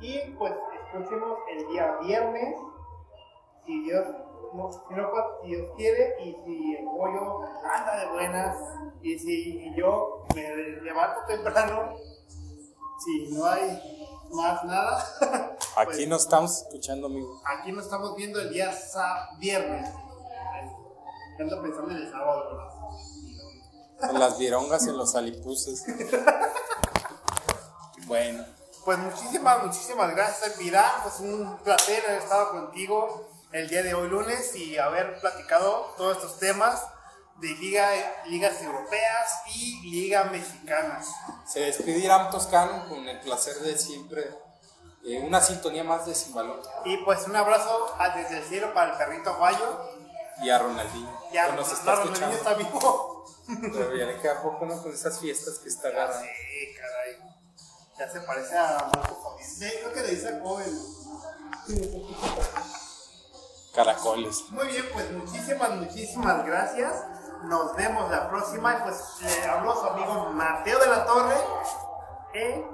[0.00, 2.56] Y pues escuchemos el día viernes.
[3.64, 4.06] Si Dios,
[4.88, 6.16] si, no, pues, si Dios quiere.
[6.22, 8.56] Y si el pollo anda de buenas.
[9.02, 10.48] Y si yo me
[10.82, 11.92] levanto temprano.
[12.98, 14.01] Si no hay
[14.32, 15.16] más nada.
[15.76, 17.40] Aquí pues, nos estamos escuchando, amigo.
[17.44, 18.72] Aquí nos estamos viendo el día
[19.38, 19.88] viernes.
[21.38, 22.44] Ando pensando en el sábado.
[22.50, 24.10] ¿verdad?
[24.10, 25.84] En las virongas, en los alipuses.
[28.06, 28.44] Bueno,
[28.84, 30.90] Pues muchísimas, muchísimas gracias, Virán.
[31.02, 36.16] Pues un placer haber estado contigo el día de hoy lunes y haber platicado todos
[36.16, 36.82] estos temas
[37.36, 37.88] de liga,
[38.26, 41.02] ligas europeas y liga mexicana.
[41.46, 44.28] se despide Toscano con el placer de siempre.
[45.04, 46.60] eh, una sintonía más de Sin Balón.
[46.84, 49.80] Y pues un abrazo a- desde el cielo para el perrito aguayo.
[50.40, 52.36] Y a Ronaldinho, Ya, que nos está escuchando.
[52.36, 53.24] está vivo.
[53.60, 54.80] Pero ya le queda poco ¿no?
[54.80, 56.24] con esas fiestas que está agarrando.
[56.24, 57.18] Sí, caray.
[57.98, 59.50] Ya se parece a Marco Fabián.
[59.50, 60.78] Sí, creo que le dice joven.
[63.74, 64.42] Caracoles.
[64.50, 66.94] Muy bien, pues muchísimas, muchísimas gracias.
[67.44, 68.74] Nos vemos la próxima.
[68.74, 71.36] Y pues le habló su amigo Mateo de la Torre.
[72.34, 72.66] Eh,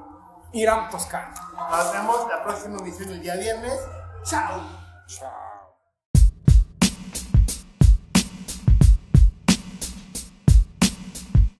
[0.53, 1.35] Irán Toscano.
[1.71, 3.79] nos vemos la próxima emisión el día viernes.
[4.25, 4.61] Chao.
[5.07, 5.31] Chao.